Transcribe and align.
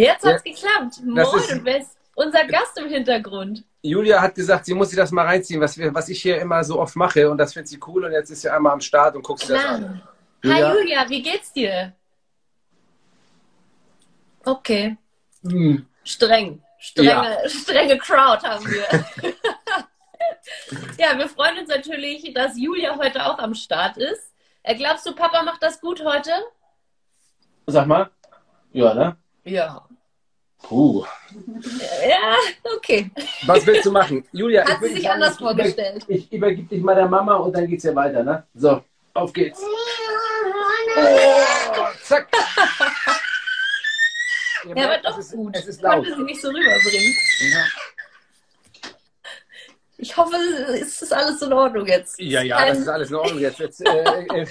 Jetzt 0.00 0.24
hat's 0.24 0.42
ja, 0.44 0.52
geklappt. 0.52 1.00
Moin, 1.04 1.24
du 1.48 1.60
bist 1.60 1.98
unser 2.14 2.44
Gast 2.46 2.78
im 2.78 2.88
Hintergrund. 2.88 3.64
Julia 3.82 4.20
hat 4.20 4.34
gesagt, 4.34 4.64
sie 4.64 4.72
muss 4.72 4.88
sich 4.88 4.96
das 4.96 5.10
mal 5.10 5.26
reinziehen, 5.26 5.60
was, 5.60 5.76
wir, 5.76 5.94
was 5.94 6.08
ich 6.08 6.22
hier 6.22 6.40
immer 6.40 6.64
so 6.64 6.80
oft 6.80 6.96
mache. 6.96 7.30
Und 7.30 7.36
das 7.36 7.52
findet 7.52 7.68
sie 7.68 7.78
cool. 7.86 8.04
Und 8.04 8.12
jetzt 8.12 8.30
ist 8.30 8.40
sie 8.40 8.50
einmal 8.50 8.72
am 8.72 8.80
Start 8.80 9.14
und 9.14 9.22
guckt 9.22 9.40
sich 9.40 9.48
das 9.48 9.64
an. 9.64 10.02
Julia? 10.42 10.68
Hi 10.68 10.74
Julia, 10.74 11.08
wie 11.10 11.22
geht's 11.22 11.52
dir? 11.52 11.92
Okay. 14.44 14.96
Hm. 15.42 15.86
Streng. 16.02 16.62
Strenge, 16.78 17.10
ja. 17.10 17.48
strenge 17.48 17.98
Crowd 17.98 18.46
haben 18.46 18.64
wir. 18.64 18.86
ja, 20.98 21.18
wir 21.18 21.28
freuen 21.28 21.58
uns 21.58 21.68
natürlich, 21.68 22.32
dass 22.32 22.56
Julia 22.56 22.96
heute 22.96 23.26
auch 23.26 23.38
am 23.38 23.54
Start 23.54 23.98
ist. 23.98 24.32
Äh, 24.62 24.76
glaubst 24.76 25.04
du, 25.04 25.14
Papa 25.14 25.42
macht 25.42 25.62
das 25.62 25.78
gut 25.78 26.02
heute? 26.02 26.30
Sag 27.66 27.86
mal. 27.86 28.10
Ja, 28.72 28.94
ne? 28.94 29.16
Ja. 29.44 29.86
Puh. 30.62 31.04
Ja, 32.06 32.36
okay. 32.76 33.10
Was 33.46 33.66
willst 33.66 33.86
du 33.86 33.92
machen? 33.92 34.24
Julia, 34.32 34.66
Hat 34.66 34.80
sie 34.82 34.88
sich 34.88 35.02
sagen, 35.02 35.14
anders 35.14 35.38
vorgestellt. 35.38 36.04
Ich, 36.06 36.26
ich 36.26 36.32
übergebe 36.32 36.68
dich 36.68 36.82
mal 36.82 36.94
der 36.94 37.08
Mama 37.08 37.36
und 37.36 37.56
dann 37.56 37.66
geht's 37.66 37.84
ja 37.84 37.94
weiter, 37.94 38.22
ne? 38.22 38.44
So, 38.54 38.82
auf 39.14 39.32
geht's. 39.32 39.62
Oh, 40.96 41.86
zack. 42.02 42.28
ja, 44.74 44.84
aber 44.84 44.98
doch 44.98 45.18
ist, 45.18 45.32
gut. 45.32 45.56
Es 45.56 45.66
ist 45.66 45.82
laut. 45.82 46.04
Ich 46.04 46.10
konnte 46.10 46.16
sie 46.16 46.24
nicht 46.24 46.42
so 46.42 46.48
rüberbringen. 46.48 47.16
Ja. 47.52 47.64
Ich 50.02 50.16
hoffe, 50.16 50.36
es 50.80 51.02
ist 51.02 51.12
alles 51.12 51.42
in 51.42 51.52
Ordnung 51.52 51.86
jetzt. 51.86 52.18
Ja, 52.18 52.42
ja, 52.42 52.66
das 52.66 52.78
ist 52.78 52.88
alles 52.88 53.10
in 53.10 53.16
Ordnung 53.16 53.38
jetzt. 53.38 53.58
jetzt 53.58 53.86
äh, 53.86 54.24
äh, 54.24 54.46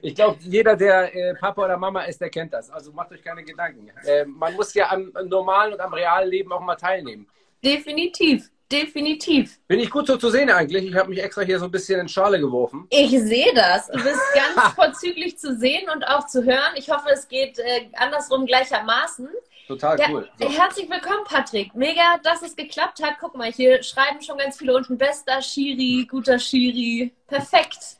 ich 0.00 0.14
glaube, 0.14 0.38
jeder, 0.40 0.76
der 0.76 1.14
äh, 1.14 1.34
Papa 1.34 1.64
oder 1.64 1.76
Mama 1.76 2.02
ist, 2.02 2.20
der 2.20 2.30
kennt 2.30 2.52
das. 2.52 2.70
Also 2.70 2.92
macht 2.92 3.12
euch 3.12 3.22
keine 3.22 3.42
Gedanken. 3.44 3.90
Äh, 4.04 4.24
man 4.24 4.54
muss 4.54 4.72
ja 4.74 4.90
am 4.90 5.12
normalen 5.26 5.74
und 5.74 5.80
am 5.80 5.92
realen 5.92 6.30
Leben 6.30 6.52
auch 6.52 6.60
mal 6.60 6.76
teilnehmen. 6.76 7.26
Definitiv. 7.62 8.50
Definitiv. 8.72 9.58
Bin 9.68 9.80
ich 9.80 9.90
gut 9.90 10.06
so 10.06 10.16
zu 10.16 10.30
sehen 10.30 10.48
eigentlich? 10.48 10.86
Ich 10.86 10.94
habe 10.94 11.10
mich 11.10 11.22
extra 11.22 11.42
hier 11.42 11.58
so 11.58 11.66
ein 11.66 11.70
bisschen 11.70 12.00
in 12.00 12.08
Schale 12.08 12.40
geworfen. 12.40 12.86
Ich 12.88 13.10
sehe 13.10 13.52
das. 13.54 13.88
Du 13.88 14.02
bist 14.02 14.20
ganz 14.34 14.74
vorzüglich 14.74 15.38
zu 15.38 15.54
sehen 15.56 15.90
und 15.94 16.04
auch 16.04 16.26
zu 16.26 16.42
hören. 16.42 16.72
Ich 16.76 16.90
hoffe, 16.90 17.10
es 17.12 17.28
geht 17.28 17.58
äh, 17.58 17.90
andersrum 17.92 18.46
gleichermaßen. 18.46 19.28
Total 19.68 19.98
ja, 19.98 20.06
cool. 20.10 20.28
So. 20.40 20.48
Herzlich 20.48 20.88
willkommen, 20.88 21.24
Patrick. 21.24 21.74
Mega, 21.74 22.18
dass 22.22 22.40
es 22.40 22.56
geklappt 22.56 23.02
hat. 23.02 23.16
Guck 23.20 23.36
mal, 23.36 23.52
hier 23.52 23.82
schreiben 23.82 24.22
schon 24.22 24.38
ganz 24.38 24.56
viele 24.56 24.74
unten. 24.74 24.96
Bester 24.96 25.42
Schiri, 25.42 26.06
guter 26.10 26.38
Schiri. 26.38 27.12
Perfekt. 27.26 27.98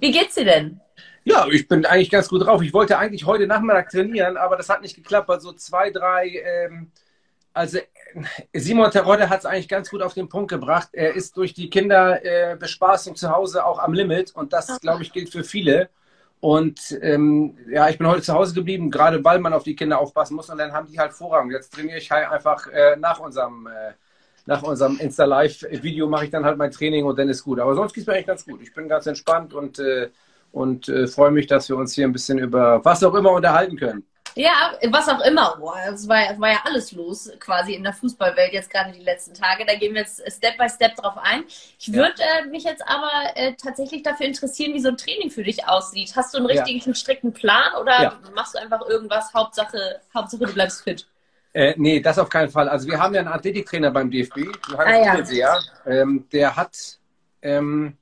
Wie 0.00 0.10
geht's 0.10 0.34
dir 0.34 0.44
denn? 0.44 0.80
Ja, 1.30 1.46
ich 1.48 1.68
bin 1.68 1.86
eigentlich 1.86 2.10
ganz 2.10 2.28
gut 2.28 2.44
drauf. 2.44 2.60
Ich 2.62 2.72
wollte 2.72 2.98
eigentlich 2.98 3.24
heute 3.24 3.46
Nachmittag 3.46 3.90
trainieren, 3.90 4.36
aber 4.36 4.56
das 4.56 4.68
hat 4.68 4.82
nicht 4.82 4.96
geklappt, 4.96 5.28
weil 5.28 5.40
so 5.40 5.52
zwei, 5.52 5.90
drei, 5.90 6.42
ähm, 6.44 6.90
also 7.52 7.78
Simon 8.52 8.90
Terodde 8.90 9.28
hat 9.28 9.40
es 9.40 9.46
eigentlich 9.46 9.68
ganz 9.68 9.90
gut 9.90 10.02
auf 10.02 10.14
den 10.14 10.28
Punkt 10.28 10.50
gebracht. 10.50 10.88
Er 10.92 11.14
ist 11.14 11.36
durch 11.36 11.54
die 11.54 11.70
Kinderbespaßung 11.70 13.12
äh, 13.12 13.16
zu 13.16 13.30
Hause 13.30 13.64
auch 13.64 13.78
am 13.78 13.92
Limit 13.92 14.34
und 14.34 14.52
das, 14.52 14.80
glaube 14.80 15.02
ich, 15.02 15.12
gilt 15.12 15.30
für 15.30 15.44
viele. 15.44 15.90
Und 16.40 16.98
ähm, 17.02 17.56
ja, 17.68 17.88
ich 17.88 17.98
bin 17.98 18.08
heute 18.08 18.22
zu 18.22 18.32
Hause 18.32 18.54
geblieben, 18.54 18.90
gerade 18.90 19.22
weil 19.24 19.38
man 19.38 19.52
auf 19.52 19.62
die 19.62 19.76
Kinder 19.76 20.00
aufpassen 20.00 20.34
muss 20.34 20.50
und 20.50 20.58
dann 20.58 20.72
haben 20.72 20.88
die 20.88 20.98
halt 20.98 21.12
Vorrang. 21.12 21.50
Jetzt 21.50 21.74
trainiere 21.74 21.98
ich 21.98 22.10
halt 22.10 22.28
einfach 22.28 22.66
äh, 22.68 22.96
nach 22.96 23.20
unserem 23.20 23.66
äh, 23.66 23.92
nach 24.46 24.62
unserem 24.62 24.98
Insta-Live-Video 24.98 26.08
mache 26.08 26.24
ich 26.24 26.30
dann 26.30 26.44
halt 26.44 26.56
mein 26.56 26.70
Training 26.70 27.04
und 27.04 27.18
dann 27.18 27.28
ist 27.28 27.44
gut. 27.44 27.60
Aber 27.60 27.74
sonst 27.74 27.92
geht 27.92 28.02
es 28.02 28.06
mir 28.06 28.14
eigentlich 28.14 28.26
ganz 28.26 28.44
gut. 28.44 28.62
Ich 28.62 28.72
bin 28.72 28.88
ganz 28.88 29.06
entspannt 29.06 29.52
und 29.54 29.78
äh, 29.78 30.08
und 30.52 30.88
äh, 30.88 31.06
freue 31.06 31.30
mich, 31.30 31.46
dass 31.46 31.68
wir 31.68 31.76
uns 31.76 31.94
hier 31.94 32.06
ein 32.06 32.12
bisschen 32.12 32.38
über 32.38 32.84
was 32.84 33.02
auch 33.02 33.14
immer 33.14 33.32
unterhalten 33.32 33.76
können. 33.76 34.04
Ja, 34.36 34.72
was 34.90 35.08
auch 35.08 35.20
immer. 35.24 35.56
Boah, 35.58 35.76
es 35.92 36.08
war, 36.08 36.18
war, 36.38 36.50
ja 36.50 36.60
alles 36.64 36.92
los 36.92 37.30
quasi 37.40 37.74
in 37.74 37.82
der 37.82 37.92
Fußballwelt 37.92 38.52
jetzt 38.52 38.70
gerade 38.70 38.92
die 38.92 39.02
letzten 39.02 39.34
Tage. 39.34 39.64
Da 39.66 39.74
gehen 39.74 39.94
wir 39.94 40.02
jetzt 40.02 40.22
Step 40.30 40.56
by 40.56 40.68
Step 40.68 40.94
drauf 40.96 41.14
ein. 41.20 41.44
Ich 41.78 41.92
würde 41.92 42.14
ja. 42.18 42.44
äh, 42.44 42.46
mich 42.46 42.64
jetzt 42.64 42.82
aber 42.86 43.10
äh, 43.34 43.54
tatsächlich 43.54 44.02
dafür 44.02 44.26
interessieren, 44.26 44.72
wie 44.74 44.80
so 44.80 44.88
ein 44.88 44.96
Training 44.96 45.30
für 45.30 45.42
dich 45.42 45.66
aussieht. 45.66 46.12
Hast 46.14 46.32
du 46.32 46.38
einen 46.38 46.46
richtigen, 46.46 46.80
ja. 46.80 46.94
strikten 46.94 47.32
Plan 47.32 47.74
oder 47.80 48.02
ja. 48.02 48.20
machst 48.34 48.54
du 48.54 48.60
einfach 48.60 48.86
irgendwas? 48.88 49.34
Hauptsache, 49.34 50.00
Hauptsache 50.14 50.46
du 50.46 50.52
bleibst 50.52 50.82
fit. 50.82 51.06
Äh, 51.52 51.74
nee, 51.76 51.98
das 52.00 52.18
auf 52.18 52.28
keinen 52.28 52.50
Fall. 52.50 52.68
Also 52.68 52.88
wir 52.88 53.00
haben 53.00 53.12
ja 53.12 53.20
einen 53.20 53.28
Athletiktrainer 53.28 53.90
beim 53.90 54.10
DFB, 54.10 54.38
Johannes 54.70 55.30
ah, 55.30 55.34
ja. 55.34 55.58
ähm, 55.86 56.28
der 56.32 56.54
hat 56.54 56.76
ähm, 57.42 57.96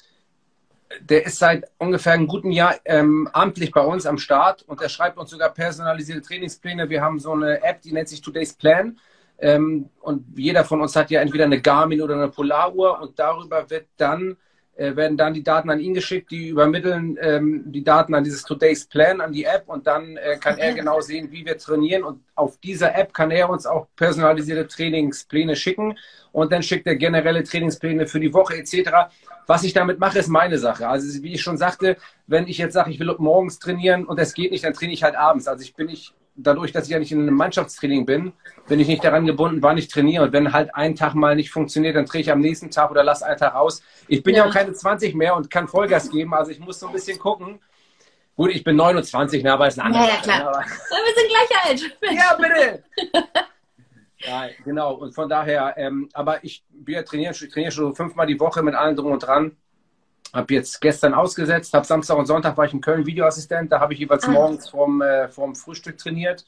der 1.01 1.27
ist 1.27 1.39
seit 1.39 1.65
ungefähr 1.79 2.15
einem 2.15 2.27
guten 2.27 2.51
Jahr 2.51 2.77
ähm, 2.85 3.29
amtlich 3.33 3.73
bei 3.73 3.81
uns 3.81 4.07
am 4.07 4.19
Start 4.19 4.63
und 4.63 4.81
er 4.81 4.89
schreibt 4.89 5.19
uns 5.19 5.31
sogar 5.31 5.51
personalisierte 5.51 6.23
Trainingspläne. 6.23 6.89
Wir 6.89 7.03
haben 7.03 7.19
so 7.19 7.33
eine 7.33 7.63
App, 7.63 7.83
die 7.83 7.93
nennt 7.93 8.09
sich 8.09 8.21
Today's 8.21 8.55
Plan. 8.55 8.99
Ähm, 9.39 9.91
und 10.01 10.25
jeder 10.37 10.65
von 10.65 10.81
uns 10.81 10.97
hat 10.97 11.11
ja 11.11 11.21
entweder 11.21 11.45
eine 11.45 11.61
Garmin 11.61 12.03
oder 12.03 12.15
eine 12.15 12.29
Polaruhr 12.29 13.01
und 13.01 13.19
darüber 13.19 13.69
wird 13.71 13.87
dann 13.97 14.37
werden 14.79 15.17
dann 15.17 15.35
die 15.35 15.43
Daten 15.43 15.71
an 15.71 15.81
ihn 15.81 15.95
geschickt, 15.95 16.31
die 16.31 16.49
übermitteln 16.49 17.19
ähm, 17.21 17.65
die 17.67 17.83
Daten 17.83 18.15
an 18.15 18.25
dieses 18.25 18.45
Today's 18.45 18.87
Plan, 18.87 19.21
an 19.21 19.33
die 19.33 19.45
App 19.45 19.65
und 19.67 19.87
dann 19.87 20.17
äh, 20.17 20.37
kann 20.37 20.57
er 20.59 20.73
genau 20.75 21.01
sehen, 21.01 21.31
wie 21.33 21.45
wir 21.45 21.59
trainieren 21.59 22.05
und 22.05 22.21
auf 22.35 22.59
dieser 22.59 22.95
App 22.97 23.13
kann 23.13 23.31
er 23.31 23.51
uns 23.51 23.67
auch 23.67 23.89
personalisierte 23.97 24.69
Trainingspläne 24.69 25.57
schicken 25.57 25.99
und 26.33 26.53
dann 26.53 26.63
schickt 26.63 26.87
er 26.87 26.97
generelle 26.97 27.43
Trainingspläne 27.43 28.07
für 28.07 28.21
die 28.21 28.33
Woche 28.33 28.57
etc. 28.57 29.11
Was 29.47 29.65
ich 29.65 29.73
damit 29.73 29.99
mache, 29.99 30.19
ist 30.19 30.29
meine 30.29 30.59
Sache. 30.59 30.89
Also 30.89 31.23
wie 31.23 31.35
ich 31.35 31.43
schon 31.43 31.59
sagte, 31.59 31.97
wenn 32.27 32.47
ich 32.47 32.59
jetzt 32.59 32.75
sage, 32.75 32.91
ich 32.91 33.01
will 33.01 33.15
morgens 33.19 33.59
trainieren 33.59 34.05
und 34.05 34.19
es 34.21 34.35
geht 34.35 34.53
nicht, 34.53 34.65
dann 34.65 34.75
trainiere 34.75 34.95
ich 34.95 35.03
halt 35.03 35.17
abends. 35.17 35.49
Also 35.49 35.63
ich 35.63 35.75
bin 35.75 35.87
nicht 35.87 36.15
dadurch, 36.39 36.73
dass 36.73 36.85
ich 36.85 36.91
ja 36.91 36.99
nicht 36.99 37.13
in 37.13 37.21
einem 37.21 37.35
Mannschaftstraining 37.35 38.07
bin, 38.07 38.33
bin 38.69 38.81
ich 38.81 38.89
nicht 38.89 39.05
daran 39.05 39.27
gebunden, 39.27 39.63
wann 39.63 39.77
ich 39.77 39.89
trainiere. 39.89 40.25
Und 40.25 40.33
wenn 40.33 40.53
halt 40.53 40.75
ein 40.75 40.95
Tag 40.95 41.15
mal 41.15 41.37
nicht 41.37 41.51
funktioniert, 41.51 41.97
dann 41.97 42.07
drehe 42.07 42.21
ich 42.21 42.31
am 42.31 42.41
nächsten 42.41 42.71
Tag 42.71 42.91
oder 42.91 43.05
lasse 43.05 43.27
einen 43.27 43.39
Tag 43.39 43.55
aus. 43.55 43.83
Ich 44.07 44.23
bin 44.23 44.35
ja. 44.35 44.45
ja 44.45 44.49
auch 44.49 44.55
keine 44.55 44.73
20 44.73 45.15
mehr 45.15 45.37
und 45.37 45.51
kann 45.51 45.69
Vollgas 45.69 46.11
geben. 46.11 46.33
Also 46.35 46.53
ich 46.53 46.61
muss 46.61 46.79
so 46.81 46.87
ein 46.87 46.93
bisschen 46.93 47.19
gucken. 47.19 47.61
Gut, 48.37 48.51
ich 48.53 48.63
bin 48.63 48.77
29, 48.77 49.43
ne, 49.43 49.53
aber 49.53 49.67
ist 49.67 49.81
eine 49.81 49.87
andere 49.87 50.05
Ja, 50.05 50.15
ja 50.15 50.21
klar. 50.21 50.41
Aber... 50.43 50.59
wir 50.65 51.15
sind 51.17 51.29
gleich 51.29 51.65
alt. 51.65 51.97
Ja, 52.17 52.37
bitte. 52.37 52.85
ja, 54.19 54.49
genau. 54.65 54.95
Und 54.95 55.13
von 55.13 55.29
daher, 55.29 55.75
ähm, 55.77 56.09
aber 56.13 56.45
ich, 56.45 56.65
wir 56.71 57.05
trainieren, 57.05 57.35
ich 57.35 57.49
trainiere 57.51 57.73
schon 57.73 57.97
fünfmal 57.97 58.27
die 58.27 58.39
Woche 58.39 58.63
mit 58.63 58.77
allen 58.77 58.95
drum 58.95 59.13
und 59.13 59.21
dran. 59.21 59.57
Habe 60.33 60.55
jetzt 60.55 60.81
gestern 60.81 61.15
ausgesetzt, 61.15 61.73
habe 61.73 61.87
Samstag 61.87 62.19
und 62.19 62.27
Sonntag 62.27 62.57
war 62.57 62.67
ich 62.67 62.75
in 62.75 62.81
Köln 62.81 63.07
Videoassistent. 63.07 63.73
Da 63.73 63.81
habe 63.81 63.95
ich 63.95 64.01
jeweils 64.01 64.25
ah. 64.25 64.31
morgens 64.31 64.69
vorm, 64.69 65.01
äh, 65.01 65.29
vorm 65.29 65.55
Frühstück 65.55 65.97
trainiert. 65.97 66.45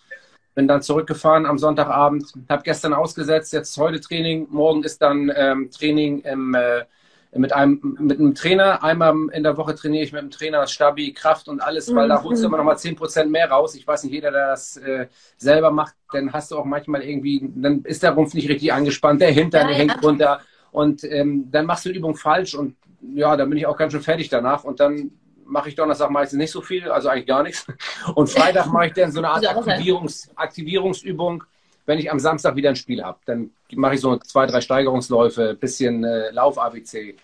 Bin 0.55 0.69
dann 0.69 0.83
zurückgefahren 0.83 1.47
am 1.47 1.59
Sonntagabend. 1.59 2.33
Habe 2.49 2.63
gestern 2.63 2.93
ausgesetzt, 2.93 3.53
jetzt 3.53 3.77
heute 3.79 4.01
Training. 4.01 4.49
Morgen 4.51 4.83
ist 4.83 5.01
dann 5.01 5.33
ähm, 5.35 5.71
Training 5.71 6.21
im, 6.21 6.55
äh, 6.55 6.85
mit, 7.33 7.53
einem, 7.53 7.97
mit 8.01 8.19
einem 8.19 8.35
Trainer. 8.35 8.83
Einmal 8.83 9.15
in 9.33 9.45
der 9.45 9.57
Woche 9.57 9.75
trainiere 9.75 10.05
ich 10.05 10.13
mit 10.13 10.21
dem 10.21 10.31
Trainer 10.31 10.67
Stabi, 10.67 11.13
Kraft 11.13 11.49
und 11.49 11.61
alles, 11.61 11.95
weil 11.95 12.09
da 12.09 12.23
holst 12.23 12.43
du 12.43 12.49
immer 12.49 12.59
noch 12.59 12.65
mal 12.65 12.77
10% 12.77 13.27
mehr 13.27 13.51
raus. 13.51 13.75
Ich 13.77 13.87
weiß 13.87 14.05
nicht, 14.05 14.13
jeder, 14.13 14.33
der 14.33 14.49
das 14.49 14.77
äh, 14.77 15.07
selber 15.37 15.71
macht, 15.71 15.95
dann 16.13 16.33
hast 16.33 16.51
du 16.51 16.59
auch 16.59 16.65
manchmal 16.65 17.03
irgendwie, 17.03 17.49
dann 17.55 17.83
ist 17.85 18.03
der 18.03 18.11
Rumpf 18.11 18.35
nicht 18.35 18.49
richtig 18.49 18.73
angespannt, 18.73 19.23
der 19.23 19.31
Hintern 19.31 19.69
ja, 19.69 19.73
ja. 19.73 19.79
hängt 19.79 20.03
runter. 20.03 20.41
Und 20.73 21.05
ähm, 21.05 21.49
dann 21.51 21.67
machst 21.67 21.85
du 21.85 21.91
die 21.91 21.99
Übung 21.99 22.17
falsch 22.17 22.55
und 22.55 22.77
ja, 23.01 23.37
dann 23.37 23.49
bin 23.49 23.59
ich 23.59 23.67
auch 23.67 23.77
ganz 23.77 23.93
schön 23.93 24.03
fertig 24.03 24.29
danach 24.29 24.65
und 24.65 24.81
dann 24.81 25.11
mache 25.45 25.69
ich 25.69 25.75
Donnerstag 25.75 26.11
meistens 26.11 26.39
nicht 26.39 26.51
so 26.51 26.61
viel, 26.61 26.91
also 26.91 27.09
eigentlich 27.09 27.27
gar 27.27 27.43
nichts. 27.43 27.67
Und 28.15 28.31
Freitag 28.31 28.67
mache 28.67 28.87
ich 28.87 28.93
dann 28.93 29.11
so 29.11 29.19
eine 29.19 29.31
Art 29.31 29.45
Aktivierungs 29.45 30.31
Aktivierungsübung, 30.37 31.43
wenn 31.87 31.99
ich 31.99 32.09
am 32.11 32.21
Samstag 32.21 32.55
wieder 32.55 32.69
ein 32.69 32.77
Spiel 32.77 33.03
habe. 33.03 33.19
Dann 33.27 33.51
mache 33.75 33.95
ich 33.95 34.01
so 34.01 34.17
zwei, 34.19 34.47
drei 34.47 34.61
Steigerungsläufe, 34.61 35.55
bisschen 35.55 36.05
äh, 36.05 36.31
Lauf-ABC 36.31 37.17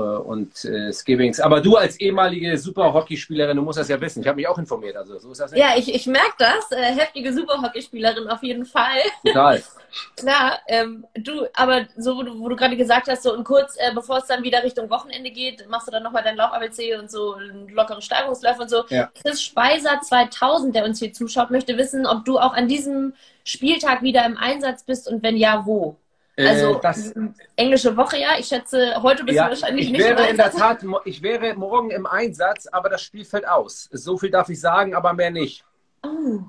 und 0.00 0.64
äh, 0.64 0.92
Skibbings. 0.92 1.40
Aber 1.40 1.60
du 1.60 1.76
als 1.76 1.98
ehemalige 1.98 2.56
Super-Hockeyspielerin, 2.58 3.56
du 3.56 3.62
musst 3.62 3.78
das 3.78 3.88
ja 3.88 4.00
wissen. 4.00 4.20
Ich 4.20 4.28
habe 4.28 4.36
mich 4.36 4.48
auch 4.48 4.58
informiert. 4.58 4.96
Also 4.96 5.18
so 5.18 5.32
ist 5.32 5.40
das 5.40 5.52
nicht. 5.52 5.60
Ja, 5.60 5.70
ich, 5.76 5.92
ich 5.94 6.06
merke 6.06 6.34
das. 6.38 6.70
Äh, 6.70 6.94
heftige 6.94 7.32
Super-Hockeyspielerin 7.32 8.28
auf 8.28 8.42
jeden 8.42 8.64
Fall. 8.64 8.98
Total. 9.24 9.62
Klar, 10.16 10.58
ähm, 10.66 11.06
du, 11.14 11.46
aber 11.54 11.86
so, 11.96 12.16
wo 12.16 12.22
du, 12.22 12.48
du 12.48 12.56
gerade 12.56 12.76
gesagt 12.76 13.08
hast, 13.08 13.22
so 13.22 13.32
und 13.32 13.44
kurz, 13.44 13.76
äh, 13.76 13.94
bevor 13.94 14.18
es 14.18 14.26
dann 14.26 14.42
wieder 14.42 14.62
Richtung 14.62 14.90
Wochenende 14.90 15.30
geht, 15.30 15.68
machst 15.68 15.88
du 15.88 15.92
dann 15.92 16.02
nochmal 16.02 16.22
dein 16.22 16.36
Lauf-ABC 16.36 16.96
und 16.96 17.10
so 17.10 17.36
lockere 17.68 18.02
Steigerungsläufe 18.02 18.62
und 18.62 18.70
so. 18.70 18.84
Ja. 18.88 19.10
Chris 19.22 19.42
Speiser 19.42 20.00
2000, 20.02 20.74
der 20.74 20.84
uns 20.84 20.98
hier 20.98 21.12
zuschaut, 21.12 21.50
möchte 21.50 21.78
wissen, 21.78 22.06
ob 22.06 22.24
du 22.24 22.38
auch 22.38 22.52
an 22.52 22.68
diesem 22.68 23.14
Spieltag 23.44 24.02
wieder 24.02 24.26
im 24.26 24.36
Einsatz 24.36 24.82
bist 24.82 25.08
und 25.08 25.22
wenn 25.22 25.36
ja, 25.36 25.64
wo? 25.64 25.96
Also 26.38 26.76
äh, 26.76 26.80
das, 26.82 27.14
englische 27.56 27.96
Woche, 27.96 28.18
ja. 28.18 28.38
Ich 28.38 28.46
schätze, 28.46 29.02
heute 29.02 29.24
bist 29.24 29.36
ja, 29.36 29.44
du 29.44 29.50
wahrscheinlich 29.50 29.86
ich 29.86 29.92
nicht 29.92 30.04
wäre 30.04 30.28
in 30.28 30.36
der 30.36 30.50
Tat, 30.50 30.84
ich 31.04 31.22
wäre 31.22 31.54
morgen 31.54 31.90
im 31.90 32.06
Einsatz, 32.06 32.66
aber 32.66 32.90
das 32.90 33.02
Spiel 33.02 33.24
fällt 33.24 33.48
aus. 33.48 33.88
So 33.92 34.18
viel 34.18 34.30
darf 34.30 34.48
ich 34.50 34.60
sagen, 34.60 34.94
aber 34.94 35.14
mehr 35.14 35.30
nicht. 35.30 35.64
Oh, 36.02 36.40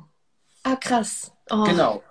ah 0.63 0.75
krass. 0.75 1.31
Oh. 1.49 1.63
Genau. 1.63 2.03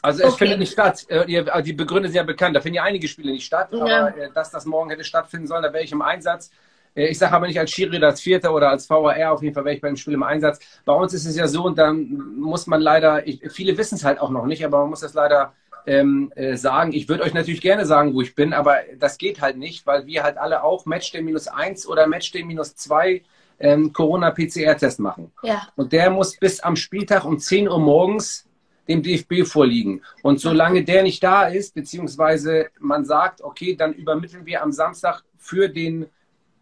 Also 0.00 0.22
es 0.22 0.28
okay. 0.34 0.38
findet 0.38 0.58
nicht 0.60 0.72
statt. 0.72 1.06
Äh, 1.08 1.62
die 1.62 1.72
Begründe 1.72 2.08
sind 2.08 2.16
ja 2.16 2.22
bekannt. 2.22 2.54
Da 2.54 2.60
finden 2.60 2.76
ja 2.76 2.82
einige 2.84 3.08
Spiele 3.08 3.32
nicht 3.32 3.46
statt. 3.46 3.72
Aber 3.72 3.88
ja. 3.88 4.08
Äh, 4.08 4.30
dass 4.32 4.50
das 4.50 4.66
morgen 4.66 4.90
hätte 4.90 5.02
stattfinden 5.02 5.46
sollen, 5.46 5.62
da 5.62 5.72
wäre 5.72 5.82
ich 5.82 5.92
im 5.92 6.02
Einsatz. 6.02 6.50
Ich 6.96 7.18
sage 7.18 7.32
aber 7.34 7.48
nicht 7.48 7.58
als 7.58 7.72
Schiri 7.72 8.02
als 8.04 8.20
Vierter 8.20 8.54
oder 8.54 8.68
als 8.68 8.88
VAR, 8.88 9.32
auf 9.32 9.42
jeden 9.42 9.52
Fall 9.52 9.64
wäre 9.64 9.74
ich 9.74 9.80
beim 9.80 9.96
Spiel 9.96 10.14
im 10.14 10.22
Einsatz. 10.22 10.60
Bei 10.84 10.92
uns 10.92 11.12
ist 11.12 11.26
es 11.26 11.34
ja 11.34 11.48
so, 11.48 11.64
und 11.64 11.76
dann 11.76 12.36
muss 12.38 12.68
man 12.68 12.80
leider, 12.80 13.26
ich, 13.26 13.40
viele 13.50 13.76
wissen 13.76 13.96
es 13.96 14.04
halt 14.04 14.20
auch 14.20 14.30
noch 14.30 14.46
nicht, 14.46 14.64
aber 14.64 14.78
man 14.78 14.90
muss 14.90 15.00
das 15.00 15.12
leider 15.12 15.54
ähm, 15.86 16.32
äh, 16.34 16.56
sagen. 16.56 16.92
Ich 16.92 17.08
würde 17.08 17.24
euch 17.24 17.34
natürlich 17.34 17.60
gerne 17.60 17.86
sagen, 17.86 18.14
wo 18.14 18.20
ich 18.22 18.34
bin, 18.34 18.52
aber 18.52 18.76
das 18.98 19.18
geht 19.18 19.40
halt 19.40 19.56
nicht, 19.56 19.86
weil 19.86 20.06
wir 20.06 20.22
halt 20.22 20.38
alle 20.38 20.62
auch 20.62 20.86
Matchday 20.86 21.22
minus 21.22 21.48
eins 21.48 21.86
oder 21.86 22.06
Matchday 22.06 22.44
minus 22.44 22.74
zwei 22.76 23.22
ähm, 23.60 23.92
Corona-PCR-Test 23.92 25.00
machen. 25.00 25.32
Ja. 25.42 25.68
Und 25.76 25.92
der 25.92 26.10
muss 26.10 26.36
bis 26.36 26.60
am 26.60 26.76
Spieltag 26.76 27.24
um 27.24 27.38
10 27.38 27.68
Uhr 27.68 27.78
morgens 27.78 28.46
dem 28.88 29.02
DFB 29.02 29.46
vorliegen. 29.46 30.02
Und 30.22 30.40
solange 30.40 30.84
der 30.84 31.02
nicht 31.02 31.22
da 31.22 31.44
ist, 31.46 31.74
beziehungsweise 31.74 32.68
man 32.80 33.04
sagt, 33.04 33.40
okay, 33.42 33.74
dann 33.76 33.94
übermitteln 33.94 34.44
wir 34.44 34.62
am 34.62 34.72
Samstag 34.72 35.22
für 35.38 35.68
den 35.68 36.06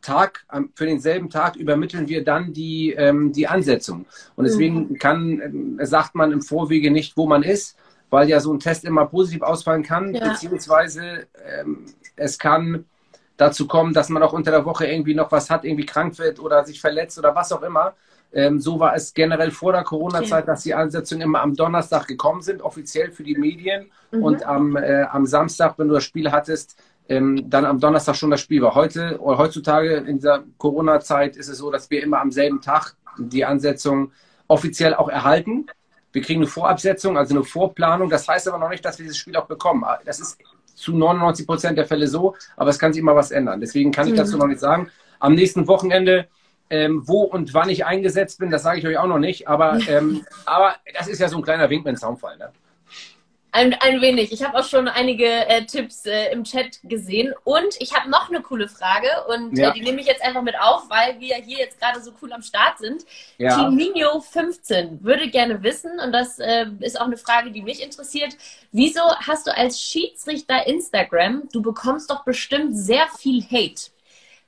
Tag, 0.02 0.44
für 0.74 0.86
denselben 0.86 1.30
Tag 1.30 1.56
übermitteln 1.56 2.08
wir 2.08 2.24
dann 2.24 2.52
die, 2.52 2.92
ähm, 2.92 3.32
die 3.32 3.46
Ansetzung. 3.46 4.06
Und 4.34 4.44
deswegen 4.44 4.88
mhm. 4.90 4.98
kann, 4.98 5.78
äh, 5.78 5.86
sagt 5.86 6.14
man 6.14 6.32
im 6.32 6.42
Vorwege 6.42 6.90
nicht, 6.90 7.16
wo 7.16 7.26
man 7.26 7.42
ist, 7.42 7.78
weil 8.12 8.28
ja 8.28 8.40
so 8.40 8.52
ein 8.52 8.60
Test 8.60 8.84
immer 8.84 9.06
positiv 9.06 9.40
ausfallen 9.40 9.82
kann, 9.82 10.14
ja. 10.14 10.28
beziehungsweise 10.28 11.26
ähm, 11.58 11.86
es 12.14 12.38
kann 12.38 12.84
dazu 13.38 13.66
kommen, 13.66 13.94
dass 13.94 14.10
man 14.10 14.22
auch 14.22 14.34
unter 14.34 14.50
der 14.50 14.66
Woche 14.66 14.86
irgendwie 14.86 15.14
noch 15.14 15.32
was 15.32 15.48
hat, 15.48 15.64
irgendwie 15.64 15.86
krank 15.86 16.18
wird 16.18 16.38
oder 16.38 16.62
sich 16.64 16.78
verletzt 16.78 17.18
oder 17.18 17.34
was 17.34 17.52
auch 17.52 17.62
immer. 17.62 17.94
Ähm, 18.34 18.60
so 18.60 18.78
war 18.78 18.94
es 18.94 19.14
generell 19.14 19.50
vor 19.50 19.72
der 19.72 19.82
Corona-Zeit, 19.82 20.46
dass 20.46 20.62
die 20.62 20.74
Ansetzungen 20.74 21.22
immer 21.22 21.40
am 21.40 21.56
Donnerstag 21.56 22.06
gekommen 22.06 22.42
sind, 22.42 22.60
offiziell 22.60 23.12
für 23.12 23.22
die 23.22 23.34
Medien. 23.34 23.90
Mhm. 24.10 24.22
Und 24.22 24.46
am, 24.46 24.76
äh, 24.76 25.04
am 25.04 25.24
Samstag, 25.24 25.78
wenn 25.78 25.88
du 25.88 25.94
das 25.94 26.04
Spiel 26.04 26.30
hattest, 26.30 26.76
ähm, 27.08 27.48
dann 27.48 27.64
am 27.64 27.80
Donnerstag 27.80 28.16
schon 28.16 28.30
das 28.30 28.42
Spiel 28.42 28.60
war. 28.60 28.74
Heute 28.74 29.18
oder 29.20 29.38
heutzutage 29.38 29.96
in 29.96 30.16
dieser 30.16 30.44
Corona-Zeit 30.58 31.36
ist 31.36 31.48
es 31.48 31.56
so, 31.56 31.70
dass 31.70 31.88
wir 31.88 32.02
immer 32.02 32.20
am 32.20 32.30
selben 32.30 32.60
Tag 32.60 32.94
die 33.16 33.46
Ansetzung 33.46 34.12
offiziell 34.48 34.94
auch 34.94 35.08
erhalten. 35.08 35.66
Wir 36.12 36.22
kriegen 36.22 36.40
eine 36.40 36.46
Vorabsetzung, 36.46 37.16
also 37.16 37.34
eine 37.34 37.44
Vorplanung. 37.44 38.10
Das 38.10 38.28
heißt 38.28 38.48
aber 38.48 38.58
noch 38.58 38.68
nicht, 38.68 38.84
dass 38.84 38.98
wir 38.98 39.04
dieses 39.04 39.18
Spiel 39.18 39.36
auch 39.36 39.46
bekommen. 39.46 39.84
Das 40.04 40.20
ist 40.20 40.38
zu 40.74 40.96
99 40.96 41.46
Prozent 41.46 41.78
der 41.78 41.86
Fälle 41.86 42.06
so, 42.06 42.34
aber 42.56 42.70
es 42.70 42.78
kann 42.78 42.92
sich 42.92 43.00
immer 43.00 43.16
was 43.16 43.30
ändern. 43.30 43.60
Deswegen 43.60 43.92
kann 43.92 44.08
ich 44.08 44.14
dazu 44.14 44.34
mhm. 44.34 44.38
noch 44.40 44.46
nicht 44.46 44.60
sagen. 44.60 44.90
Am 45.20 45.34
nächsten 45.34 45.66
Wochenende, 45.68 46.26
ähm, 46.70 47.02
wo 47.06 47.22
und 47.22 47.54
wann 47.54 47.68
ich 47.68 47.84
eingesetzt 47.86 48.38
bin, 48.38 48.50
das 48.50 48.62
sage 48.62 48.78
ich 48.78 48.86
euch 48.86 48.98
auch 48.98 49.06
noch 49.06 49.18
nicht. 49.18 49.48
Aber, 49.48 49.78
ähm, 49.88 50.24
aber 50.44 50.76
das 50.94 51.08
ist 51.08 51.20
ja 51.20 51.28
so 51.28 51.36
ein 51.36 51.42
kleiner 51.42 51.70
Wink 51.70 51.84
mit 51.84 51.94
dem 51.94 51.98
Zaunfall. 51.98 52.36
Ne? 52.36 52.50
Ein, 53.54 53.74
ein 53.74 54.00
wenig. 54.00 54.32
Ich 54.32 54.42
habe 54.42 54.58
auch 54.58 54.64
schon 54.64 54.88
einige 54.88 55.26
äh, 55.26 55.66
Tipps 55.66 56.06
äh, 56.06 56.32
im 56.32 56.42
Chat 56.42 56.80
gesehen. 56.84 57.34
Und 57.44 57.76
ich 57.80 57.94
habe 57.94 58.08
noch 58.08 58.30
eine 58.30 58.40
coole 58.40 58.66
Frage 58.66 59.08
und 59.28 59.58
äh, 59.58 59.62
ja. 59.62 59.70
äh, 59.70 59.72
die 59.74 59.82
nehme 59.82 60.00
ich 60.00 60.06
jetzt 60.06 60.22
einfach 60.22 60.40
mit 60.40 60.58
auf, 60.58 60.88
weil 60.88 61.20
wir 61.20 61.36
hier 61.36 61.58
jetzt 61.58 61.78
gerade 61.78 62.02
so 62.02 62.12
cool 62.22 62.32
am 62.32 62.40
Start 62.40 62.78
sind. 62.78 63.04
Ja. 63.36 63.54
Team 63.54 63.76
Nino 63.76 64.20
15 64.20 65.04
würde 65.04 65.28
gerne 65.28 65.62
wissen, 65.62 66.00
und 66.00 66.12
das 66.12 66.38
äh, 66.38 66.64
ist 66.80 66.98
auch 66.98 67.06
eine 67.06 67.18
Frage, 67.18 67.50
die 67.50 67.60
mich 67.60 67.82
interessiert. 67.82 68.34
Wieso 68.72 69.02
hast 69.16 69.46
du 69.46 69.54
als 69.54 69.78
Schiedsrichter 69.82 70.66
Instagram, 70.66 71.42
du 71.52 71.60
bekommst 71.60 72.10
doch 72.10 72.24
bestimmt 72.24 72.74
sehr 72.74 73.06
viel 73.18 73.42
Hate. 73.44 73.91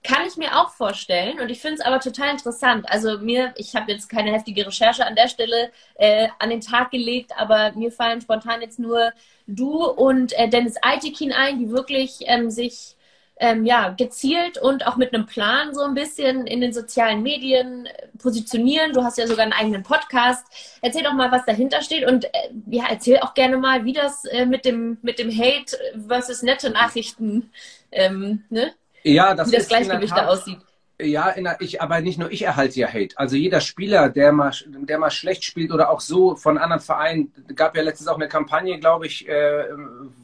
Kann 0.05 0.27
ich 0.27 0.37
mir 0.37 0.61
auch 0.61 0.69
vorstellen 0.69 1.41
und 1.41 1.49
ich 1.49 1.62
finde 1.62 1.77
es 1.77 1.81
aber 1.81 1.99
total 1.99 2.31
interessant. 2.31 2.85
Also 2.91 3.19
mir, 3.19 3.55
ich 3.56 3.75
habe 3.75 3.91
jetzt 3.91 4.11
keine 4.11 4.33
heftige 4.33 4.67
Recherche 4.67 5.06
an 5.06 5.17
der 5.17 5.29
Stelle 5.29 5.71
äh, 5.95 6.29
an 6.39 6.51
den 6.51 6.61
Tag 6.61 6.91
gelegt, 6.91 7.33
aber 7.39 7.73
mir 7.73 7.91
fallen 7.91 8.21
spontan 8.21 8.61
jetzt 8.61 8.79
nur 8.79 9.12
du 9.47 9.83
und 9.83 10.39
äh, 10.39 10.49
Dennis 10.49 10.77
Aitekin 10.83 11.33
ein, 11.33 11.59
die 11.59 11.71
wirklich 11.71 12.19
ähm, 12.27 12.51
sich 12.51 12.97
ähm, 13.39 13.65
ja, 13.65 13.91
gezielt 13.91 14.59
und 14.59 14.87
auch 14.87 14.97
mit 14.97 15.15
einem 15.15 15.27
Plan 15.27 15.75
so 15.75 15.81
ein 15.81 15.95
bisschen 15.95 16.47
in 16.47 16.61
den 16.61 16.75
sozialen 16.75 17.23
Medien 17.23 17.87
äh, 17.87 18.09
positionieren. 18.19 18.93
Du 18.93 19.03
hast 19.03 19.17
ja 19.17 19.27
sogar 19.27 19.45
einen 19.45 19.53
eigenen 19.55 19.83
Podcast. 19.83 20.47
Erzähl 20.83 21.03
doch 21.03 21.15
mal, 21.15 21.33
was 21.33 21.45
dahinter 21.47 21.81
steht 21.83 22.06
und 22.06 22.27
äh, 22.27 22.51
ja, 22.67 22.85
erzähl 22.91 23.21
auch 23.21 23.33
gerne 23.35 23.56
mal, 23.56 23.85
wie 23.87 23.95
das 23.95 24.25
äh, 24.27 24.45
mit, 24.45 24.67
dem, 24.67 24.99
mit 25.03 25.19
dem 25.19 25.31
Hate 25.31 25.79
versus 26.06 26.43
nette 26.43 26.71
Nachrichten 26.71 27.51
ähm, 27.91 28.45
ne? 28.51 28.73
Ja, 29.05 29.35
das 29.35 29.51
wie 29.51 29.56
das 29.56 29.69
Gleichgewicht 29.69 30.17
da 30.17 30.27
aussieht. 30.27 30.59
Ja, 31.01 31.33
der, 31.33 31.56
ich, 31.59 31.83
aber 31.83 32.01
nicht 32.01 32.19
nur 32.19 32.31
ich 32.31 32.43
erhalte 32.43 32.79
ja 32.79 32.87
Hate. 32.87 33.19
Also 33.19 33.35
jeder 33.35 33.61
Spieler, 33.61 34.09
der 34.11 34.31
mal, 34.31 34.53
der 34.67 34.99
mal 34.99 35.11
schlecht 35.11 35.45
spielt 35.45 35.73
oder 35.73 35.91
auch 35.91 36.01
so 36.01 36.37
von 36.37 36.56
anderen 36.56 36.81
Vereinen, 36.81 37.33
gab 37.56 37.77
ja 37.77 37.83
letztens 37.83 38.09
auch 38.09 38.15
eine 38.15 38.29
Kampagne, 38.29 38.79
glaube 38.79 39.06
ich, 39.06 39.29
äh, 39.29 39.65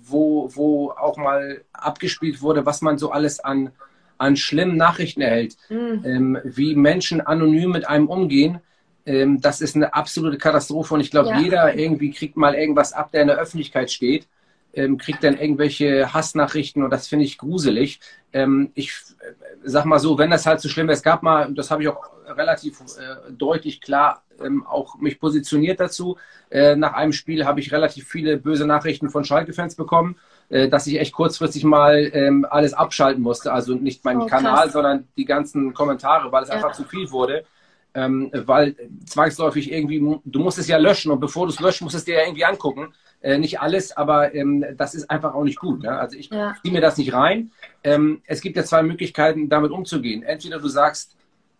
wo, 0.02 0.48
wo 0.54 0.90
auch 0.90 1.16
mal 1.16 1.62
abgespielt 1.72 2.40
wurde, 2.40 2.66
was 2.66 2.82
man 2.82 2.98
so 2.98 3.10
alles 3.10 3.40
an, 3.40 3.72
an 4.16 4.36
schlimmen 4.36 4.76
Nachrichten 4.76 5.22
erhält, 5.22 5.56
mhm. 5.70 6.02
ähm, 6.04 6.38
wie 6.44 6.76
Menschen 6.76 7.20
anonym 7.20 7.72
mit 7.72 7.88
einem 7.88 8.06
umgehen. 8.06 8.60
Ähm, 9.06 9.40
das 9.40 9.60
ist 9.60 9.74
eine 9.74 9.92
absolute 9.94 10.38
Katastrophe 10.38 10.94
und 10.94 11.00
ich 11.00 11.10
glaube, 11.10 11.30
ja. 11.30 11.40
jeder 11.40 11.74
irgendwie 11.74 12.12
kriegt 12.12 12.36
mal 12.36 12.54
irgendwas 12.54 12.92
ab, 12.92 13.10
der 13.10 13.22
in 13.22 13.28
der 13.28 13.38
Öffentlichkeit 13.38 13.90
steht 13.90 14.28
ähm, 14.72 14.98
kriegt 14.98 15.24
dann 15.24 15.38
irgendwelche 15.38 16.12
Hassnachrichten 16.12 16.82
und 16.82 16.90
das 16.90 17.08
finde 17.08 17.24
ich 17.24 17.38
gruselig. 17.38 18.00
Ähm, 18.32 18.70
ich 18.74 18.90
äh, 19.20 19.32
sag 19.64 19.84
mal 19.84 19.98
so, 19.98 20.18
wenn 20.18 20.30
das 20.30 20.46
halt 20.46 20.60
so 20.60 20.68
schlimm 20.68 20.88
ist, 20.90 20.98
es 20.98 21.02
gab 21.02 21.22
mal, 21.22 21.52
das 21.52 21.70
habe 21.70 21.82
ich 21.82 21.88
auch 21.88 22.10
relativ 22.26 22.80
äh, 22.80 23.32
deutlich 23.32 23.80
klar 23.80 24.22
ähm, 24.42 24.66
auch 24.66 24.96
mich 24.96 25.18
positioniert 25.20 25.80
dazu. 25.80 26.16
Äh, 26.50 26.76
nach 26.76 26.94
einem 26.94 27.12
Spiel 27.12 27.44
habe 27.44 27.60
ich 27.60 27.72
relativ 27.72 28.08
viele 28.08 28.36
böse 28.36 28.66
Nachrichten 28.66 29.10
von 29.10 29.24
Schalke-Fans 29.24 29.74
bekommen, 29.74 30.16
äh, 30.48 30.68
dass 30.68 30.86
ich 30.86 30.98
echt 30.98 31.12
kurzfristig 31.12 31.64
mal 31.64 32.10
ähm, 32.12 32.46
alles 32.48 32.74
abschalten 32.74 33.22
musste. 33.22 33.52
Also 33.52 33.74
nicht 33.74 34.04
meinen 34.04 34.22
oh, 34.22 34.26
Kanal, 34.26 34.70
sondern 34.70 35.08
die 35.16 35.24
ganzen 35.24 35.74
Kommentare, 35.74 36.32
weil 36.32 36.42
es 36.42 36.48
ja. 36.48 36.56
einfach 36.56 36.72
zu 36.72 36.84
viel 36.84 37.10
wurde. 37.10 37.44
Ähm, 37.92 38.30
weil 38.32 38.76
zwangsläufig 39.04 39.72
irgendwie, 39.72 39.98
du 40.24 40.38
musst 40.38 40.58
es 40.58 40.68
ja 40.68 40.76
löschen 40.76 41.10
und 41.10 41.20
bevor 41.20 41.46
du 41.46 41.52
es 41.52 41.60
löscht, 41.60 41.82
musst 41.82 41.94
du 41.94 41.98
es 41.98 42.04
dir 42.04 42.14
ja 42.14 42.24
irgendwie 42.24 42.44
angucken. 42.44 42.92
Äh, 43.20 43.38
nicht 43.38 43.60
alles, 43.60 43.96
aber 43.96 44.34
ähm, 44.34 44.64
das 44.76 44.94
ist 44.94 45.10
einfach 45.10 45.34
auch 45.34 45.44
nicht 45.44 45.58
gut. 45.58 45.82
Ne? 45.82 45.90
Also 45.90 46.16
ich 46.16 46.30
ja. 46.30 46.54
ziehe 46.62 46.72
mir 46.72 46.80
das 46.80 46.96
nicht 46.96 47.12
rein. 47.12 47.50
Ähm, 47.84 48.22
es 48.26 48.40
gibt 48.40 48.56
ja 48.56 48.64
zwei 48.64 48.82
Möglichkeiten, 48.82 49.48
damit 49.48 49.72
umzugehen. 49.72 50.22
Entweder 50.22 50.58
du 50.58 50.68
sagst, 50.68 51.16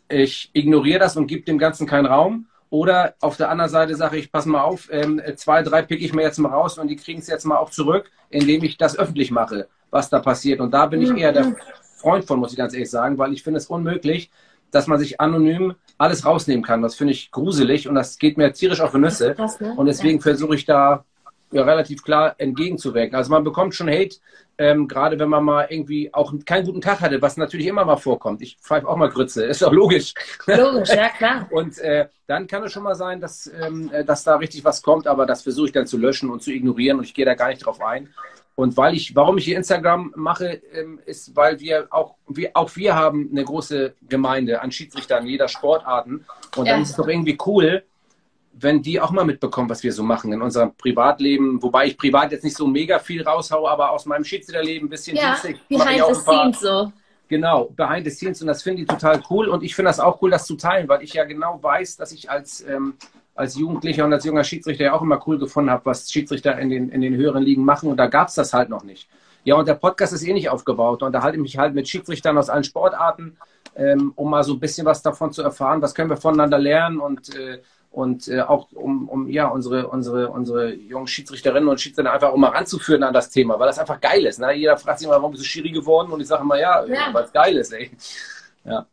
ich 0.08 0.50
ignoriere 0.52 0.98
das 0.98 1.16
und 1.16 1.26
gebe 1.26 1.42
dem 1.42 1.58
Ganzen 1.58 1.86
keinen 1.86 2.06
Raum. 2.06 2.46
Oder 2.70 3.14
auf 3.20 3.36
der 3.36 3.50
anderen 3.50 3.70
Seite 3.70 3.96
sage 3.96 4.16
ich, 4.16 4.30
pass 4.30 4.46
mal 4.46 4.62
auf, 4.62 4.88
ähm, 4.92 5.20
zwei, 5.34 5.62
drei 5.62 5.82
pick 5.82 6.00
ich 6.00 6.14
mir 6.14 6.22
jetzt 6.22 6.38
mal 6.38 6.50
raus 6.50 6.78
und 6.78 6.86
die 6.86 6.96
kriegen 6.96 7.18
es 7.18 7.26
jetzt 7.26 7.44
mal 7.44 7.56
auch 7.56 7.70
zurück, 7.70 8.10
indem 8.30 8.62
ich 8.62 8.78
das 8.78 8.96
öffentlich 8.96 9.32
mache, 9.32 9.68
was 9.90 10.08
da 10.08 10.20
passiert. 10.20 10.60
Und 10.60 10.72
da 10.72 10.86
bin 10.86 11.02
ich 11.02 11.10
eher 11.10 11.32
der 11.32 11.56
Freund 11.96 12.24
von, 12.24 12.38
muss 12.38 12.52
ich 12.52 12.58
ganz 12.58 12.72
ehrlich 12.72 12.90
sagen, 12.90 13.18
weil 13.18 13.32
ich 13.32 13.42
finde 13.42 13.58
es 13.58 13.66
unmöglich, 13.66 14.30
dass 14.70 14.86
man 14.86 14.98
sich 14.98 15.20
anonym 15.20 15.74
alles 15.98 16.24
rausnehmen 16.24 16.64
kann. 16.64 16.82
Das 16.82 16.94
finde 16.94 17.12
ich 17.12 17.30
gruselig 17.30 17.88
und 17.88 17.94
das 17.94 18.18
geht 18.18 18.38
mir 18.38 18.52
tierisch 18.52 18.80
auf 18.80 18.92
die 18.92 18.98
Nüsse. 18.98 19.34
Krass, 19.34 19.60
ne? 19.60 19.74
Und 19.76 19.86
deswegen 19.86 20.18
ja. 20.18 20.22
versuche 20.22 20.54
ich 20.54 20.64
da 20.64 21.04
ja, 21.52 21.64
relativ 21.64 22.02
klar 22.02 22.34
entgegenzuwirken. 22.38 23.16
Also 23.16 23.30
man 23.30 23.44
bekommt 23.44 23.74
schon 23.74 23.88
Hate, 23.88 24.16
ähm, 24.56 24.86
gerade 24.86 25.18
wenn 25.18 25.28
man 25.28 25.44
mal 25.44 25.66
irgendwie 25.68 26.12
auch 26.12 26.32
keinen 26.44 26.66
guten 26.66 26.80
Tag 26.80 27.00
hatte, 27.00 27.20
was 27.22 27.36
natürlich 27.36 27.66
immer 27.66 27.84
mal 27.84 27.96
vorkommt. 27.96 28.42
Ich 28.42 28.56
pfeife 28.58 28.86
auch 28.86 28.96
mal 28.96 29.08
Grütze, 29.08 29.44
ist 29.44 29.62
doch 29.62 29.72
logisch. 29.72 30.14
Logisch, 30.46 30.90
ja 30.90 31.08
klar. 31.08 31.48
Und 31.50 31.78
äh, 31.78 32.08
dann 32.26 32.46
kann 32.46 32.62
es 32.62 32.72
schon 32.72 32.82
mal 32.82 32.94
sein, 32.94 33.20
dass, 33.20 33.50
ähm, 33.60 33.90
äh, 33.92 34.04
dass 34.04 34.22
da 34.22 34.36
richtig 34.36 34.64
was 34.64 34.82
kommt, 34.82 35.06
aber 35.06 35.26
das 35.26 35.42
versuche 35.42 35.66
ich 35.66 35.72
dann 35.72 35.86
zu 35.86 35.98
löschen 35.98 36.30
und 36.30 36.42
zu 36.42 36.52
ignorieren 36.52 36.98
und 36.98 37.04
ich 37.04 37.14
gehe 37.14 37.24
da 37.24 37.34
gar 37.34 37.48
nicht 37.48 37.64
drauf 37.64 37.80
ein. 37.80 38.10
Und 38.60 38.76
weil 38.76 38.94
ich, 38.94 39.16
warum 39.16 39.38
ich 39.38 39.46
hier 39.46 39.56
Instagram 39.56 40.12
mache, 40.16 40.60
ähm, 40.74 41.00
ist, 41.06 41.34
weil 41.34 41.60
wir 41.60 41.86
auch, 41.88 42.16
wir 42.28 42.50
auch 42.52 42.76
wir 42.76 42.94
haben 42.94 43.30
eine 43.30 43.42
große 43.42 43.94
Gemeinde 44.06 44.60
an 44.60 44.70
Schiedsrichtern 44.70 45.26
jeder 45.26 45.48
Sportarten. 45.48 46.26
Und 46.56 46.68
dann 46.68 46.76
ja. 46.76 46.82
ist 46.82 46.90
es 46.90 46.96
doch 46.96 47.08
irgendwie 47.08 47.38
cool, 47.46 47.82
wenn 48.52 48.82
die 48.82 49.00
auch 49.00 49.12
mal 49.12 49.24
mitbekommen, 49.24 49.70
was 49.70 49.82
wir 49.82 49.94
so 49.94 50.02
machen 50.02 50.30
in 50.34 50.42
unserem 50.42 50.74
Privatleben, 50.74 51.62
wobei 51.62 51.86
ich 51.86 51.96
privat 51.96 52.32
jetzt 52.32 52.44
nicht 52.44 52.54
so 52.54 52.66
mega 52.66 52.98
viel 52.98 53.22
raushaue, 53.22 53.70
aber 53.70 53.92
aus 53.92 54.04
meinem 54.04 54.24
Schiedsrichterleben 54.24 54.88
ein 54.88 54.90
bisschen 54.90 55.16
ja, 55.16 55.30
dienstlich. 55.30 55.58
Behind 55.66 56.04
the 56.06 56.14
scenes 56.20 56.60
so. 56.60 56.92
Genau, 57.28 57.70
behind 57.74 58.04
the 58.04 58.10
scenes 58.10 58.42
und 58.42 58.48
das 58.48 58.62
finde 58.62 58.82
ich 58.82 58.88
total 58.88 59.22
cool 59.30 59.48
und 59.48 59.62
ich 59.62 59.74
finde 59.74 59.88
das 59.88 60.00
auch 60.00 60.20
cool, 60.20 60.30
das 60.30 60.44
zu 60.44 60.56
teilen, 60.56 60.86
weil 60.86 61.02
ich 61.02 61.14
ja 61.14 61.24
genau 61.24 61.62
weiß, 61.62 61.96
dass 61.96 62.12
ich 62.12 62.28
als, 62.28 62.60
ähm, 62.68 62.96
als 63.40 63.56
Jugendlicher 63.56 64.04
und 64.04 64.12
als 64.12 64.24
junger 64.24 64.44
Schiedsrichter 64.44 64.84
ja 64.84 64.92
auch 64.92 65.02
immer 65.02 65.20
cool 65.26 65.38
gefunden 65.38 65.70
habe, 65.70 65.86
was 65.86 66.10
Schiedsrichter 66.10 66.58
in 66.58 66.68
den, 66.68 66.90
in 66.90 67.00
den 67.00 67.16
höheren 67.16 67.42
Ligen 67.42 67.64
machen 67.64 67.90
und 67.90 67.96
da 67.96 68.06
gab 68.06 68.28
es 68.28 68.34
das 68.34 68.52
halt 68.52 68.68
noch 68.68 68.84
nicht. 68.84 69.08
Ja, 69.44 69.54
und 69.54 69.66
der 69.66 69.74
Podcast 69.74 70.12
ist 70.12 70.22
eh 70.22 70.32
nicht 70.32 70.50
aufgebaut 70.50 71.02
und 71.02 71.12
da 71.12 71.22
halte 71.22 71.36
ich 71.36 71.42
mich 71.42 71.58
halt 71.58 71.74
mit 71.74 71.88
Schiedsrichtern 71.88 72.36
aus 72.36 72.50
allen 72.50 72.64
Sportarten, 72.64 73.38
ähm, 73.74 74.12
um 74.14 74.30
mal 74.30 74.44
so 74.44 74.52
ein 74.52 74.60
bisschen 74.60 74.86
was 74.86 75.02
davon 75.02 75.32
zu 75.32 75.42
erfahren, 75.42 75.80
was 75.80 75.94
können 75.94 76.10
wir 76.10 76.18
voneinander 76.18 76.58
lernen 76.58 77.00
und 77.00 77.34
äh, 77.34 77.60
und 77.90 78.28
äh, 78.28 78.42
auch 78.42 78.70
um, 78.72 79.08
um 79.08 79.28
ja 79.28 79.48
unsere 79.48 79.88
unsere 79.88 80.28
unsere 80.28 80.72
jungen 80.74 81.08
Schiedsrichterinnen 81.08 81.68
und 81.68 81.80
Schiedsrichter 81.80 82.12
einfach 82.12 82.30
auch 82.30 82.36
mal 82.36 82.50
ranzuführen 82.50 83.02
an 83.02 83.14
das 83.14 83.30
Thema, 83.30 83.58
weil 83.58 83.66
das 83.66 83.78
einfach 83.78 84.00
geil 84.00 84.26
ist. 84.26 84.38
Ne? 84.38 84.52
Jeder 84.52 84.76
fragt 84.76 84.98
sich 84.98 85.08
immer, 85.08 85.16
warum 85.16 85.32
bist 85.32 85.42
du 85.42 85.48
Schiri 85.48 85.70
geworden? 85.70 86.12
Und 86.12 86.20
ich 86.20 86.28
sage 86.28 86.42
immer, 86.42 86.58
ja, 86.58 86.84
ja. 86.84 87.08
weil 87.12 87.24
es 87.24 87.32
geil 87.32 87.56
ist, 87.56 87.72
ey. 87.72 87.90
Ja. 88.64 88.86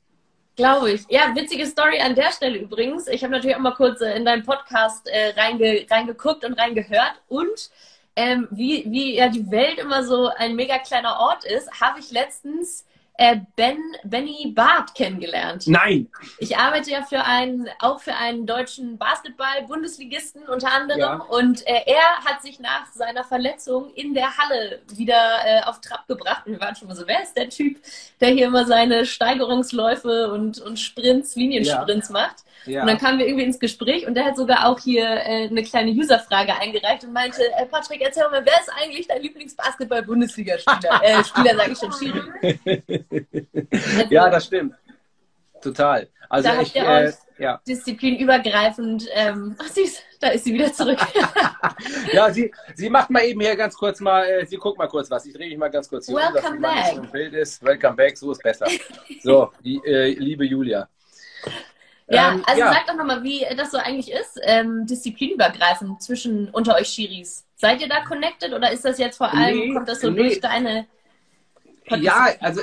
Glaube 0.57 0.91
ich. 0.91 1.05
Ja, 1.07 1.35
witzige 1.35 1.67
Story 1.67 1.99
an 2.01 2.15
der 2.15 2.31
Stelle 2.31 2.57
übrigens. 2.57 3.07
Ich 3.07 3.23
habe 3.23 3.31
natürlich 3.31 3.55
auch 3.55 3.61
mal 3.61 3.75
kurz 3.75 4.01
äh, 4.01 4.17
in 4.17 4.25
deinen 4.25 4.43
Podcast 4.43 5.07
äh, 5.07 5.39
reinge 5.39 5.85
reingeguckt 5.89 6.43
und 6.43 6.53
reingehört 6.53 7.13
und 7.29 7.69
ähm, 8.15 8.47
wie, 8.49 8.83
wie 8.87 9.15
ja 9.15 9.29
die 9.29 9.49
Welt 9.51 9.77
immer 9.77 10.03
so 10.03 10.29
ein 10.35 10.55
mega 10.55 10.79
kleiner 10.79 11.19
Ort 11.19 11.45
ist, 11.45 11.79
habe 11.79 11.99
ich 11.99 12.09
letztens 12.11 12.86
äh, 13.17 13.37
Ben, 13.55 13.77
Benny 14.03 14.53
Barth 14.55 14.93
kennengelernt. 14.93 15.65
Nein! 15.67 16.09
Ich 16.37 16.55
arbeite 16.57 16.91
ja 16.91 17.01
für 17.01 17.23
einen, 17.23 17.67
auch 17.79 17.99
für 17.99 18.13
einen 18.13 18.45
deutschen 18.45 18.97
Basketball-Bundesligisten 18.97 20.47
unter 20.47 20.71
anderem. 20.71 20.99
Ja. 20.99 21.15
Und 21.15 21.65
äh, 21.65 21.81
er 21.87 22.23
hat 22.25 22.43
sich 22.43 22.59
nach 22.59 22.85
seiner 22.93 23.23
Verletzung 23.23 23.91
in 23.95 24.13
der 24.13 24.37
Halle 24.37 24.81
wieder 24.93 25.39
äh, 25.45 25.61
auf 25.63 25.81
Trab 25.81 26.07
gebracht. 26.07 26.45
Und 26.45 26.53
wir 26.53 26.61
waren 26.61 26.75
schon 26.75 26.87
mal 26.87 26.95
so, 26.95 27.07
wer 27.07 27.23
ist 27.23 27.35
der 27.35 27.49
Typ, 27.49 27.77
der 28.21 28.29
hier 28.29 28.47
immer 28.47 28.65
seine 28.65 29.05
Steigerungsläufe 29.05 30.31
und, 30.31 30.61
und 30.61 30.77
Sprints, 30.77 31.35
Liniensprints 31.35 32.09
ja. 32.09 32.13
macht? 32.13 32.43
Ja. 32.67 32.81
Und 32.81 32.87
dann 32.87 32.97
kamen 32.97 33.19
wir 33.19 33.27
irgendwie 33.27 33.45
ins 33.45 33.59
Gespräch 33.59 34.05
und 34.05 34.13
der 34.15 34.25
hat 34.25 34.37
sogar 34.37 34.67
auch 34.67 34.79
hier 34.79 35.05
äh, 35.05 35.47
eine 35.47 35.63
kleine 35.63 35.91
Userfrage 35.91 36.53
eingereicht 36.59 37.03
und 37.03 37.13
meinte, 37.13 37.41
äh, 37.57 37.65
Patrick, 37.65 38.01
erzähl 38.01 38.29
mal, 38.29 38.45
wer 38.45 38.59
ist 38.59 38.69
eigentlich 38.81 39.07
dein 39.07 39.21
Lieblingsbasketball-Bundesliga-Spieler? 39.21 41.01
äh, 41.03 41.23
Spieler 41.23 41.55
sage 41.55 41.71
ich 41.71 41.79
schon, 41.79 41.93
Schiri. 41.93 42.21
ja, 44.09 44.29
das 44.29 44.45
stimmt. 44.45 44.75
Total. 45.61 46.07
Also 46.29 46.49
da 46.49 46.61
ich, 46.61 46.75
äh, 46.75 47.11
ja. 47.37 47.61
disziplinübergreifend, 47.67 49.07
ähm, 49.13 49.55
ach 49.59 49.67
süß, 49.67 50.01
da 50.19 50.29
ist 50.29 50.43
sie 50.43 50.53
wieder 50.53 50.71
zurück. 50.73 50.99
ja, 52.11 52.31
sie, 52.31 52.51
sie 52.75 52.89
macht 52.89 53.09
mal 53.09 53.23
eben 53.23 53.39
hier 53.39 53.55
ganz 53.55 53.75
kurz 53.75 53.99
mal, 54.01 54.25
äh, 54.25 54.45
sie 54.45 54.57
guckt 54.57 54.77
mal 54.77 54.87
kurz 54.87 55.09
was. 55.09 55.25
Ich 55.25 55.33
drehe 55.33 55.49
mich 55.49 55.57
mal 55.57 55.69
ganz 55.69 55.87
kurz 55.87 56.07
hier 56.07 56.15
Welcome 56.15 56.57
um, 56.57 56.61
back. 56.61 56.93
Im 56.95 57.11
Bild 57.11 57.33
ist. 57.33 57.63
Welcome 57.63 57.95
back, 57.95 58.17
so 58.17 58.31
ist 58.31 58.43
besser. 58.43 58.67
So, 59.21 59.51
die, 59.63 59.81
äh, 59.85 60.13
liebe 60.19 60.45
Julia. 60.45 60.89
Ja, 62.09 62.33
ähm, 62.33 62.43
also 62.45 62.61
ja. 62.61 62.71
sag 62.71 62.87
doch 62.87 62.95
nochmal, 62.95 63.23
wie 63.23 63.45
das 63.55 63.71
so 63.71 63.77
eigentlich 63.77 64.11
ist, 64.11 64.39
ähm, 64.43 64.85
disziplinübergreifend 64.85 66.01
zwischen 66.01 66.49
unter 66.49 66.75
euch 66.75 66.87
Schiris. 66.87 67.45
Seid 67.55 67.81
ihr 67.81 67.89
da 67.89 68.03
connected 68.05 68.53
oder 68.53 68.71
ist 68.71 68.85
das 68.85 68.97
jetzt 68.97 69.17
vor 69.17 69.33
allem, 69.33 69.57
nee, 69.57 69.73
kommt 69.73 69.89
das 69.89 70.01
so 70.01 70.09
nee. 70.09 70.17
durch 70.17 70.39
deine 70.39 70.87
Ja, 71.89 72.29
also 72.39 72.61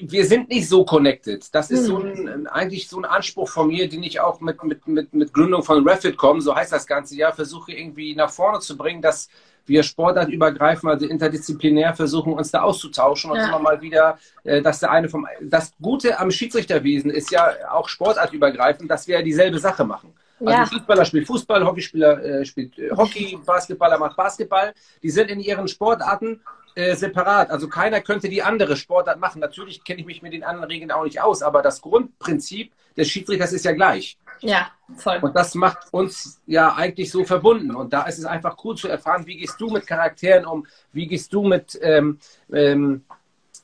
wir 0.00 0.24
sind 0.24 0.48
nicht 0.48 0.68
so 0.68 0.84
connected. 0.84 1.54
Das 1.54 1.70
ist 1.70 1.80
hm. 1.80 1.86
so 1.86 1.98
ein, 1.98 2.46
eigentlich 2.46 2.88
so 2.88 2.98
ein 2.98 3.04
Anspruch 3.04 3.48
von 3.48 3.68
mir, 3.68 3.88
den 3.88 4.02
ich 4.02 4.20
auch 4.20 4.40
mit, 4.40 4.62
mit, 4.64 4.88
mit, 4.88 5.12
mit 5.12 5.32
Gründung 5.32 5.62
von 5.62 5.86
Refit.com, 5.86 6.40
so 6.40 6.54
heißt 6.54 6.72
das 6.72 6.86
ganze 6.86 7.16
Jahr, 7.16 7.32
versuche 7.32 7.72
irgendwie 7.72 8.14
nach 8.14 8.30
vorne 8.30 8.60
zu 8.60 8.76
bringen, 8.76 9.02
dass 9.02 9.28
wir 9.66 9.82
sportartübergreifend, 9.82 10.90
also 10.90 11.06
interdisziplinär 11.06 11.94
versuchen, 11.94 12.32
uns 12.32 12.50
da 12.50 12.62
auszutauschen 12.62 13.30
und 13.30 13.38
ja. 13.38 13.48
immer 13.48 13.58
mal 13.58 13.80
wieder, 13.80 14.18
äh, 14.44 14.62
dass 14.62 14.80
der 14.80 14.90
eine 14.90 15.08
vom. 15.08 15.26
Das 15.40 15.72
Gute 15.80 16.18
am 16.18 16.30
Schiedsrichterwesen 16.30 17.10
ist 17.10 17.30
ja 17.30 17.50
auch 17.70 17.88
sportartübergreifend, 17.88 18.90
dass 18.90 19.06
wir 19.08 19.18
ja 19.18 19.22
dieselbe 19.22 19.58
Sache 19.58 19.84
machen. 19.84 20.12
Also 20.40 20.52
ja. 20.52 20.66
Fußballer 20.66 21.04
spielt 21.04 21.26
Fußball, 21.26 21.64
Hockeyspieler 21.64 22.24
äh, 22.24 22.44
spielt 22.44 22.78
äh, 22.78 22.90
Hockey, 22.90 23.38
Basketballer 23.44 23.98
macht 23.98 24.16
Basketball. 24.16 24.74
Die 25.02 25.10
sind 25.10 25.30
in 25.30 25.40
ihren 25.40 25.68
Sportarten 25.68 26.40
äh, 26.74 26.96
separat. 26.96 27.50
Also 27.50 27.68
keiner 27.68 28.00
könnte 28.00 28.28
die 28.28 28.42
andere 28.42 28.76
Sportart 28.76 29.20
machen. 29.20 29.40
Natürlich 29.40 29.84
kenne 29.84 30.00
ich 30.00 30.06
mich 30.06 30.22
mit 30.22 30.32
den 30.32 30.42
anderen 30.42 30.70
Regeln 30.70 30.90
auch 30.90 31.04
nicht 31.04 31.20
aus, 31.20 31.42
aber 31.42 31.62
das 31.62 31.80
Grundprinzip 31.80 32.72
des 32.96 33.08
Schiedsrichters 33.08 33.52
ist 33.52 33.64
ja 33.64 33.72
gleich. 33.72 34.18
Ja, 34.40 34.70
voll. 34.96 35.18
Und 35.22 35.36
das 35.36 35.54
macht 35.54 35.78
uns 35.92 36.40
ja 36.46 36.74
eigentlich 36.74 37.10
so 37.10 37.24
verbunden. 37.24 37.74
Und 37.74 37.92
da 37.92 38.02
ist 38.02 38.18
es 38.18 38.24
einfach 38.24 38.56
cool 38.64 38.76
zu 38.76 38.88
erfahren, 38.88 39.26
wie 39.26 39.36
gehst 39.36 39.60
du 39.60 39.70
mit 39.70 39.86
Charakteren 39.86 40.46
um, 40.46 40.66
wie 40.92 41.06
gehst 41.06 41.32
du 41.32 41.44
mit, 41.44 41.78
ähm, 41.80 42.18
ähm, 42.52 43.04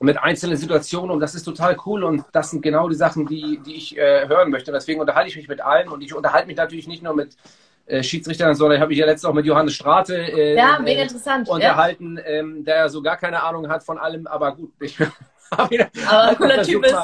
mit 0.01 0.19
einzelnen 0.19 0.57
Situationen 0.57 1.11
um. 1.11 1.21
Das 1.21 1.35
ist 1.35 1.45
total 1.45 1.77
cool 1.87 2.05
und 2.05 2.25
das 2.33 2.51
sind 2.51 2.63
genau 2.63 2.89
die 2.89 2.97
Sachen, 2.97 3.27
die, 3.27 3.61
die 3.65 3.75
ich 3.75 3.97
äh, 3.99 4.27
hören 4.27 4.51
möchte. 4.51 4.71
Und 4.71 4.75
deswegen 4.75 5.01
unterhalte 5.01 5.29
ich 5.29 5.37
mich 5.37 5.49
mit 5.49 5.61
allen 5.61 5.89
und 5.89 6.03
ich 6.03 6.15
unterhalte 6.15 6.47
mich 6.47 6.57
natürlich 6.57 6.89
nicht 6.89 7.03
nur 7.03 7.15
mit 7.15 7.37
äh, 7.87 8.03
Schiedsrichtern, 8.03 8.55
sondern 8.55 8.77
ich 8.77 8.81
habe 8.81 8.89
mich 8.89 8.99
ja 8.99 9.07
letztens 9.07 9.27
auch 9.27 9.35
mit 9.35 9.45
Johannes 9.45 9.75
Strate 9.75 10.17
äh, 10.17 10.57
ja, 10.57 10.79
mega 10.79 11.03
interessant, 11.03 11.49
unterhalten, 11.49 12.17
ja. 12.17 12.25
ähm, 12.25 12.65
der 12.65 12.77
ja 12.77 12.89
so 12.89 13.03
gar 13.03 13.19
keine 13.19 13.43
Ahnung 13.43 13.69
hat 13.69 13.85
von 13.85 13.99
allem, 13.99 14.27
aber 14.27 14.57
gut. 14.57 14.73
Ich, 14.81 14.97
aber 15.51 15.71
ein 15.71 16.37
cooler 16.37 16.63
Typ 16.63 16.85
ist. 16.87 16.97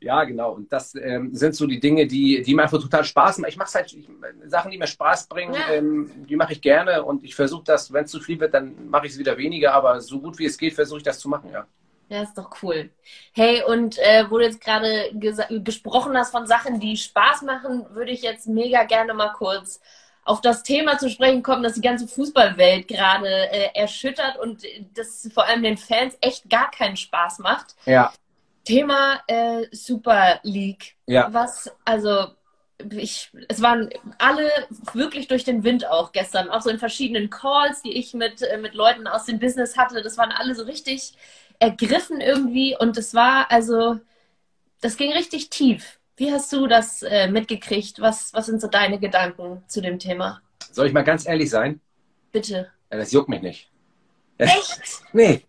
Ja, 0.00 0.24
genau. 0.24 0.52
Und 0.52 0.72
das 0.72 0.94
ähm, 0.94 1.34
sind 1.34 1.54
so 1.54 1.66
die 1.66 1.80
Dinge, 1.80 2.06
die, 2.06 2.42
die 2.42 2.54
mir 2.54 2.62
einfach 2.62 2.80
total 2.80 3.04
Spaß 3.04 3.38
machen. 3.38 3.50
Ich 3.50 3.56
mache 3.56 3.72
halt 3.74 3.92
ich, 3.92 4.08
Sachen, 4.46 4.70
die 4.70 4.78
mir 4.78 4.86
Spaß 4.86 5.26
bringen, 5.28 5.54
ja. 5.54 5.74
ähm, 5.74 6.10
die 6.28 6.36
mache 6.36 6.52
ich 6.52 6.60
gerne 6.60 7.04
und 7.04 7.24
ich 7.24 7.34
versuche 7.34 7.64
das, 7.64 7.92
wenn 7.92 8.04
es 8.04 8.10
zu 8.10 8.20
viel 8.20 8.38
wird, 8.40 8.54
dann 8.54 8.88
mache 8.88 9.06
ich 9.06 9.12
es 9.12 9.18
wieder 9.18 9.36
weniger, 9.36 9.74
aber 9.74 10.00
so 10.00 10.20
gut 10.20 10.38
wie 10.38 10.46
es 10.46 10.58
geht, 10.58 10.74
versuche 10.74 10.98
ich 10.98 11.04
das 11.04 11.18
zu 11.18 11.28
machen, 11.28 11.50
ja. 11.52 11.66
Ja, 12.10 12.22
ist 12.24 12.36
doch 12.36 12.50
cool. 12.62 12.90
Hey, 13.32 13.62
und 13.62 13.96
äh, 13.98 14.28
wo 14.28 14.38
du 14.38 14.44
jetzt 14.44 14.60
gerade 14.60 15.12
gesprochen 15.14 16.16
hast 16.16 16.32
von 16.32 16.44
Sachen, 16.44 16.80
die 16.80 16.96
Spaß 16.96 17.42
machen, 17.42 17.86
würde 17.90 18.10
ich 18.10 18.22
jetzt 18.22 18.48
mega 18.48 18.82
gerne 18.82 19.14
mal 19.14 19.32
kurz 19.32 19.80
auf 20.24 20.40
das 20.40 20.64
Thema 20.64 20.98
zu 20.98 21.08
sprechen 21.08 21.44
kommen, 21.44 21.62
das 21.62 21.74
die 21.74 21.80
ganze 21.80 22.08
Fußballwelt 22.08 22.88
gerade 22.88 23.28
äh, 23.28 23.70
erschüttert 23.74 24.38
und 24.38 24.64
das 24.94 25.30
vor 25.32 25.46
allem 25.46 25.62
den 25.62 25.76
Fans 25.76 26.18
echt 26.20 26.50
gar 26.50 26.72
keinen 26.72 26.96
Spaß 26.96 27.38
macht. 27.38 27.76
Ja. 27.86 28.12
Thema 28.64 29.20
äh, 29.28 29.66
Super 29.70 30.40
League. 30.42 30.96
Ja. 31.06 31.32
Was, 31.32 31.70
also, 31.84 32.26
ich, 32.90 33.30
es 33.48 33.62
waren 33.62 33.88
alle 34.18 34.50
wirklich 34.94 35.28
durch 35.28 35.44
den 35.44 35.62
Wind 35.62 35.86
auch 35.86 36.10
gestern, 36.10 36.50
auch 36.50 36.62
so 36.62 36.70
in 36.70 36.78
verschiedenen 36.80 37.30
Calls, 37.30 37.82
die 37.82 37.96
ich 37.96 38.14
mit, 38.14 38.42
äh, 38.42 38.58
mit 38.58 38.74
Leuten 38.74 39.06
aus 39.06 39.26
dem 39.26 39.38
Business 39.38 39.76
hatte. 39.76 40.02
Das 40.02 40.18
waren 40.18 40.32
alle 40.32 40.56
so 40.56 40.64
richtig 40.64 41.14
ergriffen 41.60 42.20
irgendwie 42.20 42.76
und 42.76 42.96
es 42.96 43.14
war 43.14 43.50
also, 43.50 44.00
das 44.80 44.96
ging 44.96 45.12
richtig 45.12 45.50
tief. 45.50 45.98
Wie 46.16 46.32
hast 46.32 46.52
du 46.52 46.66
das 46.66 47.02
äh, 47.02 47.28
mitgekriegt? 47.28 48.00
Was, 48.00 48.34
was 48.34 48.46
sind 48.46 48.60
so 48.60 48.66
deine 48.66 48.98
Gedanken 48.98 49.62
zu 49.68 49.80
dem 49.80 49.98
Thema? 49.98 50.42
Soll 50.72 50.88
ich 50.88 50.92
mal 50.92 51.04
ganz 51.04 51.26
ehrlich 51.26 51.48
sein? 51.48 51.80
Bitte. 52.32 52.70
Ja, 52.90 52.98
das 52.98 53.12
juckt 53.12 53.28
mich 53.28 53.42
nicht. 53.42 53.70
Echt? 54.38 54.80
nee. 55.12 55.42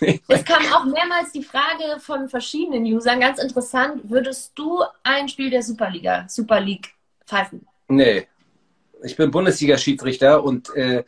Es 0.28 0.44
kam 0.44 0.62
auch 0.72 0.84
mehrmals 0.84 1.32
die 1.32 1.42
Frage 1.42 1.98
von 1.98 2.28
verschiedenen 2.28 2.84
Usern, 2.84 3.18
ganz 3.18 3.40
interessant, 3.40 4.08
würdest 4.08 4.52
du 4.54 4.84
ein 5.02 5.28
Spiel 5.28 5.50
der 5.50 5.64
Superliga, 5.64 6.24
Super 6.28 6.60
League 6.60 6.94
pfeifen? 7.26 7.66
Nee. 7.88 8.28
Ich 9.02 9.16
bin 9.16 9.32
Bundesliga-Schiedsrichter 9.32 10.44
und 10.44 10.72
äh, 10.76 11.02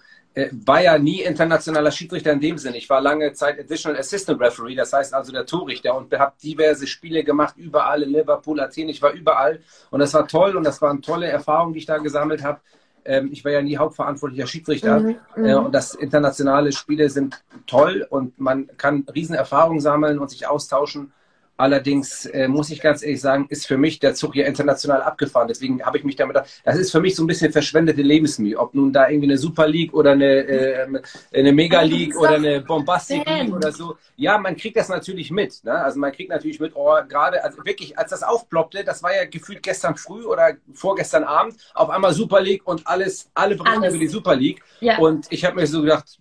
war 0.52 0.82
ja 0.82 0.98
nie 0.98 1.22
internationaler 1.22 1.90
Schiedsrichter 1.90 2.32
in 2.32 2.40
dem 2.40 2.58
Sinne. 2.58 2.76
Ich 2.76 2.88
war 2.88 3.00
lange 3.00 3.32
Zeit 3.32 3.58
Additional 3.58 3.98
Assistant 3.98 4.40
Referee, 4.40 4.74
das 4.74 4.92
heißt 4.92 5.12
also 5.14 5.32
der 5.32 5.46
Torrichter 5.46 5.96
und 5.96 6.12
habe 6.18 6.32
diverse 6.42 6.86
Spiele 6.86 7.24
gemacht, 7.24 7.54
überall 7.56 8.02
in 8.02 8.10
Liverpool, 8.10 8.60
Athen, 8.60 8.88
ich 8.88 9.02
war 9.02 9.12
überall 9.12 9.60
und 9.90 10.00
das 10.00 10.14
war 10.14 10.26
toll 10.26 10.56
und 10.56 10.64
das 10.64 10.80
waren 10.80 11.02
tolle 11.02 11.26
Erfahrungen, 11.26 11.72
die 11.72 11.80
ich 11.80 11.86
da 11.86 11.98
gesammelt 11.98 12.42
habe. 12.42 12.60
Ähm, 13.04 13.30
ich 13.32 13.44
war 13.44 13.52
ja 13.52 13.62
nie 13.62 13.76
hauptverantwortlicher 13.76 14.46
Schiedsrichter 14.46 15.00
mhm, 15.00 15.16
mhm. 15.36 15.44
äh, 15.44 15.54
und 15.54 15.74
das 15.74 15.94
internationale 15.94 16.72
Spiele 16.72 17.08
sind 17.08 17.42
toll 17.66 18.06
und 18.08 18.38
man 18.38 18.68
kann 18.76 19.06
Riesenerfahrungen 19.14 19.80
sammeln 19.80 20.18
und 20.18 20.30
sich 20.30 20.46
austauschen 20.46 21.12
Allerdings 21.60 22.24
äh, 22.24 22.48
muss 22.48 22.70
ich 22.70 22.80
ganz 22.80 23.02
ehrlich 23.02 23.20
sagen, 23.20 23.44
ist 23.50 23.66
für 23.66 23.76
mich 23.76 23.98
der 23.98 24.14
Zug 24.14 24.32
hier 24.32 24.46
international 24.46 25.02
abgefahren. 25.02 25.46
Deswegen 25.46 25.82
habe 25.82 25.98
ich 25.98 26.04
mich 26.04 26.16
damit, 26.16 26.36
das 26.64 26.76
ist 26.76 26.90
für 26.90 27.00
mich 27.00 27.14
so 27.14 27.22
ein 27.22 27.26
bisschen 27.26 27.52
verschwendete 27.52 28.00
Lebensmühe. 28.00 28.58
Ob 28.58 28.74
nun 28.74 28.94
da 28.94 29.10
irgendwie 29.10 29.28
eine 29.28 29.36
Super 29.36 29.68
League 29.68 29.92
oder 29.92 30.12
eine, 30.12 30.24
äh, 30.24 31.02
eine 31.34 31.52
Mega 31.52 31.82
League 31.82 32.16
oder 32.16 32.36
eine 32.36 32.62
Bombastic 32.62 33.28
League 33.28 33.52
oder 33.52 33.72
so. 33.72 33.98
Ja, 34.16 34.38
man 34.38 34.56
kriegt 34.56 34.78
das 34.78 34.88
natürlich 34.88 35.30
mit. 35.30 35.62
Ne? 35.62 35.72
Also 35.72 35.98
man 35.98 36.12
kriegt 36.12 36.30
natürlich 36.30 36.60
mit, 36.60 36.72
oh, 36.74 36.96
gerade, 37.06 37.44
also 37.44 37.62
wirklich, 37.66 37.98
als 37.98 38.08
das 38.08 38.22
aufploppte, 38.22 38.82
das 38.82 39.02
war 39.02 39.14
ja 39.14 39.26
gefühlt 39.26 39.62
gestern 39.62 39.96
früh 39.96 40.24
oder 40.24 40.56
vorgestern 40.72 41.24
Abend, 41.24 41.56
auf 41.74 41.90
einmal 41.90 42.14
Super 42.14 42.40
League 42.40 42.66
und 42.66 42.86
alles, 42.86 43.30
alle 43.34 43.56
berichten 43.56 43.84
über 43.84 43.98
die 43.98 44.08
Super 44.08 44.34
League. 44.34 44.62
Ja. 44.80 44.96
Und 44.96 45.26
ich 45.28 45.44
habe 45.44 45.56
mir 45.56 45.66
so 45.66 45.82
gedacht, 45.82 46.18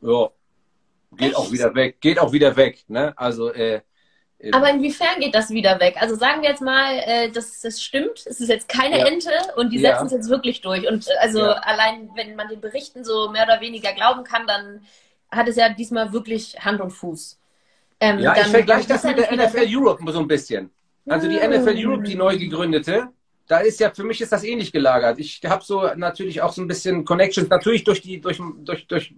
ja, 0.00 0.28
geht 1.16 1.28
Echt? 1.28 1.36
auch 1.36 1.50
wieder 1.52 1.74
weg, 1.74 2.00
geht 2.00 2.18
auch 2.18 2.32
wieder 2.32 2.56
weg. 2.56 2.84
Ne? 2.88 3.12
Also, 3.16 3.52
äh, 3.52 3.80
äh, 4.38 4.52
aber 4.52 4.70
inwiefern 4.70 5.20
geht 5.20 5.34
das 5.34 5.50
wieder 5.50 5.80
weg? 5.80 5.96
Also 5.98 6.14
sagen 6.14 6.42
wir 6.42 6.50
jetzt 6.50 6.60
mal, 6.60 6.98
äh, 7.06 7.30
das, 7.30 7.60
das 7.60 7.82
stimmt, 7.82 8.24
es 8.26 8.40
ist 8.40 8.48
jetzt 8.48 8.68
keine 8.68 8.98
ja. 8.98 9.06
Ente 9.06 9.30
und 9.56 9.70
die 9.70 9.78
setzen 9.78 10.00
ja. 10.00 10.06
es 10.06 10.12
jetzt 10.12 10.28
wirklich 10.28 10.60
durch. 10.60 10.88
Und 10.88 11.08
äh, 11.08 11.12
also 11.20 11.40
ja. 11.40 11.52
allein, 11.52 12.10
wenn 12.14 12.36
man 12.36 12.48
den 12.48 12.60
Berichten 12.60 13.04
so 13.04 13.30
mehr 13.30 13.44
oder 13.44 13.60
weniger 13.60 13.92
glauben 13.92 14.24
kann, 14.24 14.46
dann 14.46 14.82
hat 15.30 15.48
es 15.48 15.56
ja 15.56 15.68
diesmal 15.70 16.12
wirklich 16.12 16.58
Hand 16.64 16.80
und 16.80 16.90
Fuß. 16.90 17.38
Ähm, 17.98 18.18
ja, 18.18 18.36
ich 18.36 18.46
vergleiche 18.48 18.88
das 18.88 19.04
mit 19.04 19.18
der 19.18 19.32
NFL 19.32 19.66
Europe 19.68 20.12
so 20.12 20.20
ein 20.20 20.28
bisschen. 20.28 20.70
Also 21.08 21.28
die 21.28 21.36
NFL 21.36 21.74
Europe, 21.76 22.02
die 22.02 22.14
neu 22.14 22.36
gegründete, 22.36 23.08
da 23.48 23.58
ist 23.58 23.78
ja, 23.78 23.90
für 23.90 24.02
mich 24.02 24.20
ist 24.20 24.32
das 24.32 24.42
ähnlich 24.42 24.72
gelagert. 24.72 25.20
Ich 25.20 25.40
habe 25.46 25.62
so 25.62 25.88
natürlich 25.96 26.42
auch 26.42 26.52
so 26.52 26.62
ein 26.62 26.66
bisschen 26.66 27.04
Connections, 27.04 27.48
natürlich 27.48 27.84
durch 27.84 28.02
die, 28.02 28.20
durch, 28.20 28.40
durch, 28.64 28.88
durch, 28.88 29.14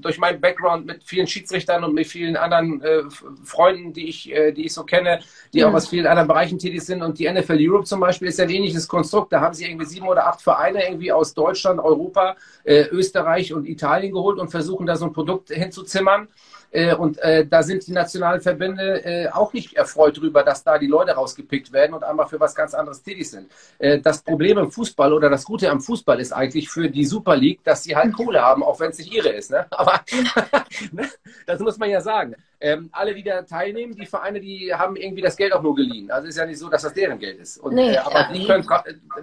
durch 0.00 0.18
meinen 0.18 0.40
Background 0.40 0.86
mit 0.86 1.04
vielen 1.04 1.26
Schiedsrichtern 1.26 1.84
und 1.84 1.92
mit 1.92 2.06
vielen 2.06 2.36
anderen 2.36 2.80
äh, 2.82 3.02
Freunden, 3.44 3.92
die 3.92 4.08
ich, 4.08 4.32
äh, 4.32 4.52
die 4.52 4.66
ich 4.66 4.72
so 4.72 4.84
kenne, 4.84 5.20
die 5.52 5.60
mhm. 5.60 5.66
auch 5.66 5.74
aus 5.74 5.88
vielen 5.88 6.06
anderen 6.06 6.26
Bereichen 6.26 6.58
tätig 6.58 6.82
sind. 6.82 7.02
Und 7.02 7.18
die 7.18 7.30
NFL 7.30 7.58
Europe 7.60 7.84
zum 7.84 8.00
Beispiel 8.00 8.28
ist 8.28 8.38
ja 8.38 8.46
ein 8.46 8.50
ähnliches 8.50 8.88
Konstrukt. 8.88 9.32
Da 9.32 9.42
haben 9.42 9.52
sie 9.52 9.66
irgendwie 9.66 9.86
sieben 9.86 10.08
oder 10.08 10.26
acht 10.26 10.40
Vereine 10.40 10.86
irgendwie 10.86 11.12
aus 11.12 11.34
Deutschland, 11.34 11.78
Europa, 11.78 12.36
äh, 12.64 12.84
Österreich 12.86 13.52
und 13.52 13.66
Italien 13.66 14.12
geholt 14.12 14.38
und 14.38 14.48
versuchen 14.48 14.86
da 14.86 14.96
so 14.96 15.04
ein 15.04 15.12
Produkt 15.12 15.50
hinzuzimmern. 15.50 16.28
Äh, 16.70 16.94
und 16.94 17.18
äh, 17.18 17.46
da 17.46 17.62
sind 17.62 17.86
die 17.86 17.92
nationalen 17.92 18.40
Verbände 18.40 19.04
äh, 19.04 19.28
auch 19.28 19.52
nicht 19.52 19.74
erfreut 19.74 20.16
darüber, 20.16 20.42
dass 20.42 20.62
da 20.64 20.78
die 20.78 20.86
Leute 20.86 21.12
rausgepickt 21.12 21.72
werden 21.72 21.94
und 21.94 22.04
einmal 22.04 22.26
für 22.26 22.40
was 22.40 22.54
ganz 22.54 22.74
anderes 22.74 23.02
tätig 23.02 23.30
sind. 23.30 23.50
Das 24.02 24.22
Problem 24.22 24.58
im 24.58 24.70
Fußball 24.70 25.12
oder 25.12 25.28
das 25.30 25.44
Gute 25.44 25.70
am 25.70 25.80
Fußball 25.80 26.20
ist 26.20 26.32
eigentlich 26.32 26.68
für 26.68 26.88
die 26.88 27.04
Super 27.04 27.36
League, 27.36 27.62
dass 27.64 27.84
sie 27.84 27.94
halt 27.94 28.12
Kohle 28.12 28.40
haben, 28.40 28.62
auch 28.62 28.80
wenn 28.80 28.90
es 28.90 28.98
nicht 28.98 29.12
ihre 29.12 29.28
ist. 29.28 29.50
Ne? 29.50 29.66
Aber 29.70 30.00
ne? 30.92 31.08
das 31.46 31.60
muss 31.60 31.78
man 31.78 31.90
ja 31.90 32.00
sagen. 32.00 32.34
Ähm, 32.60 32.88
alle, 32.92 33.14
die 33.14 33.22
da 33.22 33.42
teilnehmen, 33.42 33.94
die 33.94 34.06
Vereine, 34.06 34.40
die 34.40 34.72
haben 34.72 34.96
irgendwie 34.96 35.22
das 35.22 35.36
Geld 35.36 35.52
auch 35.52 35.62
nur 35.62 35.74
geliehen. 35.74 36.10
Also 36.10 36.28
ist 36.28 36.38
ja 36.38 36.46
nicht 36.46 36.58
so, 36.58 36.68
dass 36.68 36.82
das 36.82 36.94
deren 36.94 37.18
Geld 37.18 37.38
ist. 37.38 37.58
Und, 37.58 37.74
nee, 37.74 37.92
äh, 37.92 37.98
aber 37.98 38.20
ja, 38.20 38.32
die 38.32 38.46
können, 38.46 38.66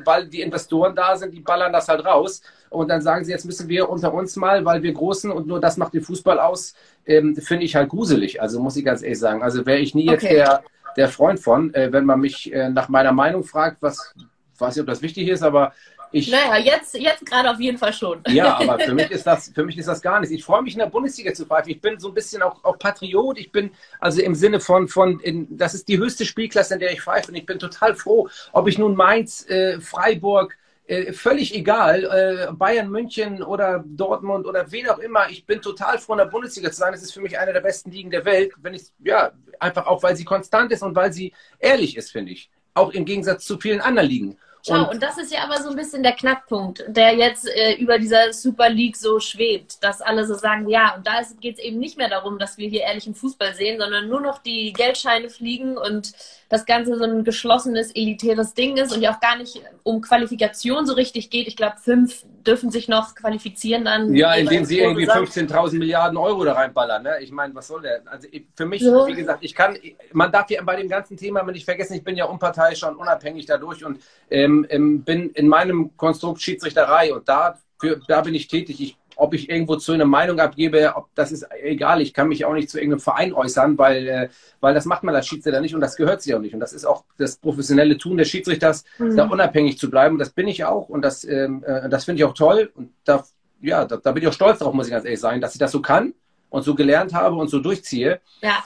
weil 0.06 0.28
die 0.28 0.42
Investoren 0.42 0.96
da 0.96 1.16
sind, 1.16 1.34
die 1.34 1.40
ballern 1.40 1.74
das 1.74 1.88
halt 1.88 2.06
raus. 2.06 2.42
Und 2.70 2.90
dann 2.90 3.02
sagen 3.02 3.26
sie, 3.26 3.32
jetzt 3.32 3.46
müssen 3.46 3.68
wir 3.70 3.90
unter 3.90 4.14
uns 4.14 4.36
mal, 4.36 4.66
weil 4.66 4.84
wir 4.84 4.94
Großen 4.94 5.32
und 5.32 5.48
nur 5.48 5.60
das 5.60 5.78
macht 5.78 5.94
den 5.94 6.02
Fußball 6.02 6.40
aus, 6.40 6.76
ähm, 7.06 7.36
finde 7.36 7.66
ich 7.66 7.76
halt 7.76 7.90
gruselig. 7.90 8.42
Also 8.42 8.60
muss 8.60 8.76
ich 8.76 8.86
ganz 8.86 9.02
ehrlich 9.02 9.20
sagen. 9.20 9.42
Also 9.42 9.66
wäre 9.66 9.80
ich 9.80 9.96
nie 9.96 10.10
okay. 10.10 10.12
jetzt 10.12 10.32
der, 10.32 10.64
der 10.96 11.08
Freund 11.10 11.40
von, 11.40 11.74
äh, 11.74 11.92
wenn 11.92 12.06
man 12.06 12.20
mich 12.20 12.54
äh, 12.54 12.70
nach 12.70 12.90
meiner 12.90 13.12
Meinung 13.12 13.44
fragt, 13.44 13.82
was 13.82 14.14
weiß 14.60 14.76
nicht, 14.76 14.82
ob 14.82 14.88
das 14.88 15.02
wichtig 15.02 15.28
ist, 15.28 15.44
aber 15.44 15.74
ich, 16.14 16.30
naja, 16.30 16.58
jetzt, 16.58 16.94
jetzt 16.94 17.26
gerade 17.26 17.50
auf 17.50 17.60
jeden 17.60 17.80
Fall 17.80 17.92
schon. 17.92 18.22
Ja, 18.28 18.60
aber 18.60 18.78
für 18.80 18.94
mich 18.94 19.10
ist 19.12 19.26
das, 19.26 19.52
für 19.54 19.66
mich 19.66 19.78
ist 19.78 19.88
das 19.88 20.02
gar 20.02 20.20
nichts. 20.20 20.34
Ich 20.34 20.44
freue 20.44 20.62
mich 20.62 20.74
in 20.74 20.80
der 20.80 20.86
Bundesliga 20.86 21.34
zu 21.34 21.46
pfeifen. 21.46 21.72
Ich 21.72 21.82
bin 21.82 22.00
so 22.00 22.10
ein 22.10 22.14
bisschen 22.14 22.44
auch, 22.44 22.64
auch 22.64 22.78
Patriot. 22.78 23.40
Ich 23.40 23.52
bin 23.52 23.72
also 24.00 24.22
im 24.22 24.36
Sinne 24.36 24.60
von, 24.60 24.88
von 24.88 25.20
in, 25.20 25.58
das 25.58 25.74
ist 25.74 25.88
die 25.88 25.98
höchste 25.98 26.26
Spielklasse, 26.26 26.76
in 26.76 26.80
der 26.80 26.92
ich 26.92 27.02
pfeife. 27.02 27.30
Und 27.30 27.36
ich 27.36 27.48
bin 27.48 27.58
total 27.58 27.96
froh, 27.96 28.30
ob 28.52 28.68
ich 28.68 28.78
nun 28.78 28.96
Mainz, 28.96 29.50
äh, 29.50 29.82
Freiburg, 29.82 30.56
äh, 30.86 31.14
völlig 31.14 31.56
egal, 31.56 32.04
äh, 32.04 32.54
Bayern 32.54 32.90
München 32.90 33.42
oder 33.42 33.84
Dortmund 33.84 34.46
oder 34.46 34.72
wen 34.72 34.90
auch 34.90 35.00
immer. 35.00 35.30
Ich 35.32 35.48
bin 35.48 35.62
total 35.62 35.98
froh, 35.98 36.14
in 36.14 36.20
der 36.20 36.26
Bundesliga 36.26 36.70
zu 36.70 36.78
sein. 36.78 36.94
Es 36.94 37.02
ist 37.02 37.14
für 37.14 37.22
mich 37.22 37.40
eine 37.40 37.54
der 37.54 37.62
besten 37.62 37.90
Ligen 37.90 38.12
der 38.12 38.24
Welt. 38.26 38.54
Wenn 38.62 38.76
ich, 38.76 38.84
ja, 39.00 39.32
einfach 39.60 39.88
auch, 39.88 40.04
weil 40.04 40.16
sie 40.16 40.26
konstant 40.26 40.72
ist 40.72 40.84
und 40.84 40.96
weil 40.96 41.12
sie 41.12 41.34
ehrlich 41.58 41.98
ist, 41.98 42.12
finde 42.12 42.34
ich. 42.34 42.52
Auch 42.76 42.92
im 42.92 43.06
Gegensatz 43.06 43.46
zu 43.46 43.60
vielen 43.60 43.82
anderen 43.82 44.10
Ligen. 44.10 44.38
Schau, 44.66 44.84
und, 44.84 44.90
und, 44.94 45.04
das 45.04 45.18
ist 45.18 45.34
ja 45.34 45.44
aber 45.44 45.62
so 45.62 45.70
ein 45.70 45.76
bisschen 45.76 46.04
der 46.04 46.14
Knackpunkt, 46.14 46.86
der 46.88 47.14
jetzt 47.16 47.50
äh, 47.50 47.74
über 47.74 48.00
dieser 48.00 48.32
Super 48.32 48.70
League 48.70 48.96
so 48.96 49.20
schwebt, 49.20 49.84
dass 49.84 50.02
alle 50.02 50.26
so 50.26 50.36
sagen, 50.36 50.70
ja, 50.70 50.96
und 50.96 51.06
da 51.06 51.22
geht 51.42 51.58
es 51.58 51.64
eben 51.64 51.80
nicht 51.80 51.98
mehr 51.98 52.08
darum, 52.08 52.40
dass 52.40 52.58
wir 52.58 52.70
hier 52.70 52.84
ehrlichen 52.84 53.14
Fußball 53.14 53.54
sehen, 53.56 53.78
sondern 53.78 54.08
nur 54.08 54.22
noch 54.22 54.38
die 54.38 54.72
Geldscheine 54.72 55.30
fliegen 55.30 55.78
und 55.78 56.14
das 56.48 56.66
Ganze 56.66 56.98
so 56.98 57.04
ein 57.04 57.24
geschlossenes, 57.24 57.92
elitäres 57.96 58.54
Ding 58.54 58.78
ist 58.78 58.94
und 58.96 59.02
ja 59.02 59.14
auch 59.14 59.20
gar 59.20 59.38
nicht 59.38 59.60
um 59.82 60.02
Qualifikation 60.02 60.86
so 60.86 60.94
richtig 60.94 61.30
geht. 61.30 61.48
Ich 61.48 61.58
glaube, 61.58 61.78
fünf 61.82 62.24
dürfen 62.46 62.70
sich 62.70 62.88
noch 62.88 63.16
qualifizieren 63.16 63.86
dann. 63.86 64.14
Ja, 64.14 64.34
indem 64.36 64.64
sie 64.64 64.80
irgendwie 64.80 65.10
15.000 65.10 65.80
Milliarden 65.80 66.18
Euro 66.18 66.44
da 66.44 66.54
reinballern. 66.54 67.02
Ne? 67.04 67.16
Ich 67.22 67.32
meine, 67.32 67.56
was 67.56 67.68
soll 67.68 67.82
der? 67.82 68.02
Also 68.06 68.28
für 68.56 68.66
mich, 68.66 68.84
so. 68.84 69.08
wie 69.08 69.16
gesagt, 69.16 69.44
ich 69.44 69.56
kann, 69.56 69.78
man 70.12 70.32
darf 70.32 70.50
ja 70.52 70.62
bei 70.62 70.76
dem 70.76 70.90
ganzen 70.90 71.18
Thema 71.18 71.44
nicht 71.44 71.66
vergessen, 71.66 71.96
ich 71.96 72.04
bin 72.04 72.16
ja 72.16 72.26
unparteiisch 72.26 72.84
und 72.84 72.98
unabhängig 72.98 73.46
dadurch 73.46 73.84
und 73.84 74.00
ähm, 74.30 74.53
ähm, 74.70 75.04
bin 75.04 75.30
in 75.32 75.48
meinem 75.48 75.96
Konstrukt 75.98 76.42
Schiedsrichterei 76.42 77.14
und 77.14 77.28
da, 77.28 77.58
für, 77.80 78.00
da 78.08 78.22
bin 78.22 78.36
ich 78.36 78.48
tätig. 78.48 78.82
Ich 78.82 78.98
ob 79.16 79.34
ich 79.34 79.50
irgendwo 79.50 79.76
zu 79.76 79.92
einer 79.92 80.06
Meinung 80.06 80.40
abgebe, 80.40 80.94
ob, 80.96 81.08
das 81.16 81.32
ist 81.32 81.46
egal. 81.62 82.02
Ich 82.02 82.14
kann 82.14 82.28
mich 82.28 82.46
auch 82.46 82.54
nicht 82.54 82.70
zu 82.70 82.78
irgendeinem 82.78 83.00
Verein 83.00 83.34
äußern, 83.34 83.78
weil, 83.78 84.08
äh, 84.08 84.30
weil 84.60 84.74
das 84.74 84.86
macht 84.86 85.04
man 85.04 85.16
als 85.16 85.28
Schiedsrichter 85.28 85.62
nicht 85.62 85.76
und 85.76 85.82
das 85.82 85.96
gehört 85.96 86.22
sich 86.22 86.34
auch 86.34 86.40
nicht. 86.40 86.54
Und 86.54 86.60
das 86.60 86.74
ist 86.74 86.86
auch 86.86 87.04
das 87.18 87.38
professionelle 87.38 87.98
Tun 87.98 88.18
des 88.18 88.30
Schiedsrichters, 88.30 88.84
mhm. 88.98 89.16
da 89.16 89.28
unabhängig 89.28 89.78
zu 89.78 89.90
bleiben. 89.90 90.16
Und 90.16 90.20
das 90.20 90.32
bin 90.32 90.48
ich 90.48 90.64
auch 90.66 90.90
und 90.90 91.02
das, 91.02 91.24
ähm, 91.24 91.64
äh, 91.66 91.90
das 91.90 92.06
finde 92.06 92.22
ich 92.22 92.26
auch 92.26 92.34
toll. 92.34 92.72
Und 92.76 92.92
da, 93.04 93.24
ja, 93.62 93.86
da, 93.86 93.98
da, 93.98 94.12
bin 94.12 94.24
ich 94.24 94.30
auch 94.30 94.34
stolz 94.34 94.60
drauf, 94.60 94.74
muss 94.74 94.88
ich 94.88 94.94
ganz 94.94 95.06
ehrlich 95.06 95.20
sagen, 95.20 95.42
dass 95.42 95.54
ich 95.54 95.60
das 95.60 95.72
so 95.72 95.82
kann 95.82 96.14
und 96.50 96.64
so 96.64 96.76
gelernt 96.76 97.14
habe 97.14 97.36
und 97.36 97.50
so 97.50 97.60
durchziehe. 97.60 98.20
Ja. 98.42 98.64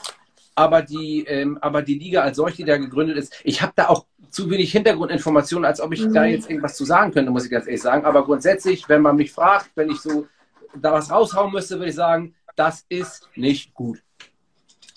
Aber 0.55 0.81
die, 0.81 1.23
ähm, 1.27 1.59
aber 1.61 1.83
die 1.83 1.99
Liga 1.99 2.21
als 2.21 2.37
solche, 2.37 2.57
die 2.57 2.65
da 2.65 2.77
gegründet 2.77 3.17
ist, 3.17 3.33
ich 3.43 3.61
habe 3.61 3.73
da 3.75 3.89
auch 3.89 4.05
zu 4.29 4.49
wenig 4.49 4.71
Hintergrundinformationen, 4.71 5.65
als 5.65 5.81
ob 5.81 5.93
ich 5.93 6.05
mhm. 6.05 6.13
da 6.13 6.25
jetzt 6.25 6.49
irgendwas 6.49 6.75
zu 6.75 6.85
sagen 6.85 7.11
könnte, 7.11 7.31
muss 7.31 7.45
ich 7.45 7.51
ganz 7.51 7.65
ehrlich 7.65 7.81
sagen. 7.81 8.05
Aber 8.05 8.23
grundsätzlich, 8.23 8.87
wenn 8.89 9.01
man 9.01 9.15
mich 9.15 9.31
fragt, 9.31 9.69
wenn 9.75 9.89
ich 9.89 9.99
so 9.99 10.27
da 10.75 10.93
was 10.93 11.11
raushauen 11.11 11.51
müsste, 11.51 11.75
würde 11.75 11.89
ich 11.89 11.95
sagen, 11.95 12.35
das 12.55 12.85
ist 12.89 13.29
nicht 13.35 13.73
gut. 13.73 14.01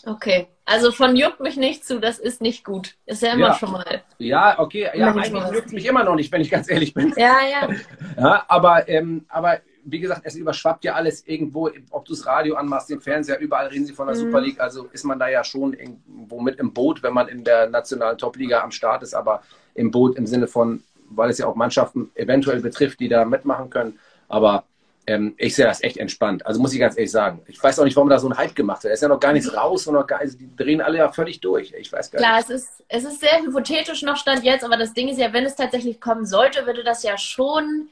Okay, 0.07 0.49
also 0.65 0.93
von 0.93 1.15
juckt 1.15 1.41
mich 1.41 1.57
nicht 1.57 1.85
zu, 1.85 2.01
das 2.01 2.19
ist 2.19 2.41
nicht 2.41 2.65
gut. 2.65 2.95
Ist 3.05 3.23
ja 3.23 3.35
immer 3.35 3.49
ja. 3.49 3.55
schon 3.55 3.73
mal. 3.73 4.03
Ja, 4.19 4.59
okay, 4.59 4.89
ja, 4.95 5.13
eigentlich 5.13 5.53
juckt 5.53 5.73
mich 5.73 5.85
immer 5.85 6.05
noch 6.05 6.15
nicht, 6.15 6.33
wenn 6.33 6.41
ich 6.41 6.51
ganz 6.51 6.71
ehrlich 6.71 6.95
bin. 6.95 7.13
Ja, 7.17 7.39
ja. 7.51 7.69
ja 8.17 8.45
aber, 8.49 8.89
ähm, 8.89 9.27
aber 9.29 9.59
wie 9.85 10.01
gesagt, 10.01 10.23
es 10.25 10.35
überschwappt 10.35 10.85
ja 10.85 10.95
alles 10.95 11.27
irgendwo, 11.27 11.71
ob 11.91 12.05
du 12.05 12.13
das 12.13 12.27
Radio 12.27 12.57
anmachst, 12.57 12.91
den 12.91 13.01
Fernseher, 13.01 13.39
überall 13.39 13.69
reden 13.69 13.87
sie 13.87 13.93
von 13.93 14.07
der 14.07 14.17
mhm. 14.17 14.21
Super 14.21 14.41
League. 14.41 14.61
Also 14.61 14.89
ist 14.93 15.05
man 15.05 15.19
da 15.19 15.29
ja 15.29 15.45
schon 15.45 15.73
irgendwo 15.73 16.41
mit 16.41 16.59
im 16.59 16.73
Boot, 16.73 17.03
wenn 17.03 17.15
man 17.15 17.29
in 17.29 17.45
der 17.45 17.69
nationalen 17.69 18.19
Top-Liga 18.19 18.63
am 18.63 18.71
Start 18.71 19.03
ist, 19.03 19.15
aber 19.15 19.43
im 19.75 19.91
Boot 19.91 20.17
im 20.17 20.27
Sinne 20.27 20.47
von, 20.47 20.83
weil 21.09 21.31
es 21.31 21.39
ja 21.39 21.47
auch 21.47 21.55
Mannschaften 21.55 22.11
eventuell 22.15 22.61
betrifft, 22.61 23.01
die 23.01 23.09
da 23.09 23.25
mitmachen 23.25 23.71
können. 23.71 23.99
Aber 24.29 24.65
ähm, 25.07 25.35
ich 25.39 25.57
sehe 25.57 25.65
das 25.65 25.83
echt 25.83 25.97
entspannt. 25.97 26.47
Also 26.47 26.61
muss 26.61 26.73
ich 26.73 26.79
ganz 26.79 26.97
ehrlich 26.97 27.11
sagen. 27.11 27.43
Ich 27.49 27.63
weiß 27.63 27.79
auch 27.79 27.85
nicht, 27.85 27.97
warum 27.97 28.09
da 28.09 28.19
so 28.19 28.29
ein 28.29 28.37
Hype 28.37 28.55
gemacht 28.55 28.85
wird. 28.85 28.93
Es 28.93 28.99
ist 28.99 29.03
ja 29.03 29.09
noch 29.09 29.21
gar 29.21 29.33
nichts 29.33 29.55
raus 29.55 29.87
und 29.87 29.95
noch 29.95 30.07
gar, 30.07 30.21
also 30.21 30.39
die 30.39 30.55
drehen 30.55 30.81
alle 30.81 30.99
ja 30.99 31.11
völlig 31.11 31.41
durch. 31.41 31.73
Ich 31.77 31.93
weiß 31.93 32.11
gar 32.11 32.21
Klar, 32.21 32.37
nicht. 32.37 32.47
Klar, 32.47 32.57
es 32.57 32.63
ist, 32.63 32.85
es 32.89 33.05
ist 33.05 33.21
sehr 33.21 33.41
hypothetisch 33.43 34.03
noch 34.03 34.17
Stand 34.17 34.45
jetzt, 34.45 34.65
aber 34.65 34.77
das 34.77 34.93
Ding 34.93 35.09
ist 35.09 35.19
ja, 35.19 35.33
wenn 35.33 35.45
es 35.45 35.57
tatsächlich 35.57 36.01
kommen 36.01 36.27
sollte, 36.27 36.67
würde 36.67 36.85
das 36.85 37.03
ja 37.03 37.19
schon 37.19 37.89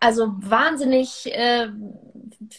also 0.00 0.32
wahnsinnig 0.38 1.26
äh, 1.26 1.68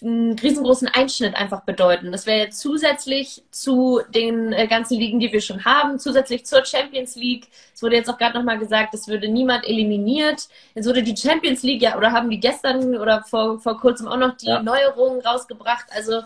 einen 0.02 0.40
riesengroßen 0.40 0.88
Einschnitt 0.88 1.36
einfach 1.36 1.62
bedeuten. 1.64 2.12
Das 2.12 2.26
wäre 2.26 2.40
jetzt 2.40 2.60
zusätzlich 2.60 3.44
zu 3.52 4.02
den 4.10 4.54
äh, 4.54 4.68
ganzen 4.68 4.98
Ligen, 4.98 5.20
die 5.20 5.32
wir 5.32 5.42
schon 5.42 5.66
haben, 5.66 6.00
zusätzlich 6.00 6.46
zur 6.46 6.64
Champions 6.66 7.16
League. 7.16 7.48
Es 7.74 7.84
wurde 7.84 7.98
jetzt 7.98 8.10
auch 8.10 8.18
gerade 8.18 8.38
nochmal 8.38 8.60
gesagt, 8.60 8.94
es 8.94 9.08
würde 9.08 9.28
niemand 9.28 9.66
eliminiert. 9.68 10.48
Jetzt 10.74 10.88
wurde 10.88 11.04
die 11.04 11.16
Champions 11.16 11.64
League, 11.64 11.82
ja, 11.82 11.98
oder 11.98 12.12
haben 12.12 12.30
die 12.30 12.40
gestern 12.40 12.96
oder 12.96 13.24
vor, 13.24 13.60
vor 13.60 13.80
kurzem 13.80 14.08
auch 14.08 14.18
noch 14.18 14.38
die 14.38 14.48
ja. 14.48 14.62
Neuerungen 14.62 15.22
rausgebracht. 15.22 15.86
Also 15.92 16.22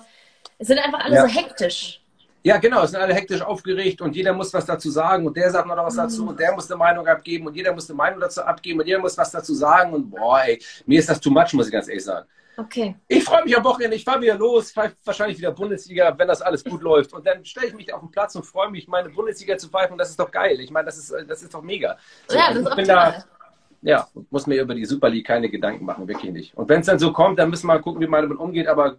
es 0.58 0.68
sind 0.68 0.80
einfach 0.80 1.00
alle 1.00 1.16
ja. 1.16 1.28
so 1.28 1.34
hektisch. 1.34 1.99
Ja, 2.42 2.58
genau, 2.58 2.84
es 2.84 2.92
sind 2.92 3.02
alle 3.02 3.14
hektisch 3.14 3.42
aufgeregt 3.42 4.02
und 4.02 4.16
jeder 4.16 4.32
muss 4.32 4.54
was 4.54 4.66
dazu 4.66 4.90
sagen 4.90 5.26
und 5.28 5.36
der 5.36 5.52
sagt 5.52 5.68
noch 5.68 5.76
was 5.76 5.96
dazu 5.96 6.28
und 6.28 6.40
der 6.40 6.54
muss 6.54 6.72
eine 6.72 6.78
Meinung 6.78 7.06
abgeben 7.06 7.48
und 7.48 7.56
jeder 7.56 7.74
muss 7.74 7.90
eine 7.90 7.98
Meinung 7.98 8.20
dazu 8.20 8.42
abgeben 8.42 8.80
und 8.80 8.88
jeder 8.88 9.00
muss 9.00 9.18
was 9.18 9.32
dazu 9.32 9.54
sagen 9.54 9.94
und 9.94 10.10
boah, 10.10 10.42
ey, 10.46 10.62
mir 10.86 11.00
ist 11.00 11.10
das 11.10 11.20
too 11.20 11.30
much, 11.30 11.54
muss 11.54 11.68
ich 11.68 11.74
ganz 11.74 11.90
ehrlich 11.90 12.06
sagen. 12.06 12.28
Okay. 12.60 12.96
Ich 13.08 13.24
freue 13.24 13.44
mich 13.46 13.56
am 13.58 13.64
Wochenende, 13.64 13.96
ich 13.96 14.04
fahre 14.04 14.22
wieder 14.22 14.36
los, 14.36 14.72
fahre 14.72 14.92
wahrscheinlich 15.06 15.38
wieder 15.38 15.52
Bundesliga, 15.52 16.14
wenn 16.18 16.28
das 16.28 16.42
alles 16.42 16.64
gut 16.64 16.82
läuft. 16.82 17.14
Und 17.14 17.26
dann 17.26 17.46
stelle 17.46 17.68
ich 17.68 17.74
mich 17.74 17.94
auf 17.94 18.02
den 18.02 18.12
Platz 18.12 18.36
und 18.36 18.46
freue 18.46 18.70
mich, 18.70 18.88
meine 18.88 19.10
Bundesliga 19.10 19.58
zu 19.58 19.70
pfeifen. 19.70 19.98
Das 19.98 20.10
ist 20.10 20.20
doch 20.20 20.30
geil. 20.30 20.60
Ich 20.60 20.70
meine, 20.70 20.88
das 20.88 20.98
ist, 20.98 21.14
das 21.28 21.42
ist 21.42 21.54
doch 21.54 21.62
mega. 21.62 21.98
Ja, 22.30 22.50
das 22.50 22.58
ist 22.58 22.70
ich 22.70 22.76
bin 22.76 22.88
da, 22.88 23.24
ja, 23.82 24.08
muss 24.30 24.48
mir 24.48 24.62
über 24.62 24.76
die 24.76 24.86
Super 24.86 25.10
League 25.10 25.28
keine 25.28 25.50
Gedanken 25.50 25.86
machen, 25.86 26.08
wirklich 26.08 26.32
nicht. 26.32 26.58
Und 26.58 26.68
wenn 26.70 26.82
es 26.82 26.88
dann 26.88 27.00
so 27.00 27.14
kommt, 27.14 27.40
dann 27.40 27.50
müssen 27.50 27.68
wir 27.68 27.76
mal 27.76 27.82
gucken, 27.82 28.02
wie 28.02 28.08
man 28.08 28.24
damit 28.24 28.40
umgeht. 28.40 28.68
Aber 28.68 28.98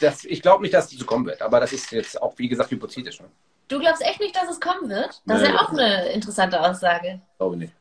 das, 0.00 0.24
ich 0.24 0.42
glaube 0.42 0.62
nicht, 0.62 0.74
dass 0.74 0.92
es 0.92 0.98
so 0.98 1.04
kommen 1.04 1.26
wird. 1.26 1.42
Aber 1.42 1.60
das 1.60 1.72
ist 1.72 1.90
jetzt 1.92 2.20
auch, 2.20 2.34
wie 2.38 2.48
gesagt, 2.48 2.70
hypothetisch. 2.70 3.20
Ne? 3.20 3.26
Du 3.68 3.78
glaubst 3.78 4.02
echt 4.02 4.20
nicht, 4.20 4.34
dass 4.34 4.50
es 4.50 4.60
kommen 4.60 4.88
wird? 4.88 5.22
Das 5.26 5.40
nee, 5.40 5.46
ist 5.46 5.52
ja 5.52 5.60
auch 5.60 5.70
eine 5.70 6.06
interessante 6.12 6.60
Aussage. 6.60 7.20
Glaube 7.38 7.56
nicht. 7.56 7.72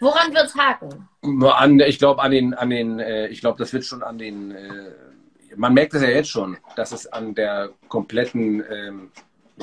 Woran 0.00 0.32
wird 0.32 0.46
es 0.46 0.54
haken? 0.54 1.08
An, 1.22 1.80
ich 1.80 1.98
glaube, 1.98 2.22
an 2.22 2.30
den, 2.30 2.54
an 2.54 2.70
den, 2.70 3.00
äh, 3.00 3.26
ich 3.28 3.40
glaube, 3.40 3.58
das 3.58 3.72
wird 3.72 3.84
schon 3.84 4.02
an 4.02 4.18
den, 4.18 4.52
äh, 4.52 4.92
man 5.56 5.74
merkt 5.74 5.94
es 5.94 6.02
ja 6.02 6.08
jetzt 6.08 6.30
schon, 6.30 6.56
dass 6.76 6.92
es 6.92 7.06
an 7.06 7.34
der 7.34 7.70
kompletten, 7.88 8.62
ähm, 8.70 9.10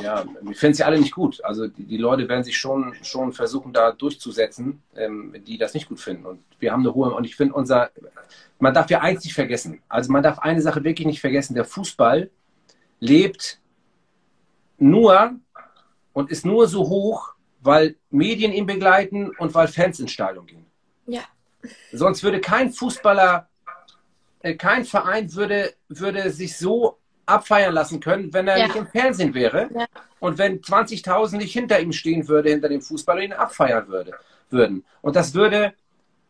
ja, 0.01 0.25
wir 0.41 0.55
finden 0.55 0.73
es 0.73 0.77
ja 0.79 0.85
alle 0.85 0.99
nicht 0.99 1.13
gut. 1.13 1.43
Also 1.43 1.67
die, 1.67 1.85
die, 1.85 1.97
Leute 1.97 2.27
werden 2.27 2.43
sich 2.43 2.57
schon, 2.57 2.93
schon 3.01 3.33
versuchen, 3.33 3.73
da 3.73 3.91
durchzusetzen, 3.91 4.81
ähm, 4.95 5.35
die 5.45 5.57
das 5.57 5.73
nicht 5.73 5.87
gut 5.87 5.99
finden. 5.99 6.25
Und 6.25 6.41
wir 6.59 6.71
haben 6.71 6.81
eine 6.81 6.93
hohe, 6.93 7.13
und 7.13 7.23
ich 7.23 7.35
finde 7.35 7.53
unser, 7.53 7.91
man 8.59 8.73
darf 8.73 8.89
ja 8.89 9.01
eins 9.01 9.23
nicht 9.23 9.33
vergessen. 9.33 9.81
Also 9.87 10.11
man 10.11 10.23
darf 10.23 10.39
eine 10.39 10.61
Sache 10.61 10.83
wirklich 10.83 11.07
nicht 11.07 11.21
vergessen. 11.21 11.55
Der 11.55 11.65
Fußball 11.65 12.29
lebt 12.99 13.59
nur 14.77 15.35
und 16.13 16.31
ist 16.31 16.45
nur 16.45 16.67
so 16.67 16.87
hoch, 16.87 17.33
weil 17.61 17.95
Medien 18.09 18.53
ihn 18.53 18.65
begleiten 18.65 19.31
und 19.37 19.53
weil 19.53 19.67
Fans 19.67 19.99
ins 19.99 20.11
Stadion 20.11 20.45
gehen. 20.45 20.65
Ja. 21.07 21.21
Sonst 21.91 22.23
würde 22.23 22.41
kein 22.41 22.71
Fußballer, 22.71 23.47
äh, 24.41 24.55
kein 24.55 24.85
Verein 24.85 25.33
würde, 25.33 25.73
würde 25.87 26.29
sich 26.29 26.57
so 26.57 26.99
abfeiern 27.25 27.73
lassen 27.73 27.99
können, 27.99 28.33
wenn 28.33 28.47
er 28.47 28.57
ja. 28.57 28.65
nicht 28.65 28.75
im 28.75 28.87
Fernsehen 28.87 29.33
wäre 29.33 29.69
ja. 29.73 29.85
und 30.19 30.37
wenn 30.37 30.61
20.000 30.61 31.37
nicht 31.37 31.53
hinter 31.53 31.79
ihm 31.79 31.91
stehen 31.91 32.27
würde, 32.27 32.49
hinter 32.49 32.69
dem 32.69 32.81
Fußballer, 32.81 33.21
ihn 33.21 33.33
abfeiern 33.33 33.87
würde, 33.87 34.13
würden. 34.49 34.85
Und 35.01 35.15
das 35.15 35.33
würde 35.33 35.73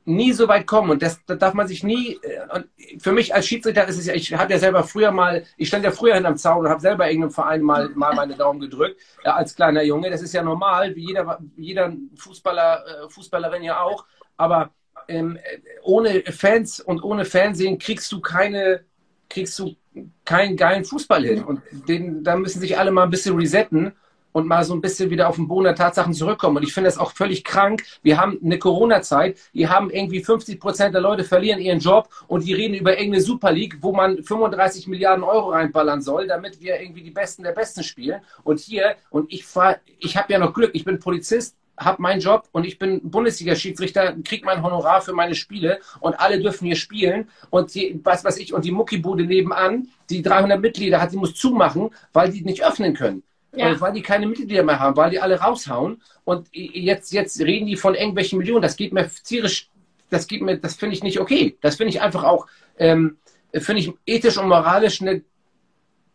nie 0.06 0.32
so 0.34 0.48
weit 0.48 0.68
kommen 0.68 0.92
und 0.92 1.02
das, 1.02 1.20
das 1.26 1.40
darf 1.40 1.54
man 1.54 1.68
sich 1.68 1.84
nie. 1.84 2.20
Äh, 2.22 2.42
und 2.54 2.68
für 3.02 3.12
mich 3.12 3.34
als 3.34 3.48
Schiedsrichter 3.48 3.88
ist 3.88 3.98
es 3.98 4.06
ja, 4.06 4.14
ich 4.14 4.34
habe 4.34 4.54
ja 4.54 4.60
selber 4.60 4.84
früher 4.84 5.12
mal, 5.12 5.44
ich 5.58 5.68
stand 5.68 5.84
ja 5.84 5.92
früher 5.92 6.14
hinterm 6.14 6.38
Zaun 6.38 6.66
und 6.66 6.70
habe 6.70 6.82
selber 6.82 7.08
irgendeinem 7.08 7.32
Verein 7.32 7.62
mal, 7.62 7.90
mal 7.90 8.14
meine 8.14 8.36
Daumen 8.36 8.60
gedrückt 8.60 9.02
äh, 9.24 9.30
als 9.30 9.56
kleiner 9.56 9.82
Junge. 9.84 10.10
Das 10.10 10.22
ist 10.22 10.34
ja 10.34 10.44
normal, 10.44 10.96
wie 10.96 11.08
jeder, 11.08 11.40
jeder 11.58 11.94
Fußballer, 12.16 12.86
äh, 12.86 13.10
Fußballerin 13.10 13.64
ja 13.64 13.82
auch. 13.82 14.06
Aber 14.38 14.70
ähm, 15.08 15.40
ohne 15.84 16.24
Fans 16.24 16.80
und 16.80 17.04
ohne 17.04 17.26
Fernsehen 17.26 17.80
kriegst 17.80 18.12
du 18.12 18.22
keine, 18.22 18.86
kriegst 19.30 19.58
du 19.60 19.76
keinen 20.24 20.58
geilen 20.58 20.86
Fußball 20.86 21.24
hin. 21.24 21.44
Und 21.44 21.62
den, 21.88 22.24
da 22.24 22.36
müssen 22.36 22.60
sich 22.60 22.78
alle 22.78 22.92
mal 22.92 23.04
ein 23.04 23.10
bisschen 23.10 23.36
resetten 23.36 23.94
und 24.36 24.48
mal 24.48 24.66
so 24.66 24.74
ein 24.74 24.82
bisschen 24.82 25.10
wieder 25.10 25.30
auf 25.30 25.38
den 25.38 25.48
Boden 25.48 25.64
der 25.64 25.76
Tatsachen 25.76 26.14
zurückkommen. 26.14 26.58
Und 26.58 26.64
ich 26.64 26.74
finde 26.74 26.90
das 26.90 26.98
auch 26.98 27.14
völlig 27.14 27.46
krank. 27.46 27.84
Wir 28.04 28.20
haben 28.20 28.38
eine 28.44 28.60
Corona-Zeit, 28.60 29.38
die 29.54 29.70
haben 29.70 29.90
irgendwie 29.90 30.22
50 30.22 30.60
Prozent 30.60 30.94
der 30.94 31.00
Leute 31.00 31.24
verlieren 31.24 31.62
ihren 31.62 31.80
Job 31.80 32.10
und 32.28 32.46
die 32.46 32.54
reden 32.54 32.74
über 32.74 32.98
irgendeine 32.98 33.24
Super 33.24 33.54
League, 33.54 33.78
wo 33.80 33.94
man 33.94 34.22
35 34.22 34.88
Milliarden 34.88 35.24
Euro 35.24 35.52
reinballern 35.52 36.02
soll, 36.02 36.28
damit 36.28 36.60
wir 36.60 36.82
irgendwie 36.82 37.02
die 37.02 37.12
Besten 37.12 37.44
der 37.44 37.54
Besten 37.54 37.82
spielen. 37.82 38.20
Und 38.44 38.60
hier, 38.60 38.98
und 39.10 39.32
ich 39.32 39.46
fahr, 39.46 39.78
ich 40.00 40.18
habe 40.18 40.34
ja 40.34 40.40
noch 40.40 40.54
Glück, 40.54 40.72
ich 40.74 40.84
bin 40.84 41.00
Polizist, 41.00 41.56
habe 41.78 42.02
meinen 42.02 42.22
Job 42.22 42.48
und 42.52 42.66
ich 42.66 42.80
bin 42.80 43.02
Bundesliga-Schiedsrichter, 43.10 44.16
kriege 44.24 44.46
mein 44.46 44.64
Honorar 44.64 45.02
für 45.02 45.14
meine 45.14 45.36
Spiele 45.36 45.80
und 46.00 46.20
alle 46.20 46.40
dürfen 46.40 46.66
hier 46.66 46.76
spielen 46.76 47.30
und 47.50 47.74
die, 47.76 48.00
was 48.04 48.24
weiß 48.24 48.38
ich, 48.38 48.54
und 48.54 48.66
die 48.66 48.72
Muckibude 48.72 49.26
nebenan, 49.26 49.90
die 50.10 50.22
300 50.22 50.60
Mitglieder 50.60 51.02
hat, 51.02 51.12
die 51.12 51.18
muss 51.18 51.36
zumachen, 51.36 51.90
weil 52.14 52.32
die 52.32 52.42
nicht 52.42 52.64
öffnen 52.64 52.94
können. 52.94 53.24
Ja. 53.58 53.80
weil 53.80 53.94
die 53.94 54.02
keine 54.02 54.28
Mitglieder 54.28 54.64
mehr 54.64 54.80
haben, 54.80 54.98
weil 54.98 55.12
die 55.12 55.20
alle 55.22 55.40
raushauen. 55.40 56.02
Und 56.26 56.50
jetzt, 56.52 57.14
jetzt 57.14 57.40
reden 57.40 57.68
die 57.68 57.78
von 57.78 57.96
irgendwelchen 57.96 58.38
Millionen. 58.38 58.62
Das 58.62 58.76
geht 58.76 58.92
mir 58.92 59.10
tierisch, 59.10 59.70
das 60.10 60.28
geht 60.28 60.42
mir, 60.42 60.58
das 60.58 60.76
finde 60.76 60.94
ich 60.94 61.04
nicht 61.04 61.22
okay. 61.22 61.58
Das 61.62 61.78
finde 61.78 61.92
ich 61.92 62.02
einfach 62.02 62.26
auch, 62.26 62.48
ähm, 62.78 63.18
finde 63.54 63.82
ich 63.82 63.94
ethisch 64.06 64.38
und 64.38 64.50
moralisch 64.50 65.02
eine 65.02 65.22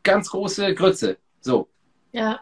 ganz 0.03 0.29
große 0.29 0.75
Grütze. 0.75 1.17
So. 1.41 1.69
Ja. 2.13 2.41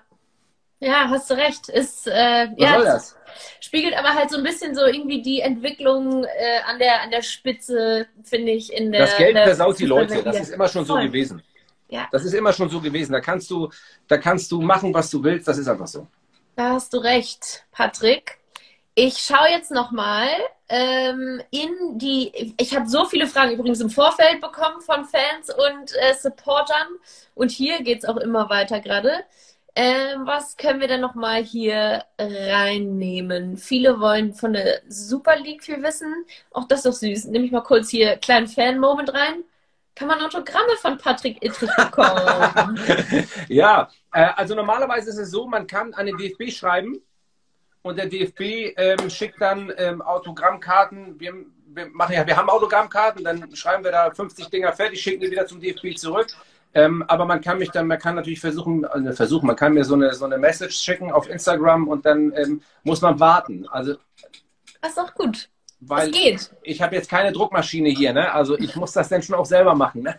Ja, 0.81 1.09
hast 1.09 1.31
du 1.31 1.35
recht. 1.35 1.69
Ist, 1.69 2.07
äh, 2.07 2.13
Was 2.13 2.51
ja, 2.57 2.75
soll 2.75 2.85
das? 2.85 3.17
Spiegelt 3.61 3.97
aber 3.97 4.15
halt 4.15 4.31
so 4.31 4.39
ein 4.39 4.45
bisschen 4.45 4.75
so 4.75 4.87
irgendwie 4.87 5.23
die 5.23 5.41
Entwicklung 5.41 6.25
äh, 6.25 6.61
an, 6.67 6.79
der, 6.79 7.03
an 7.03 7.11
der 7.11 7.23
Spitze, 7.23 8.07
finde 8.23 8.53
ich, 8.53 8.73
in 8.73 8.93
der. 8.93 9.03
Das 9.03 9.17
Geld 9.17 9.37
versaut 9.37 9.79
die 9.79 9.87
Leute. 9.87 10.23
Das 10.23 10.39
ist 10.39 10.51
immer 10.51 10.69
schon 10.69 10.87
Voll. 10.87 11.03
so 11.03 11.07
gewesen. 11.07 11.43
Ja. 11.89 12.09
Das 12.13 12.25
ist 12.25 12.35
immer 12.35 12.53
schon 12.53 12.69
so 12.69 12.81
gewesen. 12.81 13.13
Da 13.13 13.21
kannst 13.21 13.51
du, 13.51 13.71
da 14.07 14.19
kannst 14.19 14.53
du 14.53 14.61
machen, 14.61 14.93
was 14.95 15.11
du 15.11 15.23
willst. 15.23 15.49
Das 15.49 15.59
ist 15.59 15.69
einfach 15.69 15.87
so. 15.87 16.07
Da 16.55 16.71
hast 16.71 16.93
du 16.93 16.99
recht, 16.99 17.65
Patrick. 17.73 18.39
Ich 18.95 19.19
schaue 19.19 19.49
jetzt 19.49 19.71
nochmal 19.71 20.29
ähm, 20.69 21.41
in 21.51 21.99
die. 21.99 22.55
Ich 22.61 22.75
habe 22.77 22.89
so 22.89 23.05
viele 23.07 23.27
Fragen 23.27 23.53
übrigens 23.53 23.81
im 23.81 23.91
Vorfeld 23.91 24.41
bekommen 24.41 24.81
von 24.81 25.05
Fans 25.05 25.51
und 25.51 25.93
äh, 25.97 26.15
Supportern. 26.15 26.89
Und 27.35 27.51
hier 27.51 27.83
geht 27.83 27.99
es 27.99 28.05
auch 28.05 28.17
immer 28.17 28.51
weiter 28.51 28.81
gerade. 28.81 29.25
Ähm, 29.81 30.27
was 30.27 30.57
können 30.57 30.81
wir 30.81 30.89
denn 30.89 31.01
nochmal 31.01 31.43
hier 31.43 32.05
reinnehmen? 32.19 33.57
Viele 33.57 34.01
wollen 34.01 34.35
von 34.35 34.53
der 34.53 34.81
Super 34.89 35.37
League 35.37 35.63
viel 35.63 35.81
wissen. 35.85 36.13
Auch 36.51 36.67
das 36.67 36.81
ist 36.81 36.87
doch 36.87 36.93
süß. 36.93 37.27
Nehme 37.27 37.45
ich 37.45 37.53
mal 37.53 37.61
kurz 37.61 37.89
hier 37.89 38.17
kleinen 38.17 38.49
Fan-Moment 38.49 39.15
rein 39.15 39.45
kann 39.99 40.07
man 40.07 40.21
Autogramme 40.21 40.77
von 40.81 40.97
Patrick 40.97 41.43
Ittrich 41.45 41.75
bekommen? 41.75 42.79
ja, 43.49 43.91
äh, 44.13 44.29
also 44.37 44.55
normalerweise 44.55 45.11
ist 45.11 45.19
es 45.19 45.31
so, 45.33 45.49
man 45.49 45.67
kann 45.67 45.93
an 45.95 46.07
den 46.07 46.17
DFB 46.17 46.53
schreiben 46.53 47.03
und 47.83 47.99
der 47.99 48.07
DFB 48.07 48.75
ähm, 48.77 49.11
schickt 49.11 49.41
dann 49.41 49.73
ähm, 49.77 50.01
Autogrammkarten. 50.01 51.19
Wir, 51.19 51.35
wir, 51.67 51.87
machen 51.87 52.15
ja, 52.15 52.25
wir 52.25 52.37
haben 52.37 52.49
Autogrammkarten, 52.49 53.25
dann 53.25 53.57
schreiben 53.57 53.83
wir 53.83 53.91
da 53.91 54.11
50 54.13 54.47
Dinger 54.47 54.73
fertig, 54.73 55.01
schicken 55.01 55.21
die 55.21 55.33
wieder 55.33 55.47
zum 55.47 55.61
DFB 55.61 55.97
zurück. 55.97 56.29
Ähm, 56.75 57.03
aber 57.09 57.25
man 57.25 57.41
kann 57.41 57.59
mich 57.59 57.71
dann, 57.71 57.87
man 57.87 57.99
kann 57.99 58.15
natürlich 58.15 58.41
versuchen, 58.41 58.85
also 58.85 59.13
versuchen, 59.13 59.47
man 59.47 59.57
kann 59.57 59.73
mir 59.73 59.85
so 59.85 59.95
eine, 59.95 60.13
so 60.15 60.25
eine 60.25 60.39
Message 60.39 60.77
schicken 60.77 61.11
auf 61.11 61.29
Instagram 61.29 61.89
und 61.89 62.05
dann 62.05 62.33
ähm, 62.37 62.63
muss 62.83 63.01
man 63.01 63.19
warten. 63.19 63.67
Also 63.69 63.95
das 64.81 64.93
ist 64.93 64.99
auch 64.99 65.15
gut. 65.15 65.49
Weil 65.81 66.11
das 66.11 66.21
geht. 66.21 66.51
Ich 66.63 66.83
habe 66.83 66.97
jetzt 66.97 67.09
keine 67.09 67.33
Druckmaschine 67.33 67.91
hier, 67.91 68.13
ne? 68.13 68.33
Also 68.33 68.59
ich 68.59 68.75
muss 68.75 68.93
das 68.93 69.09
dann 69.09 69.23
schon 69.23 69.37
auch 69.37 69.47
selber 69.47 69.75
machen, 69.75 70.03
ne? 70.03 70.19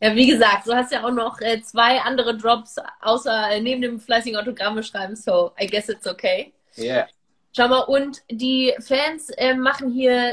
Ja, 0.00 0.14
wie 0.14 0.26
gesagt, 0.26 0.66
du 0.66 0.72
hast 0.72 0.92
ja 0.92 1.04
auch 1.04 1.12
noch 1.12 1.40
äh, 1.40 1.60
zwei 1.62 2.00
andere 2.00 2.36
Drops 2.36 2.76
außer 3.00 3.50
äh, 3.50 3.60
neben 3.60 3.82
dem 3.82 3.98
fleißigen 3.98 4.38
Autogramme 4.38 4.82
schreiben, 4.82 5.16
so 5.16 5.52
I 5.60 5.66
guess 5.66 5.88
it's 5.88 6.06
okay. 6.06 6.52
Ja. 6.76 6.84
Yeah. 6.84 7.06
Schau 7.56 7.68
mal, 7.68 7.80
und 7.82 8.22
die 8.28 8.74
Fans 8.80 9.30
äh, 9.30 9.54
machen 9.54 9.92
hier, 9.92 10.32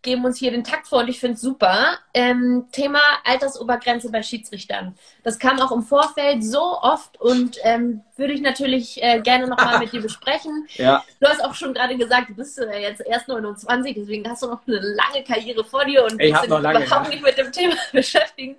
geben 0.00 0.24
uns 0.24 0.38
hier 0.38 0.50
den 0.50 0.64
Takt 0.64 0.86
vor 0.86 1.00
und 1.00 1.08
ich 1.08 1.20
finde 1.20 1.34
es 1.34 1.42
super. 1.42 1.98
Ähm, 2.14 2.68
Thema 2.72 3.00
Altersobergrenze 3.24 4.10
bei 4.10 4.22
Schiedsrichtern. 4.22 4.94
Das 5.22 5.38
kam 5.38 5.60
auch 5.60 5.72
im 5.72 5.82
Vorfeld 5.82 6.42
so 6.42 6.78
oft 6.80 7.20
und 7.20 7.58
ähm, 7.64 8.00
würde 8.16 8.32
ich 8.32 8.40
natürlich 8.40 9.02
äh, 9.02 9.20
gerne 9.20 9.46
nochmal 9.46 9.78
mit 9.78 9.92
dir 9.92 10.00
besprechen. 10.02 10.66
Ja. 10.76 11.04
Du 11.20 11.28
hast 11.28 11.44
auch 11.44 11.54
schon 11.54 11.74
gerade 11.74 11.98
gesagt, 11.98 12.30
du 12.30 12.34
bist 12.34 12.58
äh, 12.58 12.80
jetzt 12.80 13.02
erst 13.04 13.28
29, 13.28 13.94
deswegen 13.94 14.26
hast 14.28 14.42
du 14.42 14.46
noch 14.46 14.66
eine 14.66 14.78
lange 14.78 15.22
Karriere 15.22 15.64
vor 15.64 15.84
dir 15.84 16.04
und 16.04 16.18
willst 16.18 16.44
dich 16.44 16.48
überhaupt 16.48 16.88
ja. 16.88 17.08
nicht 17.08 17.22
mit 17.22 17.36
dem 17.36 17.52
Thema 17.52 17.74
beschäftigen. 17.92 18.56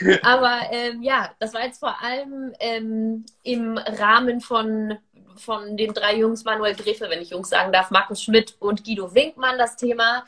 Aber 0.22 0.60
ähm, 0.70 1.02
ja, 1.02 1.30
das 1.40 1.54
war 1.54 1.64
jetzt 1.64 1.80
vor 1.80 2.00
allem 2.00 2.52
ähm, 2.60 3.26
im 3.42 3.78
Rahmen 3.78 4.40
von 4.40 4.96
von 5.38 5.76
den 5.76 5.94
drei 5.94 6.16
Jungs, 6.16 6.44
Manuel 6.44 6.74
Drefe, 6.74 7.08
wenn 7.08 7.22
ich 7.22 7.30
Jungs 7.30 7.48
sagen 7.50 7.72
darf, 7.72 7.90
Markus 7.90 8.22
Schmidt 8.22 8.56
und 8.58 8.84
Guido 8.84 9.14
Winkmann 9.14 9.58
das 9.58 9.76
Thema. 9.76 10.24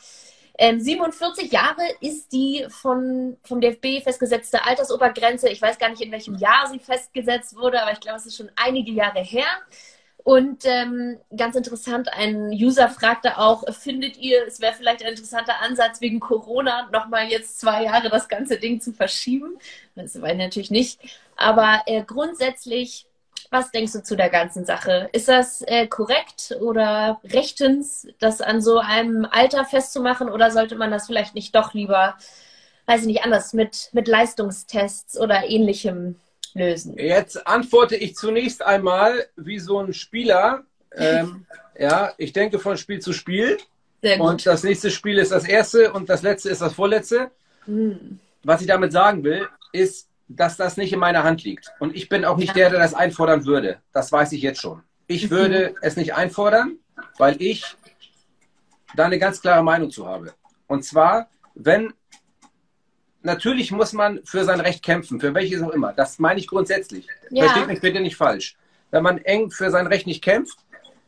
Ähm, 0.58 0.78
47 0.78 1.50
Jahre 1.52 1.82
ist 2.00 2.32
die 2.32 2.66
von, 2.68 3.38
vom 3.44 3.60
DFB 3.60 4.02
festgesetzte 4.02 4.64
Altersobergrenze. 4.64 5.48
Ich 5.48 5.62
weiß 5.62 5.78
gar 5.78 5.88
nicht, 5.88 6.02
in 6.02 6.12
welchem 6.12 6.36
Jahr 6.36 6.68
sie 6.70 6.78
festgesetzt 6.78 7.56
wurde, 7.56 7.80
aber 7.80 7.92
ich 7.92 8.00
glaube, 8.00 8.18
es 8.18 8.26
ist 8.26 8.36
schon 8.36 8.50
einige 8.56 8.92
Jahre 8.92 9.20
her. 9.20 9.46
Und 10.22 10.64
ähm, 10.66 11.18
ganz 11.34 11.56
interessant, 11.56 12.12
ein 12.12 12.50
User 12.50 12.88
fragte 12.90 13.38
auch, 13.38 13.64
findet 13.74 14.18
ihr, 14.18 14.46
es 14.46 14.60
wäre 14.60 14.74
vielleicht 14.74 15.02
ein 15.02 15.12
interessanter 15.12 15.60
Ansatz, 15.62 16.00
wegen 16.00 16.20
Corona 16.20 16.90
nochmal 16.92 17.28
jetzt 17.28 17.58
zwei 17.58 17.84
Jahre 17.84 18.10
das 18.10 18.28
ganze 18.28 18.58
Ding 18.58 18.80
zu 18.80 18.92
verschieben? 18.92 19.58
Das 19.94 20.20
war 20.20 20.34
natürlich 20.34 20.70
nicht. 20.70 21.00
Aber 21.36 21.82
äh, 21.86 22.04
grundsätzlich 22.04 23.06
was 23.50 23.70
denkst 23.70 23.92
du 23.92 24.02
zu 24.02 24.16
der 24.16 24.30
ganzen 24.30 24.64
Sache? 24.64 25.08
Ist 25.12 25.28
das 25.28 25.62
äh, 25.62 25.86
korrekt 25.86 26.56
oder 26.60 27.20
rechtens, 27.24 28.06
das 28.18 28.40
an 28.40 28.60
so 28.60 28.78
einem 28.78 29.26
Alter 29.30 29.64
festzumachen 29.64 30.28
oder 30.28 30.50
sollte 30.50 30.76
man 30.76 30.90
das 30.90 31.06
vielleicht 31.06 31.34
nicht 31.34 31.54
doch 31.54 31.74
lieber, 31.74 32.16
weiß 32.86 33.02
ich 33.02 33.06
nicht, 33.06 33.24
anders 33.24 33.52
mit, 33.52 33.90
mit 33.92 34.08
Leistungstests 34.08 35.18
oder 35.18 35.44
ähnlichem 35.48 36.16
lösen? 36.54 36.96
Jetzt 36.98 37.46
antworte 37.46 37.96
ich 37.96 38.16
zunächst 38.16 38.62
einmal 38.62 39.26
wie 39.36 39.58
so 39.58 39.78
ein 39.78 39.92
Spieler. 39.92 40.64
Ähm, 40.94 41.46
ja, 41.78 42.12
ich 42.18 42.32
denke 42.32 42.58
von 42.58 42.76
Spiel 42.76 43.00
zu 43.00 43.12
Spiel. 43.12 43.58
Sehr 44.02 44.18
gut. 44.18 44.28
Und 44.28 44.46
das 44.46 44.62
nächste 44.62 44.90
Spiel 44.90 45.18
ist 45.18 45.32
das 45.32 45.44
erste 45.44 45.92
und 45.92 46.08
das 46.08 46.22
letzte 46.22 46.50
ist 46.50 46.62
das 46.62 46.72
vorletzte. 46.72 47.30
Hm. 47.66 48.18
Was 48.42 48.62
ich 48.62 48.66
damit 48.66 48.92
sagen 48.92 49.22
will, 49.22 49.46
ist, 49.72 50.09
dass 50.36 50.56
das 50.56 50.76
nicht 50.76 50.92
in 50.92 51.00
meiner 51.00 51.24
Hand 51.24 51.42
liegt. 51.42 51.72
Und 51.80 51.96
ich 51.96 52.08
bin 52.08 52.24
auch 52.24 52.36
nicht 52.36 52.54
der, 52.54 52.70
der 52.70 52.78
das 52.78 52.94
einfordern 52.94 53.46
würde. 53.46 53.78
Das 53.92 54.12
weiß 54.12 54.30
ich 54.32 54.42
jetzt 54.42 54.60
schon. 54.60 54.82
Ich 55.08 55.24
mhm. 55.24 55.30
würde 55.30 55.74
es 55.82 55.96
nicht 55.96 56.14
einfordern, 56.14 56.78
weil 57.18 57.40
ich 57.42 57.64
da 58.94 59.06
eine 59.06 59.18
ganz 59.18 59.40
klare 59.40 59.64
Meinung 59.64 59.90
zu 59.90 60.06
habe. 60.06 60.32
Und 60.68 60.84
zwar, 60.84 61.28
wenn 61.54 61.92
natürlich 63.22 63.72
muss 63.72 63.92
man 63.92 64.20
für 64.24 64.44
sein 64.44 64.60
Recht 64.60 64.84
kämpfen, 64.84 65.20
für 65.20 65.34
welches 65.34 65.62
auch 65.62 65.70
immer. 65.70 65.92
Das 65.92 66.20
meine 66.20 66.38
ich 66.38 66.46
grundsätzlich. 66.46 67.08
Ja. 67.30 67.44
Versteht 67.44 67.66
mich 67.66 67.80
bitte 67.80 68.00
nicht 68.00 68.16
falsch. 68.16 68.56
Wenn 68.92 69.02
man 69.02 69.18
eng 69.18 69.50
für 69.50 69.70
sein 69.70 69.88
Recht 69.88 70.06
nicht 70.06 70.22
kämpft, 70.22 70.58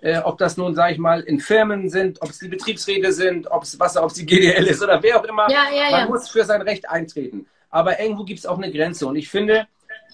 äh, 0.00 0.18
ob 0.18 0.36
das 0.38 0.56
nun, 0.56 0.74
sage 0.74 0.94
ich 0.94 0.98
mal, 0.98 1.20
in 1.20 1.38
Firmen 1.38 1.88
sind, 1.88 2.20
ob 2.22 2.30
es 2.30 2.38
die 2.38 2.48
Betriebsräte 2.48 3.12
sind, 3.12 3.48
ob 3.48 3.62
es 3.62 3.78
was, 3.78 3.96
ob 3.96 4.10
es 4.10 4.14
die 4.14 4.26
GDL 4.26 4.66
ist 4.66 4.82
oder 4.82 5.00
wer 5.00 5.20
auch 5.20 5.24
immer, 5.24 5.48
ja, 5.48 5.66
ja, 5.72 5.90
man 5.92 6.08
muss 6.08 6.28
für 6.28 6.44
sein 6.44 6.62
Recht 6.62 6.90
eintreten 6.90 7.46
aber 7.72 7.98
irgendwo 7.98 8.22
gibt 8.22 8.38
es 8.38 8.46
auch 8.46 8.58
eine 8.58 8.70
Grenze. 8.70 9.06
Und 9.08 9.16
ich 9.16 9.28
finde, 9.28 9.66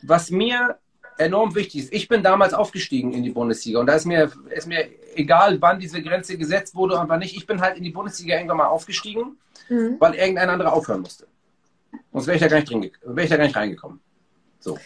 was 0.02 0.30
mir 0.30 0.78
enorm 1.18 1.54
wichtig 1.54 1.82
ist, 1.82 1.92
ich 1.92 2.08
bin 2.08 2.22
damals 2.22 2.54
aufgestiegen 2.54 3.12
in 3.12 3.24
die 3.24 3.30
Bundesliga 3.30 3.80
und 3.80 3.86
da 3.86 3.94
ist 3.94 4.06
mir, 4.06 4.30
ist 4.48 4.68
mir 4.68 4.88
egal, 5.16 5.60
wann 5.60 5.80
diese 5.80 6.00
Grenze 6.00 6.38
gesetzt 6.38 6.76
wurde 6.76 6.96
und 6.96 7.08
wann 7.08 7.18
nicht. 7.18 7.36
Ich 7.36 7.46
bin 7.46 7.60
halt 7.60 7.76
in 7.76 7.82
die 7.82 7.90
Bundesliga 7.90 8.36
irgendwann 8.36 8.58
mal 8.58 8.68
aufgestiegen, 8.68 9.36
mhm. 9.68 9.96
weil 9.98 10.14
irgendein 10.14 10.48
anderer 10.48 10.72
aufhören 10.72 11.00
musste. 11.00 11.26
Sonst 12.12 12.28
wäre 12.28 12.36
ich 12.36 12.42
da 12.42 12.48
gar 12.48 12.58
nicht 12.58 12.70
drin, 12.70 12.90
wäre 13.02 13.24
ich 13.24 13.30
da 13.30 13.36
gar 13.36 13.44
nicht 13.44 13.56
reingekommen. 13.56 14.00
So. 14.60 14.78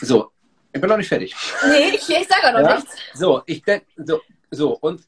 So. 0.00 0.30
Ich 0.74 0.80
bin 0.80 0.88
noch 0.88 0.96
nicht 0.96 1.08
fertig. 1.08 1.34
Nee, 1.66 1.90
ich, 1.94 2.08
ich 2.08 2.28
sage 2.28 2.48
auch 2.48 2.60
noch 2.60 2.68
ja? 2.68 2.76
nichts. 2.76 2.94
So, 3.14 3.42
ich 3.46 3.62
denke, 3.62 3.86
so, 3.96 4.20
so, 4.50 4.78
und 4.78 5.02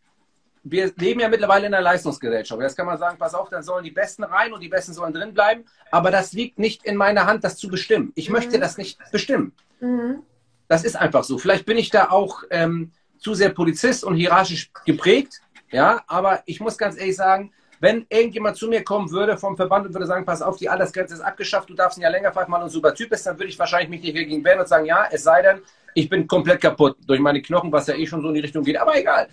wir 0.65 0.93
leben 0.97 1.21
ja 1.21 1.29
mittlerweile 1.29 1.67
in 1.67 1.75
einer 1.75 1.83
Leistungsgesellschaft. 1.83 2.61
Jetzt 2.61 2.77
kann 2.77 2.87
man 2.87 2.99
sagen, 2.99 3.19
pass 3.19 3.35
auf, 3.35 3.51
dann 3.51 3.63
sollen 3.63 3.85
die 3.85 3.91
Besten 3.91 4.25
rein 4.25 4.53
und 4.53 4.61
die 4.61 4.69
Besten 4.69 4.95
sollen 4.95 5.13
drin 5.13 5.35
bleiben. 5.35 5.65
Aber 5.91 6.11
das 6.11 6.33
liegt 6.33 6.59
nicht 6.59 6.85
in 6.85 6.97
meiner 6.97 7.27
Hand, 7.27 7.45
das 7.45 7.57
zu 7.57 7.69
bestimmen. 7.69 8.13
Ich 8.15 8.29
mhm. 8.29 8.37
möchte 8.37 8.59
das 8.59 8.79
nicht 8.79 8.99
bestimmen. 9.13 9.53
Mhm. 9.81 10.23
Das 10.67 10.85
ist 10.85 10.97
einfach 10.97 11.23
so. 11.23 11.37
Vielleicht 11.39 11.67
bin 11.67 11.77
ich 11.77 11.91
da 11.91 12.11
auch 12.11 12.43
ähm, 12.51 12.93
zu 13.19 13.35
sehr 13.35 13.51
Polizist 13.51 14.05
und 14.05 14.17
hierarchisch 14.17 14.71
geprägt. 14.87 15.41
Ja, 15.71 16.03
aber 16.07 16.43
ich 16.47 16.61
muss 16.61 16.79
ganz 16.79 16.97
ehrlich 16.99 17.17
sagen, 17.17 17.53
wenn 17.81 18.07
irgendjemand 18.09 18.57
zu 18.57 18.69
mir 18.69 18.83
kommen 18.83 19.11
würde 19.11 19.37
vom 19.37 19.57
Verband 19.57 19.87
und 19.87 19.93
würde 19.93 20.07
sagen, 20.07 20.25
pass 20.25 20.41
auf, 20.41 20.57
die 20.57 20.71
Altersgrenze 20.71 21.15
ist 21.15 21.21
abgeschafft, 21.21 21.69
du 21.69 21.75
darfst 21.75 21.99
ein 21.99 22.03
Jahr 22.03 22.11
länger 22.11 22.33
pfeifen, 22.33 22.53
weil 22.53 22.61
du 22.61 22.67
ein 22.67 22.71
super 22.71 22.95
Typ 22.95 23.11
bist, 23.11 23.27
dann 23.27 23.39
würde 23.39 23.51
ich 23.51 23.59
wahrscheinlich 23.59 23.91
mich 23.91 24.03
nicht 24.03 24.17
dagegen 24.17 24.45
wehren 24.45 24.61
und 24.61 24.69
sagen, 24.69 24.87
ja, 24.87 25.07
es 25.11 25.23
sei 25.23 25.43
denn, 25.43 25.61
ich 25.95 26.09
bin 26.09 26.27
komplett 26.27 26.61
kaputt 26.61 26.97
durch 27.07 27.21
meine 27.21 27.41
Knochen, 27.41 27.73
was 27.73 27.87
ja 27.87 27.95
eh 27.95 28.07
schon 28.07 28.23
so 28.23 28.29
in 28.29 28.35
die 28.35 28.41
Richtung 28.41 28.65
geht, 28.65 28.77
aber 28.77 28.97
egal. 28.97 29.29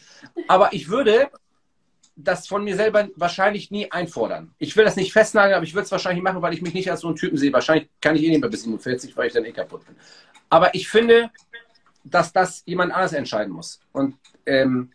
Aber 0.48 0.74
ich 0.74 0.88
würde 0.90 1.30
das 2.16 2.48
von 2.48 2.64
mir 2.64 2.76
selber 2.76 3.10
wahrscheinlich 3.16 3.72
nie 3.72 3.92
einfordern. 3.92 4.54
Ich 4.60 4.76
will 4.76 4.86
das 4.86 4.96
nicht 4.96 5.14
festnageln, 5.14 5.56
aber 5.56 5.64
ich 5.64 5.74
würde 5.74 5.86
es 5.86 5.92
wahrscheinlich 5.92 6.24
machen, 6.24 6.42
weil 6.42 6.54
ich 6.54 6.62
mich 6.62 6.74
nicht 6.74 6.90
als 6.92 7.02
so 7.02 7.08
einen 7.08 7.16
Typen 7.16 7.38
sehe. 7.38 7.52
Wahrscheinlich 7.54 7.90
kann 8.00 8.16
ich 8.16 8.24
eh 8.24 8.30
nicht 8.30 8.42
mehr 8.42 8.50
bis 8.50 8.64
47, 8.64 9.16
weil 9.18 9.28
ich 9.28 9.34
dann 9.34 9.46
eh 9.46 9.52
kaputt 9.52 9.86
bin. 9.86 9.96
Aber 10.50 10.74
ich 10.76 10.88
finde, 10.90 11.32
dass 12.04 12.34
das 12.34 12.64
jemand 12.66 12.94
anders 12.94 13.14
entscheiden 13.14 13.54
muss. 13.54 13.80
Und 13.92 14.16
ähm, 14.46 14.92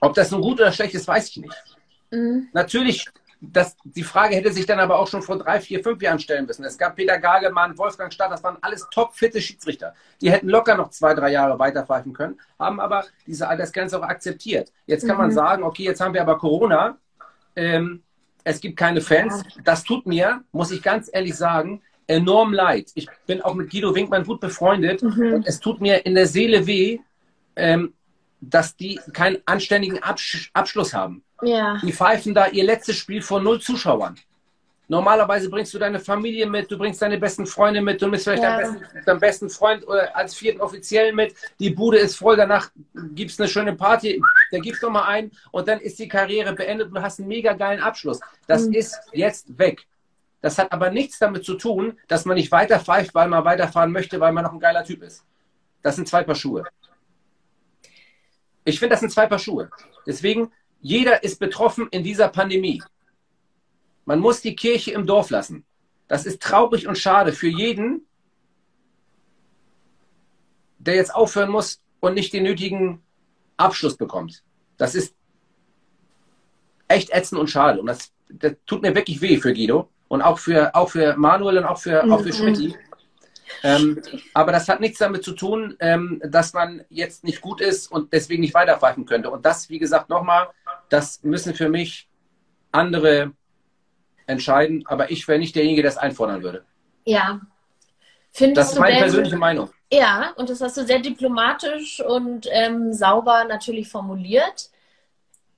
ob 0.00 0.14
das 0.14 0.30
nun 0.30 0.40
gut 0.40 0.60
oder 0.60 0.72
schlecht 0.72 0.94
ist, 0.94 1.06
weiß 1.06 1.28
ich 1.28 1.36
nicht. 1.38 1.54
Mhm. 2.10 2.48
Natürlich, 2.52 3.06
das, 3.40 3.76
die 3.84 4.02
Frage 4.02 4.36
hätte 4.36 4.52
sich 4.52 4.66
dann 4.66 4.80
aber 4.80 4.98
auch 4.98 5.08
schon 5.08 5.22
vor 5.22 5.38
drei, 5.38 5.60
vier, 5.60 5.82
fünf 5.82 6.02
Jahren 6.02 6.18
stellen 6.18 6.46
müssen. 6.46 6.64
Es 6.64 6.76
gab 6.76 6.96
Peter 6.96 7.18
Gagemann, 7.18 7.76
Wolfgang 7.78 8.12
Stadt, 8.12 8.30
das 8.30 8.42
waren 8.42 8.58
alles 8.60 8.86
topfitte 8.90 9.40
Schiedsrichter. 9.40 9.94
Die 10.20 10.30
hätten 10.30 10.48
locker 10.48 10.76
noch 10.76 10.90
zwei, 10.90 11.14
drei 11.14 11.30
Jahre 11.30 11.58
weiterpfeifen 11.58 12.12
können, 12.12 12.38
haben 12.58 12.80
aber 12.80 13.04
diese 13.26 13.48
Altersgrenze 13.48 13.98
auch 13.98 14.02
akzeptiert. 14.02 14.72
Jetzt 14.86 15.06
kann 15.06 15.16
mhm. 15.16 15.22
man 15.22 15.30
sagen, 15.32 15.62
okay, 15.62 15.84
jetzt 15.84 16.00
haben 16.00 16.12
wir 16.12 16.20
aber 16.20 16.38
Corona. 16.38 16.98
Ähm, 17.56 18.02
es 18.44 18.60
gibt 18.60 18.76
keine 18.76 19.00
Fans. 19.00 19.42
Das 19.64 19.84
tut 19.84 20.06
mir, 20.06 20.42
muss 20.52 20.70
ich 20.70 20.82
ganz 20.82 21.08
ehrlich 21.12 21.34
sagen, 21.34 21.82
enorm 22.06 22.52
leid. 22.52 22.90
Ich 22.94 23.08
bin 23.26 23.40
auch 23.40 23.54
mit 23.54 23.70
Guido 23.70 23.94
Winkmann 23.94 24.24
gut 24.24 24.40
befreundet 24.40 25.02
mhm. 25.02 25.34
und 25.34 25.46
es 25.46 25.60
tut 25.60 25.80
mir 25.80 26.04
in 26.04 26.14
der 26.14 26.26
Seele 26.26 26.66
weh, 26.66 26.98
ähm, 27.56 27.94
dass 28.40 28.76
die 28.76 28.98
keinen 29.12 29.38
anständigen 29.46 30.02
Absch 30.02 30.50
Abschluss 30.52 30.94
haben. 30.94 31.22
Ja. 31.42 31.78
Die 31.82 31.92
pfeifen 31.92 32.34
da 32.34 32.48
ihr 32.48 32.64
letztes 32.64 32.96
Spiel 32.96 33.22
vor 33.22 33.40
null 33.40 33.60
Zuschauern. 33.60 34.16
Normalerweise 34.88 35.48
bringst 35.48 35.72
du 35.72 35.78
deine 35.78 36.00
Familie 36.00 36.46
mit, 36.46 36.68
du 36.68 36.76
bringst 36.76 37.00
deine 37.00 37.16
besten 37.16 37.46
Freunde 37.46 37.80
mit, 37.80 38.02
du 38.02 38.10
bist 38.10 38.24
vielleicht 38.24 38.42
ja. 38.42 38.58
deinen, 38.58 38.80
besten, 38.80 39.04
deinen 39.06 39.20
besten 39.20 39.48
Freund 39.48 39.84
äh, 39.84 40.08
als 40.14 40.34
vierten 40.34 40.60
Offiziellen 40.60 41.14
mit, 41.14 41.32
die 41.60 41.70
Bude 41.70 41.98
ist 41.98 42.16
voll, 42.16 42.36
danach 42.36 42.70
gibt 43.14 43.30
es 43.30 43.38
eine 43.38 43.48
schöne 43.48 43.74
Party, 43.74 44.20
da 44.50 44.58
gibst 44.58 44.82
du 44.82 44.90
mal 44.90 45.04
ein 45.04 45.30
und 45.52 45.68
dann 45.68 45.78
ist 45.78 46.00
die 46.00 46.08
Karriere 46.08 46.54
beendet 46.54 46.88
und 46.88 46.94
du 46.94 47.02
hast 47.02 47.20
einen 47.20 47.28
mega 47.28 47.52
geilen 47.52 47.80
Abschluss. 47.80 48.18
Das 48.48 48.66
mhm. 48.66 48.72
ist 48.72 48.98
jetzt 49.12 49.56
weg. 49.56 49.86
Das 50.40 50.58
hat 50.58 50.72
aber 50.72 50.90
nichts 50.90 51.20
damit 51.20 51.44
zu 51.44 51.54
tun, 51.54 51.96
dass 52.08 52.24
man 52.24 52.34
nicht 52.34 52.50
weiter 52.50 52.80
pfeift, 52.80 53.14
weil 53.14 53.28
man 53.28 53.44
weiterfahren 53.44 53.92
möchte, 53.92 54.18
weil 54.18 54.32
man 54.32 54.42
noch 54.42 54.52
ein 54.52 54.58
geiler 54.58 54.82
Typ 54.82 55.04
ist. 55.04 55.24
Das 55.82 55.94
sind 55.94 56.08
zwei 56.08 56.24
Paar 56.24 56.34
Schuhe. 56.34 56.64
Ich 58.64 58.80
finde, 58.80 58.94
das 58.94 59.00
sind 59.00 59.10
zwei 59.10 59.26
Paar 59.26 59.38
Schuhe. 59.38 59.70
Deswegen, 60.04 60.50
jeder 60.80 61.22
ist 61.22 61.38
betroffen 61.38 61.88
in 61.90 62.02
dieser 62.02 62.28
Pandemie. 62.28 62.82
Man 64.04 64.18
muss 64.18 64.40
die 64.40 64.56
Kirche 64.56 64.92
im 64.92 65.06
Dorf 65.06 65.30
lassen. 65.30 65.64
Das 66.08 66.26
ist 66.26 66.42
traurig 66.42 66.88
und 66.88 66.98
schade 66.98 67.32
für 67.32 67.48
jeden, 67.48 68.06
der 70.78 70.94
jetzt 70.94 71.14
aufhören 71.14 71.50
muss 71.50 71.80
und 72.00 72.14
nicht 72.14 72.32
den 72.32 72.42
nötigen 72.42 73.02
Abschluss 73.56 73.96
bekommt. 73.96 74.42
Das 74.78 74.94
ist 74.94 75.14
echt 76.88 77.10
ätzend 77.10 77.40
und 77.40 77.48
schade. 77.48 77.80
Und 77.80 77.86
das, 77.86 78.10
das 78.28 78.54
tut 78.66 78.82
mir 78.82 78.94
wirklich 78.94 79.20
weh 79.20 79.38
für 79.38 79.52
Guido 79.52 79.88
und 80.08 80.22
auch 80.22 80.38
für, 80.38 80.74
auch 80.74 80.90
für 80.90 81.16
Manuel 81.16 81.58
und 81.58 81.64
auch 81.64 81.78
für, 81.78 82.02
mhm. 82.02 82.12
auch 82.12 82.22
für 82.22 82.32
Schmidt. 82.32 82.76
Ähm, 83.62 84.00
aber 84.32 84.52
das 84.52 84.68
hat 84.68 84.80
nichts 84.80 84.98
damit 84.98 85.22
zu 85.22 85.32
tun, 85.32 85.76
ähm, 85.80 86.20
dass 86.24 86.52
man 86.52 86.84
jetzt 86.88 87.24
nicht 87.24 87.40
gut 87.40 87.60
ist 87.60 87.90
und 87.90 88.12
deswegen 88.12 88.40
nicht 88.40 88.54
weiterpfeifen 88.54 89.04
könnte. 89.04 89.30
Und 89.30 89.44
das, 89.44 89.68
wie 89.68 89.78
gesagt, 89.78 90.08
nochmal, 90.08 90.48
das 90.90 91.22
müssen 91.22 91.54
für 91.54 91.68
mich 91.68 92.08
andere 92.72 93.32
entscheiden, 94.26 94.84
aber 94.86 95.10
ich 95.10 95.26
wäre 95.26 95.38
nicht 95.38 95.56
derjenige, 95.56 95.82
der 95.82 95.90
es 95.90 95.96
einfordern 95.96 96.42
würde. 96.42 96.64
Ja. 97.04 97.40
Findest 98.32 98.58
das 98.58 98.72
ist 98.74 98.78
meine 98.78 98.94
denn, 98.94 99.02
persönliche 99.02 99.36
Meinung. 99.36 99.70
Ja, 99.92 100.32
und 100.36 100.50
das 100.50 100.60
hast 100.60 100.76
du 100.76 100.84
sehr 100.84 101.00
diplomatisch 101.00 102.00
und 102.00 102.46
ähm, 102.50 102.92
sauber 102.92 103.44
natürlich 103.44 103.88
formuliert. 103.88 104.70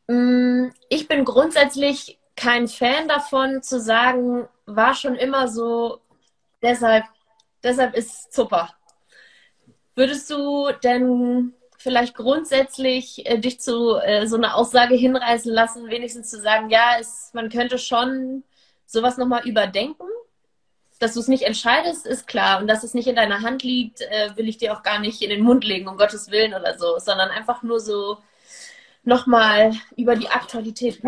Mm, 0.06 0.68
ich 0.88 1.06
bin 1.06 1.24
grundsätzlich 1.24 2.18
kein 2.34 2.66
Fan 2.66 3.08
davon 3.08 3.62
zu 3.62 3.78
sagen, 3.78 4.48
war 4.64 4.94
schon 4.94 5.16
immer 5.16 5.48
so, 5.48 6.00
deshalb, 6.62 7.04
deshalb 7.62 7.94
ist 7.94 8.32
super. 8.32 8.70
Würdest 9.94 10.30
du 10.30 10.70
denn 10.82 11.52
vielleicht 11.82 12.14
grundsätzlich 12.14 13.26
äh, 13.26 13.38
dich 13.38 13.60
zu 13.60 13.96
äh, 13.96 14.26
so 14.26 14.36
einer 14.36 14.56
Aussage 14.56 14.94
hinreißen 14.94 15.52
lassen, 15.52 15.90
wenigstens 15.90 16.30
zu 16.30 16.40
sagen, 16.40 16.70
ja, 16.70 16.96
es, 17.00 17.30
man 17.34 17.50
könnte 17.50 17.78
schon 17.78 18.44
sowas 18.86 19.16
nochmal 19.18 19.46
überdenken? 19.46 20.06
Dass 20.98 21.14
du 21.14 21.20
es 21.20 21.28
nicht 21.28 21.42
entscheidest, 21.42 22.06
ist 22.06 22.28
klar. 22.28 22.60
Und 22.60 22.68
dass 22.68 22.84
es 22.84 22.94
nicht 22.94 23.08
in 23.08 23.16
deiner 23.16 23.42
Hand 23.42 23.64
liegt, 23.64 24.00
äh, 24.02 24.30
will 24.36 24.48
ich 24.48 24.58
dir 24.58 24.72
auch 24.72 24.82
gar 24.82 25.00
nicht 25.00 25.20
in 25.20 25.30
den 25.30 25.42
Mund 25.42 25.64
legen, 25.64 25.88
um 25.88 25.96
Gottes 25.96 26.30
Willen 26.30 26.54
oder 26.54 26.78
so, 26.78 26.98
sondern 26.98 27.30
einfach 27.30 27.62
nur 27.62 27.80
so 27.80 28.18
nochmal 29.02 29.72
über 29.96 30.14
die 30.14 30.28
Aktualität. 30.28 31.02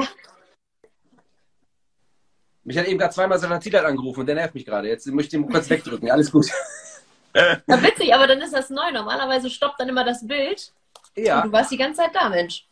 Mich 2.64 2.78
hat 2.78 2.88
eben 2.88 2.98
gerade 2.98 3.14
zweimal 3.14 3.38
Salatilat 3.38 3.84
angerufen 3.84 4.20
und 4.20 4.26
der 4.26 4.34
nervt 4.34 4.54
mich 4.54 4.64
gerade. 4.64 4.88
Jetzt 4.88 5.06
möchte 5.06 5.36
ich 5.36 5.42
ihn 5.42 5.48
kurz 5.48 5.70
wegdrücken. 5.70 6.10
Alles 6.10 6.32
gut. 6.32 6.46
Na, 7.66 7.82
witzig, 7.82 8.14
aber 8.14 8.26
dann 8.26 8.40
ist 8.40 8.54
das 8.54 8.70
neu. 8.70 8.90
Normalerweise 8.92 9.50
stoppt 9.50 9.80
dann 9.80 9.88
immer 9.88 10.04
das 10.04 10.26
Bild. 10.26 10.72
Ja. 11.16 11.38
Und 11.38 11.48
du 11.48 11.52
warst 11.52 11.70
die 11.72 11.76
ganze 11.76 12.02
Zeit 12.02 12.14
da, 12.14 12.28
Mensch. 12.28 12.66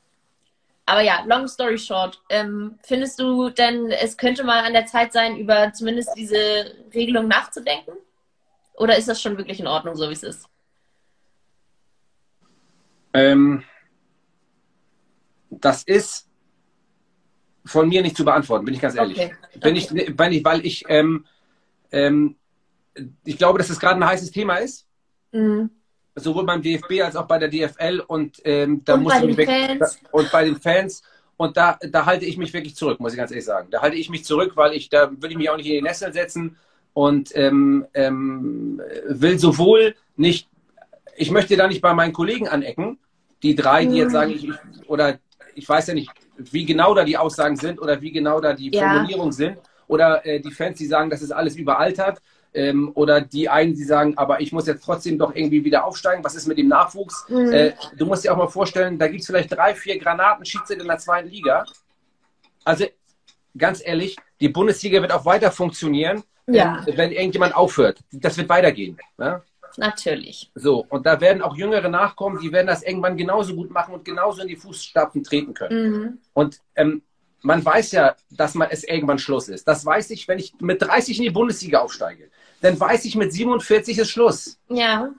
Aber 0.87 1.01
ja, 1.01 1.25
long 1.27 1.46
story 1.48 1.79
short. 1.79 2.20
Ähm, 2.29 2.79
findest 2.83 3.18
du 3.18 3.51
denn, 3.51 3.90
es 3.90 4.16
könnte 4.16 4.44
mal 4.44 4.64
an 4.64 4.72
der 4.72 4.87
Zeit 4.87 5.12
sein, 5.12 5.37
über 5.37 5.72
zumindest 5.72 6.11
diese 6.16 6.75
Regelung 6.94 7.29
nachzudenken? 7.29 7.92
Oder 8.75 8.96
ist 8.96 9.09
das 9.09 9.20
schon 9.20 9.37
wirklich 9.37 9.61
in 9.61 9.66
Ordnung, 9.66 9.96
so 9.96 10.09
wie 10.09 10.12
es 10.12 10.22
ist? 10.22 10.48
Ähm, 13.14 13.62
das 15.51 15.83
ist 15.85 16.29
von 17.64 17.88
mir 17.88 18.03
nicht 18.03 18.16
zu 18.16 18.25
beantworten, 18.25 18.64
bin 18.64 18.75
ich 18.75 18.81
ganz 18.81 18.94
ehrlich. 18.94 19.18
Okay. 19.18 19.35
Bin 19.61 19.77
okay. 19.77 20.07
ich, 20.09 20.18
weil 20.18 20.33
ich, 20.33 20.44
weil 20.44 20.66
ich, 20.66 20.85
ähm, 20.88 21.27
ähm, 21.92 22.37
ich 23.25 23.39
glaube, 23.39 23.59
dass 23.59 23.69
es 23.69 23.77
das 23.77 23.81
gerade 23.81 24.01
ein 24.01 24.07
heißes 24.07 24.31
Thema 24.31 24.57
ist. 24.57 24.87
Mhm. 25.33 25.71
Sowohl 26.15 26.45
beim 26.45 26.61
DFB 26.61 27.03
als 27.03 27.17
auch 27.17 27.27
bei 27.27 27.39
der 27.39 27.49
DFL 27.49 28.03
und 28.07 28.41
ähm, 28.45 28.83
da 28.85 28.95
und 28.95 29.05
muss 29.05 29.15
ich 29.17 29.25
mich 29.25 29.37
wirklich, 29.37 29.81
und 30.11 30.31
bei 30.31 30.45
den 30.45 30.57
Fans 30.61 31.03
und 31.39 31.57
da, 31.57 31.79
da 31.81 32.05
halte 32.05 32.27
ich 32.27 32.37
mich 32.37 32.53
wirklich 32.53 32.77
zurück, 32.77 33.01
muss 33.01 33.13
ich 33.13 33.19
ganz 33.19 33.31
ehrlich 33.31 33.47
sagen. 33.47 33.69
Da 33.71 33.81
halte 33.81 33.97
ich 33.97 34.11
mich 34.11 34.25
zurück, 34.25 34.53
weil 34.55 34.75
ich 34.75 34.91
da 34.91 35.11
würde 35.11 35.29
ich 35.31 35.37
mich 35.37 35.49
auch 35.49 35.57
nicht 35.57 35.67
in 35.67 35.73
die 35.73 35.83
Nessel 35.83 36.13
setzen 36.13 36.57
und 36.93 37.35
ähm, 37.35 37.87
ähm, 37.95 38.83
will 39.07 39.39
sowohl 39.39 39.95
nicht, 40.17 40.49
ich 41.17 41.31
möchte 41.31 41.57
da 41.57 41.67
nicht 41.67 41.81
bei 41.81 41.95
meinen 41.95 42.13
Kollegen 42.13 42.47
anecken, 42.47 42.99
die 43.43 43.55
drei, 43.55 43.87
die 43.87 43.97
jetzt 43.97 44.09
mhm. 44.09 44.13
sagen, 44.13 44.31
ich, 44.33 44.51
oder 44.87 45.19
ich 45.55 45.69
weiß 45.69 45.89
ja 45.89 45.95
nicht, 45.95 46.11
wie 46.37 46.65
genau 46.65 46.95
da 46.95 47.05
die 47.05 47.17
Aussagen 47.17 47.57
sind 47.57 47.81
oder 47.81 48.01
wie 48.01 48.13
genau 48.13 48.41
da 48.41 48.53
die 48.53 48.71
ja. 48.71 48.93
Formulierungen 48.93 49.33
sind. 49.33 49.59
Oder 49.89 50.25
äh, 50.25 50.41
die 50.41 50.51
Fans, 50.51 50.79
die 50.79 50.87
sagen, 50.87 51.11
das 51.11 51.23
ist 51.23 51.33
alles 51.33 51.57
überaltert. 51.57 52.23
Ähm, 52.55 52.93
oder 52.95 53.21
die 53.21 53.49
einen, 53.49 53.75
die 53.75 53.85
sagen, 53.85 54.19
aber 54.19 54.41
ich 54.41 54.53
muss 54.53 54.67
jetzt 54.67 54.85
trotzdem 54.85 55.19
doch 55.19 55.35
irgendwie 55.35 55.65
wieder 55.65 55.85
aufsteigen. 55.85 56.23
Was 56.23 56.35
ist 56.35 56.47
mit 56.47 56.59
dem 56.59 56.69
Nachwuchs? 56.69 57.25
Mhm. 57.29 57.53
Äh, 57.53 57.73
du 57.97 58.05
musst 58.05 58.25
dir 58.25 58.33
auch 58.33 58.37
mal 58.37 58.49
vorstellen, 58.49 58.99
da 58.99 59.09
gibt 59.09 59.21
es 59.21 59.27
vielleicht 59.27 59.53
drei, 59.53 59.75
vier 59.75 59.99
Granaten 59.99 60.45
Schiedsrichter 60.45 60.83
in 60.83 60.88
der 60.88 60.99
zweiten 60.99 61.29
Liga. 61.29 61.65
Also 62.65 62.85
ganz 63.57 63.83
ehrlich, 63.85 64.17
die 64.41 64.49
Bundesliga 64.49 65.01
wird 65.01 65.12
auch 65.12 65.25
weiter 65.25 65.51
funktionieren, 65.51 66.23
ja. 66.47 66.83
wenn, 66.85 66.97
wenn 66.97 67.12
irgendjemand 67.12 67.57
aufhört. 67.57 68.01
Das 68.12 68.37
wird 68.37 68.49
weitergehen. 68.49 68.99
Ne? 69.17 69.43
Natürlich. 69.77 70.51
So, 70.55 70.85
und 70.88 71.07
da 71.07 71.21
werden 71.21 71.43
auch 71.43 71.57
Jüngere 71.57 71.88
nachkommen, 71.88 72.38
die 72.41 72.53
werden 72.53 72.67
das 72.67 72.83
irgendwann 72.83 73.17
genauso 73.17 73.55
gut 73.55 73.71
machen 73.71 73.95
und 73.95 74.05
genauso 74.05 74.43
in 74.43 74.49
die 74.49 74.57
Fußstapfen 74.57 75.25
treten 75.25 75.55
können. 75.55 75.91
Mhm. 75.91 76.19
Und 76.35 76.61
ähm, 76.75 77.03
man 77.43 77.65
weiß 77.65 77.93
ja, 77.93 78.17
dass 78.31 78.55
man 78.55 78.69
es 78.71 78.85
irgendwann 78.85 79.19
Schluss 79.19 79.49
ist. 79.49 79.67
Das 79.67 79.85
weiß 79.85 80.11
ich, 80.11 80.29
wenn 80.29 80.38
ich 80.38 80.55
mit 80.61 80.81
30 80.81 81.19
in 81.19 81.25
die 81.25 81.31
Bundesliga 81.31 81.81
aufsteige. 81.81 82.31
Dann 82.62 82.79
weiß 82.79 83.05
ich, 83.05 83.16
mit 83.16 83.33
47 83.33 83.98
ist 83.98 84.11
Schluss. 84.11 84.59
Ja. 84.68 85.11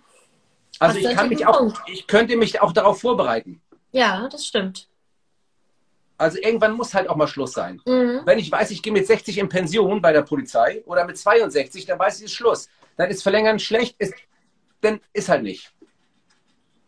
Also 0.79 0.97
ich 0.97 1.15
kann 1.15 1.29
mich 1.29 1.45
auch, 1.45 1.73
ich 1.87 2.07
könnte 2.07 2.35
mich 2.35 2.61
auch 2.61 2.71
darauf 2.71 2.99
vorbereiten. 2.99 3.61
Ja, 3.91 4.27
das 4.27 4.47
stimmt. 4.47 4.87
Also 6.17 6.39
irgendwann 6.39 6.73
muss 6.73 6.93
halt 6.93 7.09
auch 7.09 7.15
mal 7.15 7.27
Schluss 7.27 7.53
sein. 7.53 7.81
Mhm. 7.85 8.21
Wenn 8.25 8.39
ich 8.39 8.51
weiß, 8.51 8.71
ich 8.71 8.81
gehe 8.81 8.93
mit 8.93 9.05
60 9.05 9.37
in 9.37 9.49
Pension 9.49 10.01
bei 10.01 10.13
der 10.13 10.21
Polizei 10.21 10.83
oder 10.85 11.05
mit 11.05 11.17
62, 11.17 11.85
dann 11.85 11.99
weiß 11.99 12.17
ich, 12.17 12.25
es 12.25 12.31
ist 12.31 12.37
Schluss. 12.37 12.69
Dann 12.97 13.09
ist 13.09 13.23
Verlängern 13.23 13.59
schlecht, 13.59 13.95
ist 13.99 14.13
dann 14.81 14.99
ist 15.13 15.29
halt 15.29 15.43
nicht. 15.43 15.73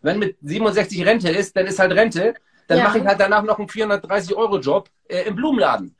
Wenn 0.01 0.19
mit 0.19 0.37
67 0.41 1.05
Rente 1.05 1.29
ist, 1.29 1.55
dann 1.55 1.65
ist 1.65 1.79
halt 1.79 1.91
Rente. 1.93 2.35
Dann 2.67 2.79
ja. 2.79 2.83
mache 2.85 2.99
ich 2.99 3.05
halt 3.05 3.19
danach 3.19 3.43
noch 3.43 3.59
einen 3.59 3.67
430-Euro-Job 3.67 4.89
äh, 5.07 5.23
im 5.23 5.35
Blumenladen. 5.35 5.95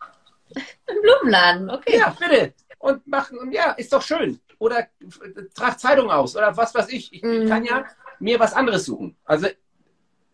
Im 0.87 1.01
Blumenladen, 1.01 1.69
okay. 1.69 1.97
Ja, 1.97 2.15
bitte. 2.19 2.53
Und 2.77 3.05
machen, 3.07 3.51
ja, 3.51 3.71
ist 3.71 3.91
doch 3.91 4.01
schön. 4.01 4.39
Oder 4.65 4.80
äh, 4.80 5.43
trag 5.54 5.80
Zeitung 5.80 6.10
aus 6.10 6.36
oder 6.36 6.58
was 6.58 6.73
weiß 6.73 6.89
ich. 6.89 7.13
Ich, 7.13 7.21
mhm. 7.21 7.47
kann 7.47 7.63
ja 7.63 7.86
mir 8.19 8.39
was 8.39 8.54
anderes 8.54 8.86
suchen. 8.86 9.15
Also, 9.23 9.47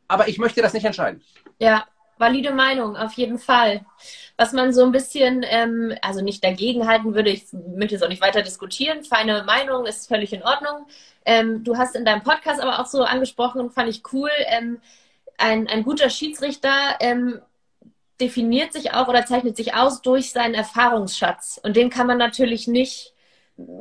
aber 0.08 0.30
ich 0.30 0.38
möchte 0.38 0.62
das 0.62 0.74
nicht 0.74 0.86
entscheiden. 0.86 1.22
Ja, 1.60 1.86
valide 2.17 2.54
Meinung, 2.54 2.96
auf 2.96 3.13
jeden 3.13 3.39
Fall. 3.39 3.86
Was 4.38 4.54
man 4.54 4.72
so 4.72 4.84
ein 4.86 4.94
bisschen, 4.94 5.44
ähm, 5.48 5.94
also 6.02 6.22
nicht 6.22 6.44
dagegen 6.44 6.88
halten 6.88 7.13
würde, 7.13 7.30
ich 7.30 7.48
möchte 7.52 7.96
es 7.96 8.04
auch 8.04 8.10
nicht 8.10 8.22
weiter 8.22 8.41
diskutieren, 8.41 9.04
feine 9.04 9.44
Meinung 9.44 9.86
ist 9.86 10.08
völlig 10.08 10.32
in 10.32 10.44
Ordnung. 10.44 10.88
Ähm, 11.26 11.63
du 11.65 11.78
hast 11.78 11.96
in 11.96 12.06
deinem 12.06 12.24
Podcast 12.24 12.62
aber 12.62 12.80
auch 12.80 12.86
so 12.86 13.04
angesprochen, 13.04 13.70
fand 13.70 13.89
ich 13.89 14.02
cool, 14.13 14.30
ähm, 14.48 14.80
ein, 15.38 15.67
ein 15.67 15.84
guter 15.84 16.10
Schiedsrichter 16.10 16.96
ähm, 17.02 17.41
definiert 18.22 18.72
sich 18.72 18.94
auch 18.94 19.08
oder 19.08 19.26
zeichnet 19.26 19.58
sich 19.58 19.74
aus 19.74 20.02
durch 20.02 20.32
seinen 20.32 20.54
Erfahrungsschatz. 20.54 21.60
Und 21.63 21.76
den 21.76 21.89
kann 21.89 22.08
man 22.08 22.17
natürlich 22.17 22.67
nicht 22.67 23.11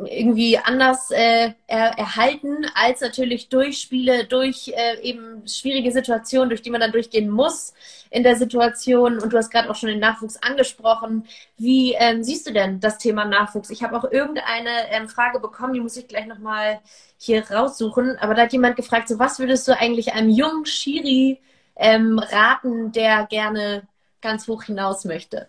irgendwie 0.07 0.59
anders 0.59 1.11
äh, 1.11 1.53
er, 1.67 1.99
erhalten, 1.99 2.67
als 2.75 3.01
natürlich 3.01 3.49
durch 3.49 3.79
Spiele, 3.79 4.25
durch 4.25 4.69
äh, 4.69 5.01
eben 5.03 5.47
schwierige 5.47 5.93
Situationen, 5.93 6.49
durch 6.49 6.63
die 6.63 6.71
man 6.71 6.81
dann 6.81 6.93
durchgehen 6.93 7.29
muss 7.29 7.75
in 8.11 8.23
der 8.23 8.37
Situation. 8.37 9.19
Und 9.19 9.33
du 9.33 9.37
hast 9.37 9.51
gerade 9.51 9.71
auch 9.71 9.75
schon 9.75 9.89
den 9.89 10.01
Nachwuchs 10.01 10.37
angesprochen. 10.43 11.27
Wie 11.57 11.95
ähm, 11.95 12.23
siehst 12.23 12.49
du 12.49 12.53
denn 12.53 12.81
das 12.81 12.99
Thema 12.99 13.25
Nachwuchs? 13.25 13.71
Ich 13.71 13.83
habe 13.83 13.97
auch 13.97 14.11
irgendeine 14.11 14.91
ähm, 14.91 15.09
Frage 15.09 15.41
bekommen, 15.41 15.75
die 15.75 15.81
muss 15.81 15.97
ich 15.97 16.09
gleich 16.09 16.27
nochmal 16.27 16.81
hier 17.17 17.49
raussuchen. 17.51 18.19
Aber 18.19 18.35
da 18.35 18.43
hat 18.43 18.53
jemand 18.53 18.77
gefragt, 18.77 19.09
so 19.09 19.19
was 19.19 19.39
würdest 19.39 19.67
du 19.69 19.77
eigentlich 19.79 20.13
einem 20.13 20.31
jungen 20.31 20.67
Schiri 20.67 21.41
ähm, 21.77 22.19
raten, 22.19 22.93
der 22.93 23.27
gerne 23.27 23.87
ganz 24.21 24.49
hoch 24.49 24.65
hinaus 24.65 25.05
möchte? 25.05 25.49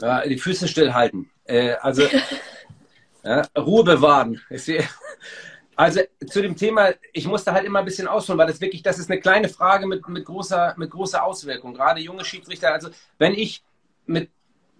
Ja, 0.00 0.26
die 0.26 0.38
Füße 0.38 0.68
stillhalten. 0.68 1.30
Äh, 1.44 1.74
also 1.80 2.02
Ja, 3.22 3.42
Ruhe 3.56 3.84
bewahren. 3.84 4.40
Also 5.76 6.00
zu 6.26 6.42
dem 6.42 6.56
Thema, 6.56 6.90
ich 7.14 7.26
musste 7.26 7.52
halt 7.52 7.64
immer 7.64 7.78
ein 7.78 7.86
bisschen 7.86 8.06
ausholen, 8.06 8.38
weil 8.38 8.48
das 8.48 8.60
wirklich, 8.60 8.82
das 8.82 8.98
ist 8.98 9.10
eine 9.10 9.18
kleine 9.18 9.48
Frage 9.48 9.86
mit, 9.86 10.06
mit, 10.08 10.26
großer, 10.26 10.74
mit 10.76 10.90
großer 10.90 11.24
Auswirkung. 11.24 11.72
Gerade 11.72 12.02
junge 12.02 12.22
Schiedsrichter, 12.22 12.70
also 12.70 12.90
wenn 13.16 13.32
ich 13.32 13.62
mit 14.04 14.28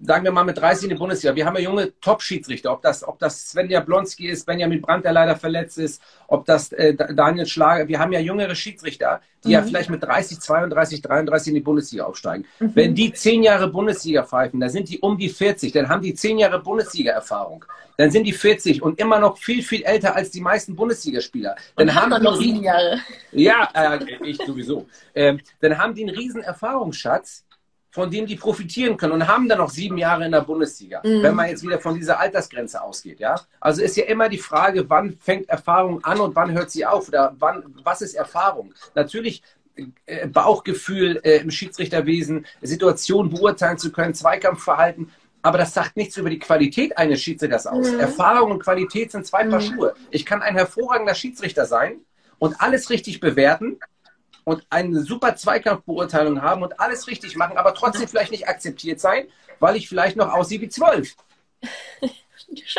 sagen 0.03 0.25
wir 0.25 0.33
mal 0.33 0.45
mit 0.45 0.59
30 0.59 0.85
in 0.85 0.91
der 0.91 0.97
Bundesliga. 0.97 1.35
Wir 1.35 1.47
haben 1.47 1.57
ja 1.57 1.63
junge 1.63 1.93
Top-Schiedsrichter, 2.01 2.73
ob 2.73 2.83
das, 2.83 3.07
ob 3.07 3.19
das 3.19 3.51
Sven 3.51 3.69
Jablonski 3.71 4.29
ist, 4.29 4.47
Benjamin 4.47 4.81
Brandt, 4.81 5.05
der 5.05 5.13
leider 5.13 5.37
verletzt 5.37 5.79
ist, 5.79 6.03
ob 6.29 6.47
das 6.47 6.73
äh, 6.73 6.95
Daniel 6.95 7.47
Schlager. 7.47 7.87
Wir 7.89 7.99
haben 7.99 8.13
ja 8.13 8.21
jüngere 8.21 8.55
Schiedsrichter, 8.55 9.21
die 9.45 9.49
mhm. 9.49 9.55
ja 9.55 9.63
vielleicht 9.63 9.91
mit 9.91 10.03
30, 10.03 10.41
32, 10.41 11.03
33 11.03 11.49
in 11.49 11.55
die 11.55 11.61
Bundesliga 11.61 12.05
aufsteigen. 12.05 12.47
Mhm. 12.59 12.71
Wenn 12.75 12.95
die 12.95 13.13
zehn 13.13 13.43
Jahre 13.43 13.69
Bundesliga 13.69 14.25
pfeifen, 14.25 14.61
dann 14.61 14.71
sind 14.71 14.89
die 14.89 15.01
um 15.01 15.19
die 15.19 15.29
40, 15.29 15.73
dann 15.73 15.89
haben 15.89 16.03
die 16.03 16.15
zehn 16.15 16.39
Jahre 16.39 16.61
Bundesliga-Erfahrung. 16.61 17.65
Dann 17.99 18.11
sind 18.11 18.25
die 18.25 18.33
40 18.33 18.81
und 18.81 18.99
immer 18.99 19.19
noch 19.19 19.37
viel, 19.37 19.63
viel 19.63 19.83
älter 19.83 20.17
als 20.17 20.31
die 20.31 20.41
meisten 20.41 20.75
Bundesligaspieler. 20.75 21.55
Dann 21.77 21.89
und 21.89 21.95
haben, 21.95 22.15
haben 22.15 22.23
noch 22.25 22.37
sieben 22.37 22.63
Jahre. 22.63 22.99
Ja, 23.33 23.69
äh, 23.75 23.99
ich 24.25 24.39
sowieso. 24.39 24.87
Ähm, 25.15 25.41
dann 25.61 25.77
haben 25.77 25.95
die 25.95 26.07
einen 26.07 26.17
riesen 26.17 26.43
Erfahrungsschatz 26.43 27.45
von 27.91 28.11
dem 28.11 28.27
die 28.27 28.37
profitieren 28.37 28.97
können 28.97 29.15
und 29.15 29.29
haben 29.29 29.49
dann 29.49 29.59
noch 29.59 29.71
sieben 29.71 29.99
Jahre 29.99 30.25
in 30.25 30.33
der 30.33 30.43
Bundesliga, 30.43 31.01
mhm. 31.05 31.23
wenn 31.23 31.35
man 31.35 31.49
jetzt 31.49 31.63
wieder 31.63 31.81
von 31.81 31.95
dieser 31.95 32.21
Altersgrenze 32.21 32.83
ausgeht, 32.83 33.21
ja. 33.21 33.41
Also 33.59 33.83
ist 33.83 33.97
ja 33.97 34.05
immer 34.05 34.29
die 34.29 34.39
Frage, 34.39 34.89
wann 34.89 35.19
fängt 35.19 35.49
Erfahrung 35.49 36.05
an 36.05 36.21
und 36.21 36.37
wann 36.37 36.53
hört 36.53 36.71
sie 36.71 36.87
auf 36.87 37.09
oder 37.09 37.35
wann, 37.39 37.65
was 37.83 38.01
ist 38.01 38.15
Erfahrung? 38.15 38.73
Natürlich 38.95 39.43
äh, 40.07 40.27
Bauchgefühl 40.29 41.21
äh, 41.25 41.39
im 41.39 41.51
Schiedsrichterwesen, 41.51 42.47
Situationen 42.63 43.33
beurteilen 43.33 43.79
zu 43.79 43.91
können, 43.91 44.15
Zweikampfverhalten, 44.15 45.11
aber 45.43 45.59
das 45.59 45.75
sagt 45.75 45.97
nichts 45.97 46.17
über 46.17 46.31
die 46.31 46.39
Qualität 46.39 46.97
eines 46.99 47.21
Schiedsrichters 47.21 47.67
aus. 47.67 47.91
Mhm. 47.91 48.01
Erfahrung 48.01 48.53
und 48.53 48.63
Qualität 48.63 49.11
sind 49.11 49.27
zwei 49.27 49.45
Paar 49.45 49.61
mhm. 49.61 49.65
Schuhe. 49.65 49.95
Ich 50.11 50.27
kann 50.27 50.43
ein 50.43 50.55
hervorragender 50.55 51.15
Schiedsrichter 51.15 51.67
sein 51.67 52.01
und 52.39 52.61
alles 52.61 52.91
richtig 52.91 53.21
bewerten, 53.21 53.79
und 54.51 54.67
eine 54.69 55.03
super 55.03 55.37
Zweikampfbeurteilung 55.37 56.43
haben 56.43 56.63
und 56.63 56.81
alles 56.81 57.07
richtig 57.07 57.37
machen, 57.37 57.57
aber 57.57 57.73
trotzdem 57.73 58.09
vielleicht 58.09 58.33
nicht 58.33 58.49
akzeptiert 58.49 58.99
sein, 58.99 59.29
weil 59.61 59.77
ich 59.77 59.89
vielleicht 59.89 60.17
noch 60.17 60.33
aussehe 60.33 60.61
wie 60.61 60.69
zwölf. 60.69 61.15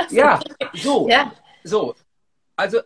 ja, 0.10 0.42
so. 0.74 1.08
Ja. 1.08 1.32
So. 1.64 1.96
Also, 2.58 2.82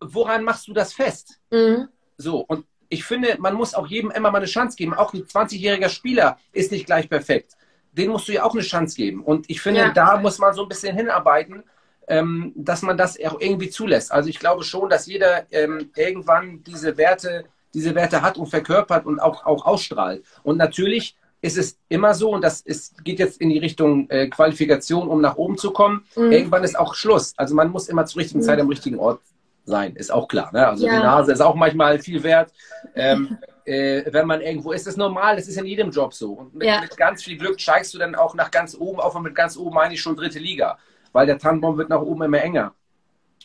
woran 0.00 0.42
machst 0.42 0.66
du 0.66 0.72
das 0.72 0.92
fest? 0.92 1.38
Mhm. 1.50 1.88
So, 2.16 2.40
und 2.40 2.66
ich 2.88 3.04
finde, 3.04 3.36
man 3.38 3.54
muss 3.54 3.74
auch 3.74 3.86
jedem 3.86 4.10
immer 4.10 4.32
mal 4.32 4.38
eine 4.38 4.46
Chance 4.46 4.76
geben. 4.76 4.92
Auch 4.92 5.14
ein 5.14 5.24
20-jähriger 5.24 5.88
Spieler 5.88 6.36
ist 6.52 6.72
nicht 6.72 6.86
gleich 6.86 7.08
perfekt. 7.08 7.52
Den 7.92 8.10
musst 8.10 8.26
du 8.26 8.32
ja 8.32 8.42
auch 8.42 8.54
eine 8.54 8.62
Chance 8.62 8.96
geben. 8.96 9.22
Und 9.22 9.48
ich 9.48 9.60
finde, 9.60 9.80
ja. 9.80 9.90
da 9.90 10.18
muss 10.18 10.38
man 10.38 10.52
so 10.52 10.62
ein 10.62 10.68
bisschen 10.68 10.96
hinarbeiten, 10.96 11.62
ähm, 12.08 12.52
dass 12.56 12.82
man 12.82 12.96
das 12.96 13.16
auch 13.24 13.40
irgendwie 13.40 13.70
zulässt. 13.70 14.10
Also 14.10 14.28
ich 14.28 14.40
glaube 14.40 14.64
schon, 14.64 14.90
dass 14.90 15.06
jeder 15.06 15.46
ähm, 15.52 15.90
irgendwann 15.94 16.64
diese 16.64 16.96
Werte 16.96 17.44
diese 17.74 17.94
Werte 17.94 18.22
hat 18.22 18.38
und 18.38 18.46
verkörpert 18.46 19.06
und 19.06 19.20
auch, 19.20 19.44
auch 19.46 19.66
ausstrahlt. 19.66 20.24
Und 20.42 20.56
natürlich 20.56 21.16
ist 21.42 21.56
es 21.56 21.78
immer 21.88 22.14
so, 22.14 22.30
und 22.30 22.42
das 22.42 22.60
ist, 22.60 23.02
geht 23.04 23.18
jetzt 23.18 23.40
in 23.40 23.48
die 23.48 23.58
Richtung 23.58 24.08
äh, 24.10 24.28
Qualifikation, 24.28 25.08
um 25.08 25.20
nach 25.20 25.36
oben 25.36 25.56
zu 25.56 25.70
kommen. 25.70 26.04
Mhm. 26.16 26.32
Irgendwann 26.32 26.64
ist 26.64 26.78
auch 26.78 26.94
Schluss. 26.94 27.32
Also 27.36 27.54
man 27.54 27.70
muss 27.70 27.88
immer 27.88 28.04
zur 28.04 28.20
richtigen 28.20 28.40
mhm. 28.40 28.44
Zeit 28.44 28.60
am 28.60 28.68
richtigen 28.68 28.98
Ort 28.98 29.20
sein, 29.64 29.96
ist 29.96 30.12
auch 30.12 30.28
klar. 30.28 30.50
Ne? 30.52 30.66
Also 30.66 30.86
ja. 30.86 30.96
die 30.96 30.98
Nase 30.98 31.32
ist 31.32 31.40
auch 31.40 31.54
manchmal 31.54 31.98
viel 31.98 32.22
wert. 32.22 32.52
Ähm, 32.94 33.38
äh, 33.64 34.02
wenn 34.12 34.26
man 34.26 34.40
irgendwo 34.40 34.72
ist, 34.72 34.86
ist 34.86 34.98
normal, 34.98 35.36
das 35.36 35.48
ist 35.48 35.56
in 35.56 35.66
jedem 35.66 35.90
Job 35.90 36.12
so. 36.12 36.32
Und 36.32 36.54
mit, 36.54 36.66
ja. 36.66 36.80
mit, 36.80 36.96
ganz 36.96 37.22
viel 37.22 37.38
Glück 37.38 37.60
steigst 37.60 37.94
du 37.94 37.98
dann 37.98 38.14
auch 38.14 38.34
nach 38.34 38.50
ganz 38.50 38.74
oben 38.74 39.00
auf 39.00 39.14
und 39.14 39.22
mit 39.22 39.34
ganz 39.34 39.56
oben 39.56 39.74
meine 39.74 39.94
ich 39.94 40.00
schon 40.00 40.16
dritte 40.16 40.38
Liga, 40.38 40.78
weil 41.12 41.26
der 41.26 41.38
Tannenbaum 41.38 41.78
wird 41.78 41.88
nach 41.88 42.00
oben 42.00 42.22
immer 42.22 42.40
enger. 42.40 42.74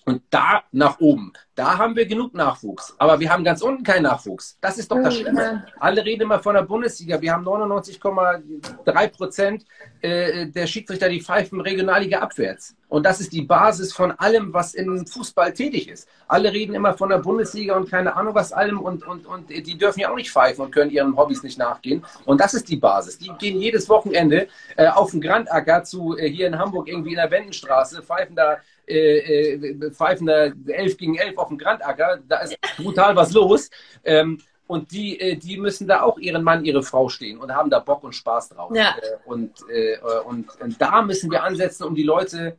Und 0.08 0.22
da 0.30 0.64
nach 0.72 1.00
oben, 1.00 1.34
da 1.56 1.80
haben 1.80 1.96
wir 1.96 2.06
genug 2.06 2.36
Nachwuchs. 2.36 2.94
Aber 3.00 3.20
wir 3.20 3.32
haben 3.32 3.44
ganz 3.44 3.64
unten 3.64 3.84
keinen 3.84 4.04
Nachwuchs. 4.04 4.56
Das 4.62 4.78
ist 4.78 4.92
doch 4.92 5.02
das 5.02 5.16
Schlimme. 5.16 5.66
Alle 5.80 6.06
reden 6.06 6.22
immer 6.24 6.40
von 6.40 6.54
der 6.54 6.62
Bundesliga. 6.62 7.20
Wir 7.20 7.34
haben 7.34 7.44
99,3 7.44 9.08
Prozent 9.08 9.66
äh, 10.02 10.46
der 10.46 10.68
Schiedsrichter, 10.68 11.10
die 11.10 11.22
pfeifen 11.22 11.60
Regionalliga 11.60 12.20
abwärts. 12.20 12.76
Und 12.88 13.04
das 13.04 13.20
ist 13.20 13.34
die 13.34 13.42
Basis 13.42 13.94
von 13.94 14.12
allem, 14.12 14.54
was 14.54 14.76
im 14.76 15.08
Fußball 15.08 15.54
tätig 15.54 15.90
ist. 15.90 16.08
Alle 16.28 16.54
reden 16.54 16.76
immer 16.76 16.94
von 16.94 17.10
der 17.10 17.18
Bundesliga 17.18 17.76
und 17.76 17.90
keine 17.90 18.16
Ahnung 18.16 18.36
was 18.36 18.54
allem. 18.54 18.80
Und, 18.80 19.08
und, 19.08 19.26
und 19.26 19.50
die 19.50 19.78
dürfen 19.78 20.02
ja 20.02 20.12
auch 20.12 20.16
nicht 20.16 20.30
pfeifen 20.30 20.66
und 20.66 20.72
können 20.72 20.92
ihren 20.92 21.18
Hobbys 21.18 21.42
nicht 21.42 21.58
nachgehen. 21.58 22.06
Und 22.26 22.40
das 22.40 22.54
ist 22.54 22.70
die 22.70 22.78
Basis. 22.78 23.18
Die 23.18 23.32
gehen 23.40 23.60
jedes 23.60 23.90
Wochenende 23.90 24.48
äh, 24.78 24.88
auf 24.88 25.12
den 25.12 25.22
Grandacker 25.22 25.84
zu, 25.84 26.16
äh, 26.16 26.30
hier 26.30 26.46
in 26.46 26.60
Hamburg 26.60 26.88
irgendwie 26.88 27.12
in 27.12 27.16
der 27.16 27.32
Wendenstraße, 27.32 28.04
pfeifen 28.04 28.36
da 28.36 28.58
äh, 28.88 29.54
äh, 29.54 29.92
pfeifen 29.92 30.28
da 30.28 30.52
11 30.68 30.98
gegen 30.98 31.16
11 31.16 31.38
auf 31.38 31.48
dem 31.50 31.58
Grandacker, 31.58 32.20
da 32.28 32.40
ist 32.40 32.58
brutal 32.78 33.16
was 33.16 33.34
los. 33.34 33.70
Ähm, 34.04 34.40
und 34.68 34.92
die, 34.92 35.20
äh, 35.20 35.36
die 35.36 35.58
müssen 35.58 35.88
da 35.88 36.02
auch 36.02 36.18
ihren 36.18 36.44
Mann, 36.44 36.66
ihre 36.66 36.82
Frau 36.82 37.10
stehen 37.10 37.38
und 37.38 37.54
haben 37.54 37.70
da 37.70 37.80
Bock 37.80 38.04
und 38.04 38.14
Spaß 38.14 38.50
drauf. 38.50 38.72
Ja. 38.76 38.96
Äh, 38.98 39.30
und, 39.30 39.52
äh, 39.70 39.98
und, 40.26 40.50
und, 40.60 40.82
da 40.82 41.02
müssen 41.02 41.30
wir 41.32 41.44
ansetzen, 41.44 41.84
um 41.84 41.96
die 41.96 42.04
Leute 42.04 42.58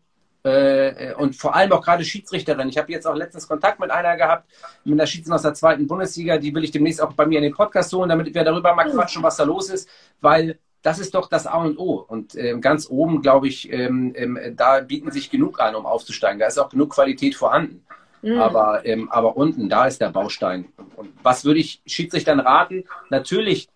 und 1.19 1.35
vor 1.35 1.57
allem 1.57 1.73
auch 1.73 1.83
gerade 1.83 2.05
Schiedsrichterin. 2.05 2.69
Ich 2.69 2.79
habe 2.79 2.93
jetzt 2.93 3.05
auch 3.05 3.17
letztens 3.17 3.49
Kontakt 3.49 3.81
mit 3.81 3.91
einer 3.91 4.17
gehabt, 4.17 4.49
mit 4.85 4.93
einer 4.93 5.05
Schiedsrichterin 5.05 5.35
aus 5.35 5.43
der 5.43 5.55
zweiten 5.55 5.89
Bundesliga, 5.89 6.39
die 6.39 6.55
will 6.55 6.62
ich 6.62 6.71
demnächst 6.71 7.03
auch 7.03 7.12
bei 7.15 7.27
mir 7.27 7.39
in 7.39 7.43
den 7.43 7.53
Podcast 7.53 7.93
holen, 7.93 8.09
damit 8.09 8.33
wir 8.33 8.45
darüber 8.45 8.73
mal 8.73 8.89
quatschen, 8.89 9.25
was 9.25 9.39
da 9.39 9.43
los 9.43 9.71
ist, 9.71 9.89
weil 10.21 10.61
das 10.87 11.01
ist 11.01 11.16
doch 11.16 11.29
das 11.29 11.49
A 11.49 11.64
und 11.64 11.81
O. 11.81 11.94
Und 12.07 12.37
äh, 12.37 12.57
ganz 12.61 12.88
oben, 12.88 13.20
glaube 13.20 13.49
ich, 13.49 13.72
ähm, 13.72 14.12
ähm, 14.14 14.38
da 14.55 14.79
bieten 14.79 15.11
sich 15.11 15.31
genug 15.31 15.59
an, 15.59 15.75
um 15.75 15.85
aufzusteigen. 15.85 16.38
Da 16.38 16.46
ist 16.46 16.59
auch 16.59 16.68
genug 16.68 16.90
Qualität 16.94 17.35
vorhanden. 17.35 17.85
Mhm. 18.22 18.38
Aber, 18.38 18.87
ähm, 18.87 19.11
aber 19.11 19.37
unten, 19.37 19.68
da 19.68 19.88
ist 19.88 20.01
der 20.01 20.11
Baustein. 20.11 20.66
Und 20.94 21.12
was 21.25 21.44
würde 21.44 21.59
ich 21.59 21.83
Schiedsrichtern 21.87 22.38
raten? 22.38 22.85
Natürlich, 23.11 23.68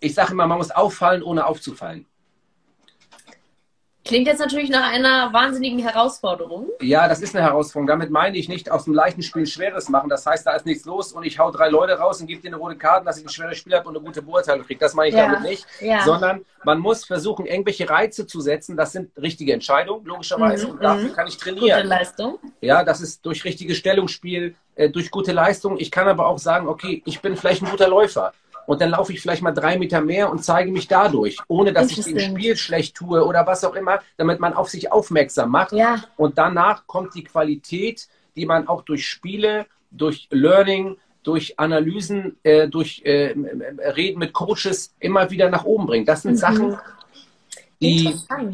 ich 0.00 0.12
sage 0.12 0.32
immer, 0.32 0.48
man 0.48 0.58
muss 0.58 0.72
auffallen, 0.72 1.22
ohne 1.22 1.46
aufzufallen. 1.46 2.04
Klingt 4.10 4.26
jetzt 4.26 4.40
natürlich 4.40 4.70
nach 4.70 4.92
einer 4.92 5.32
wahnsinnigen 5.32 5.78
Herausforderung. 5.78 6.66
Ja, 6.80 7.06
das 7.06 7.20
ist 7.20 7.36
eine 7.36 7.44
Herausforderung. 7.44 7.86
Damit 7.86 8.10
meine 8.10 8.36
ich 8.36 8.48
nicht 8.48 8.68
aus 8.68 8.82
dem 8.82 8.92
leichten 8.92 9.22
Spiel 9.22 9.42
ein 9.42 9.46
schweres 9.46 9.88
machen. 9.88 10.10
Das 10.10 10.26
heißt, 10.26 10.44
da 10.44 10.56
ist 10.56 10.66
nichts 10.66 10.84
los 10.84 11.12
und 11.12 11.22
ich 11.22 11.38
hau 11.38 11.52
drei 11.52 11.68
Leute 11.68 11.92
raus 11.92 12.20
und 12.20 12.26
gebe 12.26 12.42
dir 12.42 12.48
eine 12.48 12.56
rote 12.56 12.74
Karte, 12.74 13.04
dass 13.04 13.18
ich 13.18 13.24
ein 13.24 13.28
schweres 13.28 13.58
Spiel 13.58 13.72
habe 13.72 13.88
und 13.88 13.96
eine 13.96 14.04
gute 14.04 14.20
Beurteilung 14.20 14.66
kriege. 14.66 14.80
Das 14.80 14.94
meine 14.94 15.10
ich 15.10 15.14
ja. 15.14 15.26
damit 15.26 15.42
nicht. 15.48 15.64
Ja. 15.80 16.00
Sondern 16.00 16.44
man 16.64 16.80
muss 16.80 17.04
versuchen, 17.04 17.46
irgendwelche 17.46 17.88
Reize 17.88 18.26
zu 18.26 18.40
setzen. 18.40 18.76
Das 18.76 18.90
sind 18.90 19.16
richtige 19.16 19.52
Entscheidungen, 19.52 20.04
logischerweise. 20.04 20.66
Mhm. 20.66 20.72
Und 20.72 20.82
dafür 20.82 21.08
mhm. 21.10 21.12
kann 21.12 21.28
ich 21.28 21.36
trainieren. 21.36 21.82
Gute 21.82 21.88
Leistung. 21.88 22.38
Ja, 22.60 22.82
das 22.82 23.00
ist 23.00 23.24
durch 23.24 23.44
richtige 23.44 23.76
Stellungsspiel, 23.76 24.56
äh, 24.74 24.90
durch 24.90 25.12
gute 25.12 25.30
Leistung. 25.30 25.78
Ich 25.78 25.92
kann 25.92 26.08
aber 26.08 26.26
auch 26.26 26.38
sagen, 26.38 26.66
okay, 26.66 27.00
ich 27.06 27.20
bin 27.20 27.36
vielleicht 27.36 27.62
ein 27.62 27.70
guter 27.70 27.86
Läufer 27.86 28.32
und 28.70 28.80
dann 28.80 28.90
laufe 28.90 29.12
ich 29.12 29.20
vielleicht 29.20 29.42
mal 29.42 29.50
drei 29.50 29.76
Meter 29.76 30.00
mehr 30.00 30.30
und 30.30 30.44
zeige 30.44 30.70
mich 30.70 30.86
dadurch, 30.86 31.38
ohne 31.48 31.72
dass 31.72 31.90
ich 31.90 32.06
im 32.06 32.20
Spiel 32.20 32.56
schlecht 32.56 32.94
tue 32.94 33.26
oder 33.26 33.44
was 33.44 33.64
auch 33.64 33.74
immer, 33.74 33.98
damit 34.16 34.38
man 34.38 34.54
auf 34.54 34.68
sich 34.68 34.92
aufmerksam 34.92 35.50
macht. 35.50 35.72
Ja. 35.72 36.04
Und 36.16 36.38
danach 36.38 36.86
kommt 36.86 37.16
die 37.16 37.24
Qualität, 37.24 38.06
die 38.36 38.46
man 38.46 38.68
auch 38.68 38.82
durch 38.82 39.08
Spiele, 39.08 39.66
durch 39.90 40.28
Learning, 40.30 40.98
durch 41.24 41.58
Analysen, 41.58 42.36
äh, 42.44 42.68
durch 42.68 43.02
äh, 43.04 43.34
Reden 43.96 44.20
mit 44.20 44.32
Coaches 44.32 44.94
immer 45.00 45.32
wieder 45.32 45.50
nach 45.50 45.64
oben 45.64 45.86
bringt. 45.86 46.06
Das 46.06 46.22
sind 46.22 46.34
mhm. 46.34 46.36
Sachen, 46.36 46.78
die, 47.82 48.06
äh, 48.06 48.52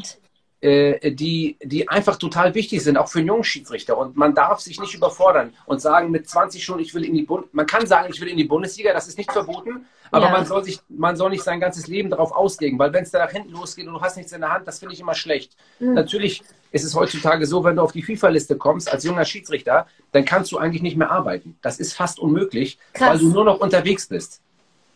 die, 0.61 1.57
die 1.61 1.87
einfach 1.87 2.15
total 2.15 2.55
wichtig 2.55 2.83
sind, 2.83 2.97
auch 2.97 3.07
für 3.07 3.19
einen 3.19 3.27
jungen 3.27 3.43
Schiedsrichter. 3.43 3.97
Und 3.97 4.17
man 4.17 4.33
darf 4.33 4.59
sich 4.59 4.79
nicht 4.79 4.95
überfordern 4.95 5.53
und 5.65 5.81
sagen 5.81 6.09
mit 6.09 6.27
20 6.27 6.63
schon, 6.63 6.79
ich 6.79 6.95
will 6.95 7.05
in 7.05 7.13
die 7.13 7.23
Bund 7.23 7.53
man 7.53 7.67
kann 7.67 7.85
sagen, 7.85 8.11
ich 8.11 8.19
will 8.19 8.27
in 8.27 8.37
die 8.37 8.43
Bundesliga, 8.43 8.93
das 8.93 9.07
ist 9.07 9.17
nicht 9.17 9.31
verboten, 9.31 9.85
aber 10.11 10.27
ja. 10.27 10.31
man 10.31 10.45
soll 10.45 10.63
sich, 10.63 10.79
man 10.89 11.15
soll 11.15 11.29
nicht 11.29 11.43
sein 11.43 11.59
ganzes 11.59 11.87
Leben 11.87 12.09
darauf 12.09 12.31
auslegen, 12.31 12.79
weil 12.79 12.93
wenn 12.93 13.03
es 13.03 13.11
da 13.11 13.19
nach 13.19 13.31
hinten 13.31 13.51
losgeht 13.51 13.87
und 13.87 13.93
du 13.93 14.01
hast 14.01 14.17
nichts 14.17 14.31
in 14.31 14.41
der 14.41 14.51
Hand, 14.51 14.67
das 14.67 14.79
finde 14.79 14.93
ich 14.93 14.99
immer 14.99 15.15
schlecht. 15.15 15.55
Mhm. 15.79 15.93
Natürlich 15.93 16.43
ist 16.71 16.83
es 16.83 16.95
heutzutage 16.95 17.45
so, 17.45 17.63
wenn 17.63 17.75
du 17.75 17.81
auf 17.81 17.91
die 17.91 18.03
FIFA-Liste 18.03 18.57
kommst 18.57 18.91
als 18.91 19.03
junger 19.03 19.25
Schiedsrichter, 19.25 19.87
dann 20.11 20.25
kannst 20.25 20.51
du 20.51 20.57
eigentlich 20.57 20.81
nicht 20.81 20.97
mehr 20.97 21.11
arbeiten. 21.11 21.57
Das 21.61 21.79
ist 21.79 21.93
fast 21.93 22.19
unmöglich, 22.19 22.77
Krass. 22.93 23.09
weil 23.09 23.19
du 23.19 23.29
nur 23.29 23.45
noch 23.45 23.59
unterwegs 23.59 24.07
bist. 24.07 24.41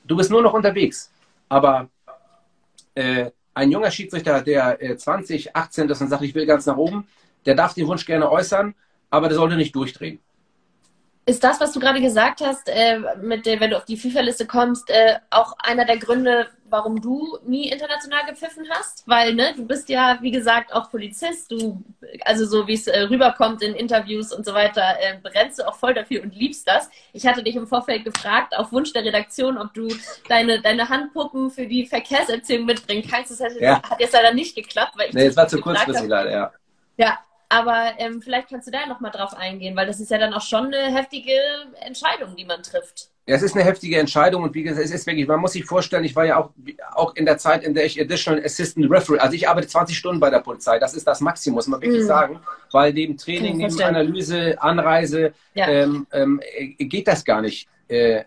Du 0.06 0.16
bist 0.16 0.32
nur 0.32 0.42
noch 0.42 0.54
unterwegs. 0.54 1.12
Aber 1.50 1.90
äh, 2.96 3.32
ein 3.54 3.72
junger 3.72 3.92
Schiedsrichter, 3.92 4.42
der 4.42 4.82
äh, 4.82 4.98
20, 4.98 5.56
18 5.56 5.90
ist 5.90 6.02
und 6.02 6.10
sagt, 6.10 6.24
ich 6.24 6.36
will 6.36 6.46
ganz 6.46 6.66
nach 6.66 6.78
oben, 6.78 7.08
der 7.46 7.56
darf 7.56 7.74
den 7.74 7.88
Wunsch 7.88 8.06
gerne 8.06 8.32
äußern, 8.32 8.76
aber 9.10 9.28
der 9.28 9.38
sollte 9.38 9.58
nicht 9.58 9.76
durchdrehen. 9.76 10.20
Ist 11.32 11.46
das, 11.46 11.62
was 11.62 11.72
du 11.72 11.80
gerade 11.80 12.02
gesagt 12.02 12.42
hast, 12.42 12.68
äh, 12.68 13.00
mit 13.22 13.46
der, 13.46 13.62
wenn 13.62 13.70
du 13.70 13.78
auf 13.78 13.86
die 13.86 13.96
FIFA-Liste 13.96 14.46
kommst, 14.46 14.90
äh, 14.90 15.16
auch 15.30 15.54
einer 15.60 15.86
der 15.86 15.98
Gründe, 15.98 16.48
warum 16.70 17.00
du 17.00 17.38
nie 17.46 17.70
international 17.70 18.26
gepfiffen 18.26 18.66
hast? 18.70 19.08
Weil, 19.08 19.34
ne, 19.34 19.54
du 19.56 19.66
bist 19.66 19.88
ja, 19.88 20.18
wie 20.20 20.32
gesagt, 20.32 20.74
auch 20.74 20.92
Polizist. 20.92 21.50
Du, 21.50 21.82
also 22.26 22.46
so 22.46 22.68
wie 22.68 22.74
es 22.74 22.86
äh, 22.88 23.04
rüberkommt 23.04 23.62
in 23.62 23.76
Interviews 23.76 24.34
und 24.34 24.46
so 24.46 24.54
weiter, 24.54 24.84
äh, 25.00 25.20
brennst 25.24 25.60
du 25.60 25.68
auch 25.70 25.76
voll 25.76 25.94
dafür 25.94 26.22
und 26.22 26.36
liebst 26.36 26.68
das. 26.68 26.90
Ich 27.14 27.26
hatte 27.26 27.44
dich 27.44 27.56
im 27.56 27.66
Vorfeld 27.66 28.04
gefragt, 28.04 28.54
auf 28.58 28.74
Wunsch 28.74 28.92
der 28.92 29.06
Redaktion, 29.06 29.58
ob 29.58 29.74
du 29.74 29.88
deine, 30.28 30.62
deine 30.62 30.90
Handpuppen 30.90 31.50
für 31.50 31.66
die 31.66 31.86
Verkehrserziehung 31.86 32.66
mitbringen 32.66 33.08
kannst. 33.10 33.32
Das 33.32 33.40
hat, 33.40 33.54
ja. 33.58 33.82
hat 33.90 34.02
jetzt 34.02 34.12
leider 34.14 34.34
nicht 34.34 34.54
geklappt, 34.54 34.96
weil 34.98 35.08
ich. 35.08 35.14
Nee, 35.14 35.28
es 35.28 35.38
war 35.38 35.48
zu 35.48 35.62
kurzfristig 35.62 36.10
leider, 36.10 36.30
ja. 36.30 36.52
Ja, 36.98 37.20
aber 37.52 37.92
ähm, 37.98 38.22
vielleicht 38.22 38.50
kannst 38.50 38.68
du 38.68 38.72
da 38.72 38.86
nochmal 38.86 39.12
drauf 39.12 39.34
eingehen, 39.36 39.76
weil 39.76 39.86
das 39.86 40.00
ist 40.00 40.10
ja 40.10 40.18
dann 40.18 40.34
auch 40.34 40.42
schon 40.42 40.68
eine 40.68 40.96
heftige 40.96 41.34
Entscheidung, 41.82 42.36
die 42.38 42.46
man 42.46 42.64
trifft. 42.64 43.10
Ja, 43.28 43.36
es 43.36 43.42
ist 43.42 43.56
eine 43.56 43.66
heftige 43.66 44.00
Entscheidung 44.00 44.44
und 44.44 44.56
wie 44.56 44.64
gesagt, 44.64 44.84
es 44.84 44.92
ist 44.92 45.06
wirklich, 45.06 45.28
man 45.28 45.42
muss 45.42 45.52
sich 45.52 45.66
vorstellen, 45.66 46.06
ich 46.06 46.16
war 46.16 46.26
ja 46.26 46.38
auch, 46.38 46.52
auch 46.94 47.14
in 47.16 47.26
der 47.26 47.38
Zeit, 47.38 47.64
in 47.64 47.74
der 47.74 47.86
ich 47.86 48.00
Additional 48.00 48.44
Assistant 48.44 48.90
Referee, 48.90 49.20
also 49.20 49.36
ich 49.36 49.50
arbeite 49.50 49.68
20 49.68 49.98
Stunden 49.98 50.22
bei 50.22 50.30
der 50.30 50.40
Polizei, 50.40 50.80
das 50.80 50.94
ist 50.94 51.06
das 51.06 51.20
Maximum, 51.20 51.56
muss 51.56 51.68
man 51.68 51.82
wirklich 51.82 52.04
mm. 52.04 52.08
sagen, 52.08 52.40
weil 52.72 52.94
neben 52.94 53.18
Training, 53.18 53.58
neben 53.58 53.82
Analyse, 53.82 54.56
Anreise, 54.62 55.34
ja. 55.54 55.68
ähm, 55.68 56.08
ähm, 56.14 56.42
geht 56.80 57.08
das 57.08 57.26
gar 57.26 57.42
nicht. 57.42 57.68
Äh, 57.90 58.24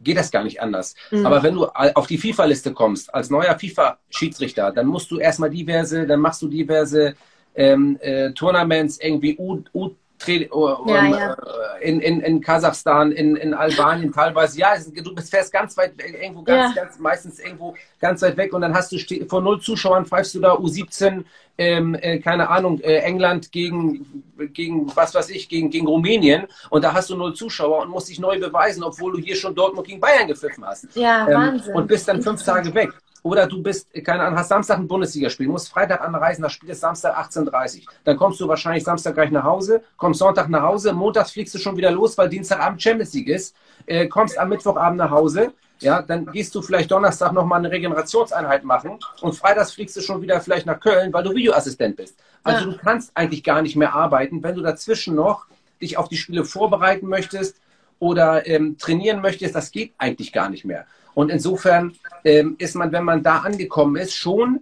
geht 0.00 0.18
das 0.18 0.30
gar 0.30 0.44
nicht 0.44 0.60
anders. 0.60 0.94
Mhm. 1.10 1.24
Aber 1.24 1.42
wenn 1.42 1.54
du 1.54 1.64
auf 1.64 2.06
die 2.06 2.18
FIFA-Liste 2.18 2.74
kommst, 2.74 3.14
als 3.14 3.30
neuer 3.30 3.58
FIFA-Schiedsrichter, 3.58 4.70
dann 4.70 4.86
musst 4.86 5.10
du 5.10 5.18
erstmal 5.18 5.48
diverse, 5.48 6.06
dann 6.06 6.20
machst 6.20 6.42
du 6.42 6.48
diverse 6.48 7.16
ähm, 7.56 7.98
äh, 8.00 8.32
Tournaments, 8.32 8.98
irgendwie 9.00 9.36
U, 9.38 9.62
U 9.74 9.90
ja, 10.26 11.04
ja. 11.04 11.32
Äh, 11.34 11.88
In, 11.88 12.00
in, 12.00 12.20
in 12.20 12.40
Kasachstan, 12.40 13.12
in, 13.12 13.36
in 13.36 13.54
Albanien 13.54 14.12
teilweise. 14.12 14.58
Ja, 14.58 14.74
du 14.78 15.14
bist 15.14 15.30
fährst 15.30 15.52
ganz 15.52 15.76
weit 15.76 15.92
irgendwo 15.98 16.42
ganz, 16.42 16.74
ja. 16.74 16.82
ganz, 16.82 16.98
meistens 16.98 17.38
irgendwo 17.38 17.74
ganz 18.00 18.22
weit 18.22 18.36
weg 18.36 18.54
und 18.54 18.62
dann 18.62 18.74
hast 18.74 18.92
du 18.92 19.26
vor 19.28 19.42
null 19.42 19.60
Zuschauern 19.60 20.06
pfeifst 20.06 20.34
du 20.34 20.40
da 20.40 20.54
U17, 20.54 21.24
ähm, 21.58 21.94
äh, 22.00 22.18
keine 22.18 22.48
Ahnung, 22.48 22.80
äh, 22.80 22.96
England 22.98 23.52
gegen, 23.52 24.24
gegen 24.52 24.94
was 24.96 25.14
weiß 25.14 25.30
ich, 25.30 25.48
gegen, 25.48 25.70
gegen 25.70 25.86
Rumänien 25.86 26.46
und 26.70 26.82
da 26.82 26.92
hast 26.94 27.10
du 27.10 27.16
null 27.16 27.34
Zuschauer 27.34 27.82
und 27.82 27.90
musst 27.90 28.08
dich 28.08 28.18
neu 28.18 28.40
beweisen, 28.40 28.82
obwohl 28.82 29.12
du 29.12 29.18
hier 29.18 29.36
schon 29.36 29.54
Dortmund 29.54 29.86
gegen 29.86 30.00
Bayern 30.00 30.26
gepfiffen 30.26 30.64
hast. 30.64 30.88
Ja, 30.94 31.28
ähm, 31.28 31.34
Wahnsinn. 31.34 31.74
Und 31.74 31.86
bist 31.86 32.08
dann 32.08 32.22
fünf 32.22 32.42
Tage 32.42 32.74
weg. 32.74 32.90
Oder 33.26 33.48
du 33.48 33.60
bist, 33.60 33.92
keine 34.04 34.22
Ahnung, 34.22 34.38
hast 34.38 34.50
Samstag 34.50 34.78
ein 34.78 34.86
Bundesligaspiel, 34.86 35.48
musst 35.48 35.68
Freitag 35.68 36.00
anreisen, 36.00 36.42
das 36.42 36.52
Spiel 36.52 36.70
ist 36.70 36.80
Samstag 36.80 37.18
18.30 37.18 37.78
Uhr. 37.78 37.92
Dann 38.04 38.16
kommst 38.16 38.38
du 38.38 38.46
wahrscheinlich 38.46 38.84
Samstag 38.84 39.14
gleich 39.14 39.32
nach 39.32 39.42
Hause, 39.42 39.82
kommst 39.96 40.20
Sonntag 40.20 40.48
nach 40.48 40.62
Hause, 40.62 40.92
montags 40.92 41.32
fliegst 41.32 41.52
du 41.56 41.58
schon 41.58 41.76
wieder 41.76 41.90
los, 41.90 42.16
weil 42.16 42.28
Dienstagabend 42.28 42.80
Champions 42.80 43.12
League 43.14 43.28
ist, 43.28 43.56
äh, 43.86 44.06
kommst 44.06 44.38
am 44.38 44.48
Mittwochabend 44.50 44.98
nach 44.98 45.10
Hause, 45.10 45.52
ja, 45.80 46.02
dann 46.02 46.26
gehst 46.26 46.54
du 46.54 46.62
vielleicht 46.62 46.92
Donnerstag 46.92 47.32
nochmal 47.32 47.58
eine 47.58 47.72
Regenerationseinheit 47.72 48.62
machen 48.62 49.00
und 49.22 49.32
freitags 49.34 49.72
fliegst 49.72 49.96
du 49.96 50.02
schon 50.02 50.22
wieder 50.22 50.40
vielleicht 50.40 50.66
nach 50.66 50.78
Köln, 50.78 51.12
weil 51.12 51.24
du 51.24 51.34
Videoassistent 51.34 51.96
bist. 51.96 52.16
Also 52.44 52.64
ja. 52.64 52.70
du 52.70 52.78
kannst 52.78 53.10
eigentlich 53.16 53.42
gar 53.42 53.60
nicht 53.60 53.74
mehr 53.74 53.92
arbeiten, 53.92 54.40
wenn 54.44 54.54
du 54.54 54.62
dazwischen 54.62 55.16
noch 55.16 55.46
dich 55.82 55.98
auf 55.98 56.08
die 56.08 56.16
Spiele 56.16 56.44
vorbereiten 56.44 57.08
möchtest 57.08 57.56
oder 57.98 58.46
ähm, 58.46 58.78
trainieren 58.78 59.20
möchtest, 59.20 59.56
das 59.56 59.72
geht 59.72 59.94
eigentlich 59.98 60.32
gar 60.32 60.48
nicht 60.48 60.64
mehr. 60.64 60.86
Und 61.16 61.30
insofern 61.30 61.94
ähm, 62.24 62.56
ist 62.58 62.74
man, 62.74 62.92
wenn 62.92 63.02
man 63.02 63.22
da 63.22 63.38
angekommen 63.38 63.96
ist, 63.96 64.12
schon, 64.12 64.60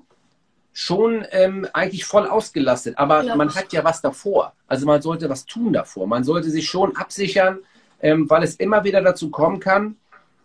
schon 0.73 1.27
ähm, 1.33 1.67
eigentlich 1.73 2.05
voll 2.05 2.29
ausgelastet. 2.29 2.97
Aber 2.97 3.25
ja. 3.25 3.35
man 3.35 3.53
hat 3.53 3.73
ja 3.73 3.83
was 3.83 4.01
davor. 4.01 4.53
Also 4.69 4.87
man 4.87 5.03
sollte 5.03 5.29
was 5.29 5.47
tun 5.47 5.73
davor. 5.73 6.07
Man 6.07 6.23
sollte 6.23 6.51
sich 6.51 6.69
schon 6.69 6.97
absichern, 6.97 7.59
ähm, 8.01 8.31
weil 8.31 8.45
es 8.45 8.55
immer 8.55 8.85
wieder 8.85 9.03
dazu 9.03 9.31
kommen 9.31 9.59
kann, 9.59 9.97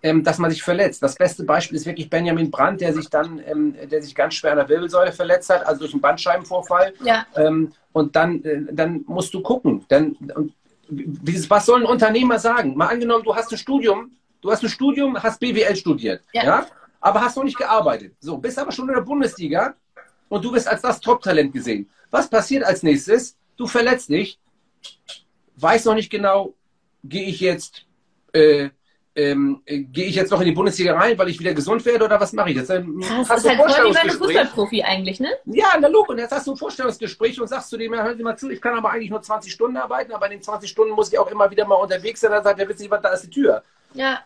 ähm, 0.01 0.23
dass 0.23 0.39
man 0.39 0.49
sich 0.49 0.63
verletzt. 0.63 1.03
Das 1.03 1.13
beste 1.13 1.43
Beispiel 1.43 1.77
ist 1.77 1.85
wirklich 1.85 2.09
Benjamin 2.09 2.49
Brandt, 2.49 2.81
der 2.81 2.91
sich 2.91 3.07
dann, 3.11 3.39
ähm, 3.45 3.75
der 3.91 4.01
sich 4.01 4.15
ganz 4.15 4.33
schwer 4.33 4.53
an 4.53 4.57
der 4.57 4.69
Wirbelsäule 4.69 5.11
verletzt 5.11 5.51
hat, 5.51 5.63
also 5.63 5.81
durch 5.81 5.93
einen 5.93 6.01
Bandscheibenvorfall. 6.01 6.91
Ja. 7.03 7.27
Ähm, 7.35 7.71
und 7.93 8.15
dann, 8.15 8.43
äh, 8.43 8.61
dann 8.71 9.03
musst 9.05 9.31
du 9.35 9.41
gucken. 9.41 9.85
Dann, 9.89 10.15
was 10.89 11.67
soll 11.67 11.81
ein 11.81 11.85
Unternehmer 11.85 12.39
sagen? 12.39 12.75
Mal 12.75 12.87
angenommen, 12.87 13.23
du 13.23 13.35
hast 13.35 13.51
ein 13.51 13.59
Studium 13.59 14.09
Du 14.41 14.51
hast 14.51 14.63
ein 14.63 14.69
Studium, 14.69 15.21
hast 15.21 15.39
BWL 15.39 15.75
studiert, 15.75 16.23
ja. 16.33 16.43
ja? 16.43 16.67
aber 17.01 17.21
hast 17.21 17.37
noch 17.37 17.43
nicht 17.43 17.57
gearbeitet. 17.57 18.15
So, 18.19 18.37
bist 18.37 18.57
aber 18.57 18.71
schon 18.71 18.87
in 18.87 18.95
der 18.95 19.01
Bundesliga 19.01 19.75
und 20.29 20.43
du 20.43 20.51
bist 20.51 20.67
als 20.67 20.81
das 20.81 20.99
Top-Talent 20.99 21.53
gesehen. 21.53 21.89
Was 22.09 22.29
passiert 22.29 22.63
als 22.63 22.83
nächstes? 22.83 23.37
Du 23.57 23.67
verletzt 23.67 24.09
dich, 24.09 24.39
weißt 25.57 25.85
noch 25.85 25.95
nicht 25.95 26.09
genau, 26.09 26.53
gehe 27.03 27.25
ich 27.25 27.39
jetzt 27.41 27.85
äh, 28.33 28.69
ähm, 29.19 29.61
gehe 29.65 30.05
ich 30.05 30.15
jetzt 30.15 30.31
noch 30.31 30.39
in 30.39 30.45
die 30.45 30.53
Bundesliga 30.53 30.95
rein, 30.95 31.17
weil 31.17 31.29
ich 31.29 31.39
wieder 31.39 31.53
gesund 31.53 31.83
werde 31.85 32.05
oder 32.05 32.19
was 32.21 32.31
mache 32.31 32.51
ich 32.51 32.55
jetzt? 32.55 32.69
Dann 32.69 32.99
das 32.99 33.29
hast 33.29 33.43
ist 33.43 33.49
halt 33.49 33.57
voll 33.57 33.89
wie 33.89 33.93
bei 33.93 33.99
einem 33.99 34.17
Fußballprofi 34.17 34.83
eigentlich, 34.83 35.19
ne? 35.19 35.29
Ja, 35.45 35.67
na 35.79 35.87
look, 35.87 36.09
und 36.09 36.19
jetzt 36.19 36.31
hast 36.31 36.47
du 36.47 36.51
ein 36.51 36.57
Vorstellungsgespräch 36.57 37.39
und 37.41 37.47
sagst 37.47 37.69
zu 37.69 37.77
dem, 37.77 37.93
hör 37.93 38.15
dir 38.15 38.23
mal 38.23 38.37
zu, 38.37 38.49
ich 38.49 38.61
kann 38.61 38.77
aber 38.77 38.91
eigentlich 38.91 39.09
nur 39.09 39.21
20 39.21 39.51
Stunden 39.51 39.77
arbeiten, 39.77 40.13
aber 40.13 40.27
in 40.27 40.33
den 40.33 40.41
20 40.41 40.69
Stunden 40.69 40.93
muss 40.93 41.11
ich 41.11 41.19
auch 41.19 41.29
immer 41.29 41.49
wieder 41.51 41.65
mal 41.65 41.75
unterwegs 41.75 42.21
sein, 42.21 42.31
dann 42.31 42.43
sagt 42.43 42.59
er, 42.59 42.69
wisst 42.69 42.81
ihr 42.81 42.91
was, 42.91 43.01
da 43.01 43.09
ist 43.09 43.23
die 43.23 43.29
Tür. 43.29 43.63
Ja. 43.93 44.19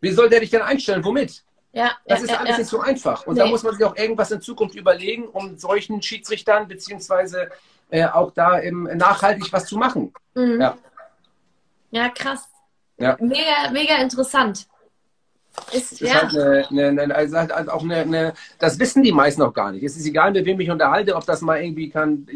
Wie 0.00 0.10
soll 0.12 0.28
der 0.28 0.40
dich 0.40 0.50
denn 0.50 0.62
einstellen? 0.62 1.04
Womit? 1.04 1.44
Ja, 1.72 1.92
das 2.06 2.20
ja, 2.20 2.24
ist 2.24 2.38
alles 2.38 2.50
ja. 2.50 2.58
nicht 2.58 2.68
so 2.68 2.80
einfach. 2.80 3.26
Und 3.26 3.34
nee. 3.34 3.40
da 3.40 3.46
muss 3.46 3.62
man 3.62 3.74
sich 3.74 3.84
auch 3.84 3.96
irgendwas 3.96 4.30
in 4.30 4.42
Zukunft 4.42 4.74
überlegen, 4.74 5.24
um 5.28 5.56
solchen 5.56 6.02
Schiedsrichtern 6.02 6.68
beziehungsweise 6.68 7.50
äh, 7.90 8.04
auch 8.06 8.32
da 8.32 8.58
im, 8.58 8.84
nachhaltig 8.84 9.52
was 9.52 9.66
zu 9.66 9.78
machen. 9.78 10.12
Mhm. 10.34 10.60
Ja. 10.60 10.78
ja, 11.90 12.08
krass. 12.10 12.48
Ja. 12.98 13.16
Mega, 13.20 13.70
mega 13.72 13.96
interessant. 13.96 14.66
Ist, 15.72 16.00
ja. 16.00 16.22
Halt 16.22 16.36
eine, 16.70 16.88
eine, 16.88 17.02
eine, 17.02 17.14
also 17.14 17.36
halt 17.36 17.68
auch 17.68 17.82
eine, 17.82 18.32
das 18.58 18.78
wissen 18.78 19.02
die 19.02 19.12
meisten 19.12 19.42
auch 19.42 19.52
gar 19.52 19.72
nicht. 19.72 19.82
Es 19.82 19.96
ist 19.96 20.06
egal, 20.06 20.32
mit 20.32 20.46
wem 20.46 20.60
ich 20.60 20.70
unterhalte, 20.70 21.14
ob 21.14 21.26
das 21.26 21.42
mal 21.42 21.62
irgendwie 21.62 21.90
kann. 21.90 22.26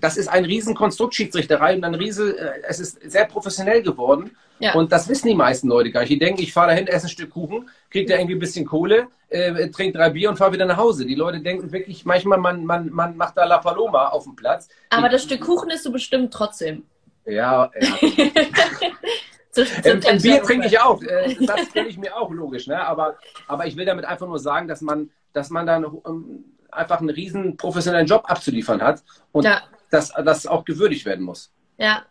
Das 0.00 0.16
ist 0.16 0.28
ein 0.28 0.44
Riesenkonstrukt 0.44 1.14
Schiedsrichterei 1.14 1.76
und 1.76 1.84
ein 1.84 1.94
Riese, 1.94 2.38
äh, 2.38 2.62
es 2.68 2.80
ist 2.80 3.10
sehr 3.10 3.26
professionell 3.26 3.82
geworden. 3.82 4.36
Ja. 4.58 4.74
Und 4.74 4.92
das 4.92 5.08
wissen 5.08 5.28
die 5.28 5.34
meisten 5.34 5.68
Leute 5.68 5.90
gar 5.90 6.00
nicht. 6.00 6.10
Die 6.10 6.18
denken, 6.18 6.40
ich 6.40 6.52
fahre 6.52 6.68
dahin, 6.68 6.86
esse 6.86 7.06
ein 7.06 7.10
Stück 7.10 7.30
Kuchen, 7.30 7.68
kriege 7.90 8.10
da 8.10 8.16
irgendwie 8.16 8.36
ein 8.36 8.38
bisschen 8.38 8.64
Kohle, 8.64 9.08
äh, 9.28 9.68
trinke 9.70 9.98
drei 9.98 10.10
Bier 10.10 10.30
und 10.30 10.36
fahre 10.36 10.52
wieder 10.52 10.66
nach 10.66 10.76
Hause. 10.76 11.04
Die 11.04 11.16
Leute 11.16 11.40
denken 11.40 11.72
wirklich, 11.72 12.04
manchmal, 12.04 12.38
man, 12.38 12.64
man, 12.64 12.90
man 12.90 13.16
macht 13.16 13.36
da 13.36 13.44
La 13.44 13.58
Paloma 13.58 14.08
auf 14.08 14.24
dem 14.24 14.36
Platz. 14.36 14.68
Aber 14.90 15.08
die, 15.08 15.14
das 15.14 15.24
Stück 15.24 15.40
Kuchen 15.40 15.70
isst 15.70 15.84
du 15.84 15.92
bestimmt 15.92 16.32
trotzdem. 16.32 16.84
Ja, 17.24 17.70
ja. 17.80 17.96
Zu, 19.52 19.66
zu 19.66 19.86
ähm, 19.86 20.00
ein 20.08 20.22
Bier 20.22 20.42
trinke 20.42 20.66
ich 20.66 20.80
auch. 20.80 21.02
Äh, 21.02 21.36
das 21.40 21.68
stelle 21.68 21.86
ich 21.86 21.98
mir 21.98 22.16
auch 22.16 22.30
logisch. 22.30 22.66
Ne? 22.66 22.82
Aber, 22.86 23.18
aber 23.46 23.66
ich 23.66 23.76
will 23.76 23.84
damit 23.84 24.06
einfach 24.06 24.26
nur 24.26 24.38
sagen, 24.38 24.66
dass 24.66 24.80
man, 24.80 25.10
dass 25.34 25.50
man 25.50 25.66
dann 25.66 25.84
um, 25.84 26.44
einfach 26.70 27.00
einen 27.00 27.10
riesen 27.10 27.58
professionellen 27.58 28.06
Job 28.06 28.24
abzuliefern 28.26 28.80
hat 28.80 29.02
und 29.30 29.44
ja. 29.44 29.60
Dass 29.92 30.08
das 30.08 30.46
auch 30.46 30.64
gewürdigt 30.64 31.04
werden 31.04 31.24
muss. 31.24 31.52
Ja. 31.76 32.04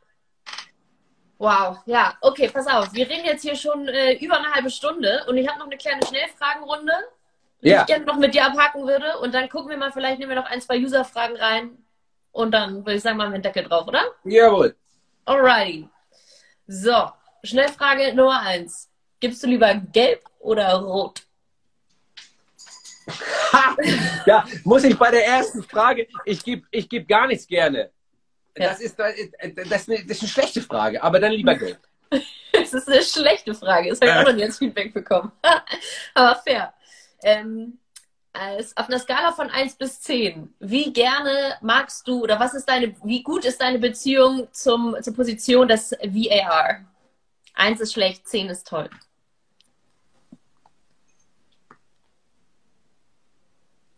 Wow, 1.38 1.80
ja, 1.88 2.16
okay, 2.22 2.50
pass 2.54 2.68
auf. 2.68 2.94
Wir 2.94 3.10
reden 3.10 3.26
jetzt 3.26 3.42
hier 3.42 3.56
schon 3.56 3.88
äh, 3.88 4.14
über 4.14 4.38
eine 4.38 4.52
halbe 4.52 4.70
Stunde 4.70 5.26
und 5.28 5.38
ich 5.38 5.48
habe 5.48 5.58
noch 5.58 5.66
eine 5.66 5.78
kleine 5.78 6.06
Schnellfragenrunde, 6.06 6.94
die 7.64 7.70
ja. 7.70 7.82
ich 7.82 7.88
gerne 7.88 8.06
noch 8.06 8.18
mit 8.18 8.36
dir 8.36 8.46
abhaken 8.46 8.86
würde. 8.86 9.18
Und 9.20 9.34
dann 9.34 9.50
gucken 9.50 9.72
wir 9.72 9.78
mal, 9.78 9.92
vielleicht 9.92 10.20
nehmen 10.20 10.30
wir 10.30 10.36
noch 10.36 10.50
ein, 10.50 10.62
zwei 10.62 10.78
User-Fragen 10.78 11.36
rein 11.38 11.78
und 12.32 12.52
dann 12.52 12.86
würde 12.86 12.94
ich 12.94 13.02
sagen, 13.02 13.18
machen 13.18 13.32
wir 13.32 13.40
den 13.40 13.44
Deckel 13.44 13.64
drauf, 13.64 13.88
oder? 13.88 14.04
Jawohl. 14.24 14.76
Alrighty. 15.26 15.90
So, 16.68 17.10
Schnellfrage 17.44 18.14
Nummer 18.14 18.42
eins. 18.42 18.92
Gibst 19.20 19.42
du 19.42 19.48
lieber 19.48 19.74
gelb 19.74 20.24
oder 20.40 20.76
rot? 20.76 21.24
ja, 24.26 24.46
muss 24.64 24.84
ich 24.84 24.98
bei 24.98 25.12
der 25.12 25.26
ersten 25.26 25.64
Frage, 25.64 26.08
ich 26.26 26.44
gebe 26.44 26.66
ich 26.72 26.88
geb 26.88 27.08
gar 27.08 27.28
nichts 27.28 27.48
gerne. 27.48 27.92
Ja. 28.58 28.70
Das, 28.70 28.82
ist, 28.82 29.00
das, 29.00 29.16
ist 29.16 29.34
eine, 29.40 29.54
das 29.54 29.88
ist 29.88 30.22
eine 30.22 30.30
schlechte 30.30 30.62
Frage, 30.62 31.02
aber 31.02 31.20
dann 31.20 31.32
lieber 31.32 31.56
gelb. 31.56 31.80
das 32.52 32.74
ist 32.74 32.88
eine 32.90 33.02
schlechte 33.02 33.56
Frage. 33.56 33.90
Das 33.90 34.02
habe 34.02 34.12
ich 34.12 34.18
auch 34.18 34.32
noch 34.32 34.36
nie 34.36 34.44
als 34.44 34.58
Feedback 34.58 34.94
bekommen. 34.94 35.32
aber 36.14 36.36
fair. 36.42 36.74
Ähm, 37.24 37.80
als, 38.34 38.76
auf 38.78 38.88
einer 38.88 39.00
Skala 39.00 39.32
von 39.32 39.50
1 39.50 39.76
bis 39.76 40.02
10, 40.02 40.54
wie 40.60 40.94
gerne 40.94 41.58
magst 41.62 42.08
du 42.08 42.24
oder 42.24 42.40
was 42.40 42.54
ist 42.54 42.66
deine, 42.66 42.96
wie 43.04 43.24
gut 43.24 43.46
ist 43.46 43.62
deine 43.62 43.80
Beziehung 43.80 44.48
zum, 44.52 44.96
zur 45.02 45.14
Position 45.14 45.68
des 45.68 45.92
VAR? 45.92 46.86
Eins 47.54 47.82
ist 47.82 47.94
schlecht, 47.94 48.28
zehn 48.28 48.50
ist 48.50 48.68
toll. 48.68 48.90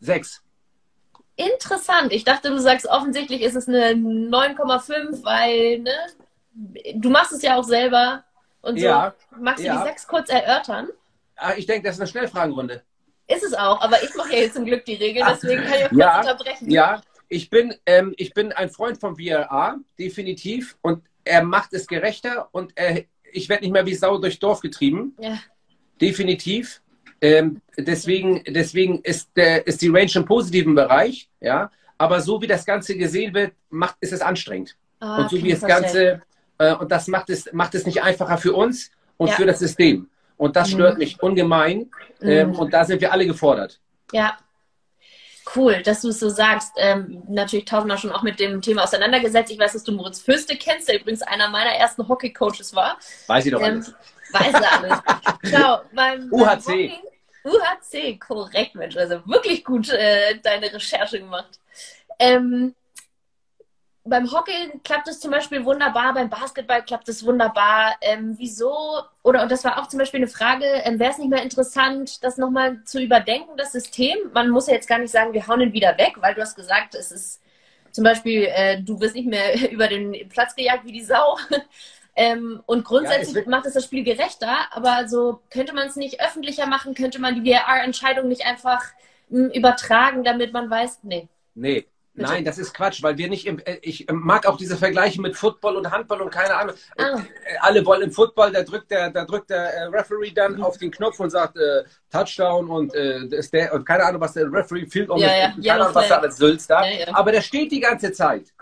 Sechs. 0.03 0.43
Interessant. 1.35 2.11
Ich 2.11 2.25
dachte, 2.25 2.49
du 2.49 2.59
sagst, 2.59 2.85
offensichtlich 2.87 3.41
ist 3.41 3.55
es 3.55 3.67
eine 3.67 3.91
9,5, 3.91 5.23
weil, 5.23 5.79
ne? 5.79 5.91
Du 6.95 7.09
machst 7.09 7.31
es 7.31 7.41
ja 7.41 7.55
auch 7.55 7.63
selber 7.63 8.23
und 8.61 8.79
so. 8.79 8.85
Ja, 8.85 9.15
Magst 9.39 9.63
du 9.63 9.67
ja. 9.67 9.77
die 9.77 9.87
sechs 9.87 10.07
kurz 10.07 10.29
erörtern? 10.29 10.89
Ah, 11.35 11.53
ich 11.57 11.65
denke, 11.65 11.87
das 11.87 11.95
ist 11.95 12.01
eine 12.01 12.09
Schnellfragenrunde. 12.09 12.83
Ist 13.27 13.43
es 13.43 13.53
auch, 13.53 13.81
aber 13.81 14.03
ich 14.03 14.13
mache 14.15 14.33
ja 14.33 14.39
jetzt 14.39 14.55
zum 14.55 14.65
Glück 14.65 14.85
die 14.85 14.95
Regel, 14.95 15.23
deswegen 15.27 15.63
kann 15.63 15.73
ich 15.79 15.85
auch 15.85 15.89
kurz 15.89 15.99
ja, 15.99 16.19
unterbrechen. 16.19 16.69
Ja, 16.69 17.01
ich 17.29 17.49
bin, 17.49 17.73
ähm, 17.87 18.13
ich 18.17 18.33
bin 18.33 18.51
ein 18.51 18.69
Freund 18.69 18.99
von 18.99 19.15
VRA, 19.15 19.77
definitiv. 19.97 20.77
Und 20.81 21.03
er 21.23 21.43
macht 21.43 21.73
es 21.73 21.87
gerechter 21.87 22.49
und 22.51 22.73
er, 22.75 23.05
ich 23.31 23.49
werde 23.49 23.63
nicht 23.63 23.71
mehr 23.71 23.85
wie 23.85 23.95
Sau 23.95 24.19
durch 24.19 24.37
Dorf 24.37 24.59
getrieben. 24.59 25.15
Ja. 25.19 25.39
Definitiv. 25.99 26.82
Ähm, 27.23 27.61
deswegen 27.77 28.43
deswegen 28.47 28.99
ist, 29.01 29.29
der, 29.37 29.65
ist 29.65 29.81
die 29.81 29.87
Range 29.87 30.11
im 30.15 30.25
positiven 30.25 30.75
Bereich, 30.75 31.29
ja. 31.39 31.71
Aber 31.97 32.19
so 32.21 32.41
wie 32.41 32.47
das 32.47 32.65
Ganze 32.65 32.97
gesehen 32.97 33.33
wird, 33.33 33.53
macht, 33.69 33.95
ist 34.01 34.11
es 34.11 34.21
anstrengend. 34.21 34.75
Ah, 34.99 35.17
und 35.21 35.29
so 35.29 35.37
wie 35.41 35.51
das 35.51 35.61
Ganze, 35.61 36.21
äh, 36.57 36.73
und 36.75 36.91
das 36.91 37.07
macht 37.07 37.29
es, 37.29 37.51
macht 37.53 37.75
es 37.75 37.85
nicht 37.85 38.03
einfacher 38.03 38.37
für 38.37 38.53
uns 38.53 38.91
und 39.17 39.29
Ja. 39.29 39.35
für 39.35 39.45
das 39.45 39.59
System. 39.59 40.09
Und 40.37 40.55
das 40.57 40.69
Mhm. 40.69 40.73
stört 40.73 40.97
mich 40.97 41.21
ungemein. 41.23 41.89
Ähm, 42.21 42.49
Mhm. 42.49 42.55
und 42.59 42.73
da 42.73 42.83
sind 42.83 42.99
wir 42.99 43.11
alle 43.13 43.25
gefordert. 43.25 43.79
Ja. 44.11 44.37
Cool, 45.55 45.81
dass 45.83 46.01
du 46.01 46.09
es 46.09 46.19
so 46.19 46.29
sagst. 46.29 46.71
Ähm, 46.77 47.23
natürlich 47.29 47.65
tausendmal 47.65 47.97
schon 47.97 48.11
auch 48.11 48.23
mit 48.23 48.39
dem 48.39 48.61
Thema 48.61 48.83
auseinandergesetzt. 48.83 49.51
Ich 49.51 49.59
weiß, 49.59 49.73
dass 49.73 49.83
du 49.83 49.91
Moritz 49.91 50.19
Fürste 50.21 50.55
kennst, 50.57 50.87
der 50.89 50.99
übrigens 50.99 51.21
einer 51.21 51.49
meiner 51.49 51.71
ersten 51.71 52.07
Hockey-Coaches 52.07 52.73
war. 52.75 52.97
Weiß 53.27 53.45
ich 53.45 53.51
doch 53.51 53.61
Ähm, 53.61 53.65
alles. 53.75 53.93
weiß 54.31 54.53
er 54.53 54.71
alles. 54.79 54.99
Schau, 55.51 55.81
beim, 55.93 56.29
beim 56.29 56.31
UHC. 56.31 56.65
Hockey- 56.71 56.91
UHC, 57.43 58.17
korrekt, 58.19 58.75
Mensch. 58.75 58.95
Also 58.97 59.21
wirklich 59.25 59.63
gut 59.63 59.89
äh, 59.89 60.39
deine 60.41 60.73
Recherche 60.73 61.19
gemacht. 61.19 61.59
Ähm, 62.19 62.75
beim 64.05 64.29
Hockey 64.31 64.79
klappt 64.83 65.07
es 65.07 65.19
zum 65.21 65.31
Beispiel 65.31 65.63
wunderbar, 65.63 66.13
beim 66.13 66.29
Basketball 66.29 66.83
klappt 66.83 67.07
es 67.07 67.25
wunderbar. 67.25 67.95
Ähm, 68.01 68.35
wieso? 68.37 69.01
Oder, 69.23 69.43
und 69.43 69.51
das 69.51 69.63
war 69.63 69.81
auch 69.81 69.87
zum 69.87 69.99
Beispiel 69.99 70.19
eine 70.19 70.27
Frage, 70.27 70.65
ähm, 70.65 70.99
wäre 70.99 71.11
es 71.11 71.17
nicht 71.17 71.29
mehr 71.29 71.41
interessant, 71.41 72.23
das 72.23 72.37
nochmal 72.37 72.83
zu 72.83 73.01
überdenken, 73.01 73.55
das 73.55 73.71
System? 73.71 74.17
Man 74.33 74.49
muss 74.49 74.67
ja 74.67 74.73
jetzt 74.73 74.89
gar 74.89 74.99
nicht 74.99 75.11
sagen, 75.11 75.33
wir 75.33 75.47
hauen 75.47 75.61
ihn 75.61 75.73
wieder 75.73 75.97
weg, 75.97 76.15
weil 76.19 76.35
du 76.35 76.41
hast 76.41 76.55
gesagt, 76.55 76.95
es 76.95 77.11
ist 77.11 77.41
zum 77.91 78.03
Beispiel, 78.03 78.45
äh, 78.51 78.81
du 78.81 78.99
wirst 78.99 79.15
nicht 79.15 79.27
mehr 79.27 79.71
über 79.71 79.87
den 79.87 80.27
Platz 80.29 80.55
gejagt 80.55 80.85
wie 80.85 80.91
die 80.91 81.03
Sau. 81.03 81.37
Ähm, 82.15 82.61
und 82.65 82.77
Ja, 82.77 82.81
es 82.81 82.87
grundsätzlich 82.87 83.45
macht 83.47 83.65
es 83.65 83.73
das 83.73 83.85
Spiel 83.85 84.03
gerechter, 84.03 84.55
aber 84.71 85.07
so 85.07 85.39
könnte 85.49 85.73
man 85.73 85.87
es 85.87 85.95
nicht 85.95 86.21
öffentlicher 86.21 86.67
machen, 86.67 86.93
könnte 86.93 87.19
man 87.19 87.41
die 87.43 87.51
VR-Entscheidung 87.53 88.27
nicht 88.27 88.45
einfach 88.45 88.83
mh, 89.29 89.53
übertragen, 89.53 90.23
damit 90.23 90.53
man 90.53 90.69
weiß, 90.69 90.99
nee. 91.03 91.27
Nee. 91.55 91.87
Bitte. 92.15 92.29
Nein, 92.29 92.45
das 92.45 92.59
ist 92.59 92.75
Quatsch, 92.75 93.01
weil 93.01 93.17
wir 93.17 93.27
nicht 93.27 93.47
im, 93.47 93.57
äh, 93.65 93.79
ich 93.81 94.07
äh, 94.07 94.13
mag 94.13 94.45
auch 94.45 94.55
diese 94.55 94.77
Vergleiche 94.77 95.19
mit 95.19 95.35
Football 95.35 95.77
und 95.77 95.89
Handball 95.89 96.21
und 96.21 96.29
keine 96.29 96.55
Ahnung. 96.55 96.75
Ah. 96.95 97.17
Äh, 97.17 97.57
Alle 97.59 97.83
wollen 97.87 98.03
im 98.03 98.11
Football, 98.11 98.51
da 98.51 98.61
drückt 98.61 98.91
der, 98.91 99.09
da 99.09 99.25
drückt 99.25 99.49
der 99.49 99.91
Referee 99.91 100.29
dann 100.29 100.57
Mhm. 100.57 100.63
auf 100.63 100.77
den 100.77 100.91
Knopf 100.91 101.19
und 101.19 101.31
sagt 101.31 101.57
äh, 101.57 101.83
Touchdown 102.11 102.69
und 102.69 102.93
äh, 102.93 103.27
der 103.51 103.73
und 103.73 103.83
keine 103.83 104.03
Ahnung, 104.05 104.21
was 104.21 104.33
der 104.33 104.45
Referee 104.53 104.85
Field 104.85 105.09
um 105.09 105.17
Ja, 105.17 105.27
ja, 105.35 105.49
keine 105.49 105.63
Yellow 105.65 105.81
Ahnung, 105.85 105.95
was 105.95 106.07
da 106.07 106.17
alles 106.19 106.37
sülzt 106.37 106.69
da. 106.69 106.85
Ja, 106.85 106.99
ja. 107.07 107.15
Aber 107.15 107.31
der 107.31 107.41
steht 107.41 107.71
die 107.71 107.79
ganze 107.79 108.11
Zeit. 108.11 108.53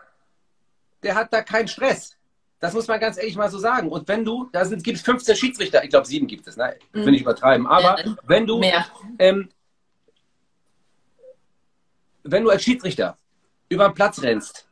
Der 1.04 1.16
hat 1.16 1.34
da 1.34 1.42
keinen 1.42 1.68
Stress. 1.68 2.16
Das 2.62 2.74
muss 2.76 2.88
man 2.88 3.00
ganz 3.00 3.18
ehrlich 3.18 3.36
mal 3.36 3.50
so 3.50 3.58
sagen. 3.58 3.90
Und 3.90 4.08
wenn 4.08 4.24
du, 4.24 4.48
da 4.54 4.64
sind, 4.64 4.84
gibt 4.84 4.98
es 4.98 5.04
15 5.04 5.36
Schiedsrichter, 5.36 5.84
ich 5.84 5.90
glaube 5.90 6.06
sieben 6.06 6.28
gibt 6.28 6.48
es, 6.48 6.56
ne? 6.56 6.76
Mhm. 6.94 7.06
will 7.06 7.16
ich 7.16 7.22
übertreiben. 7.22 7.66
Aber 7.66 8.00
Ja, 8.00 8.16
wenn 8.28 8.46
du 8.46 8.60
Mehr. 8.60 8.86
ähm, 9.18 9.50
wenn 12.24 12.44
du 12.44 12.52
als 12.52 12.64
Schiedsrichter 12.64 13.18
über 13.68 13.90
den 13.90 13.96
Platz 13.96 14.22
rennst, 14.22 14.68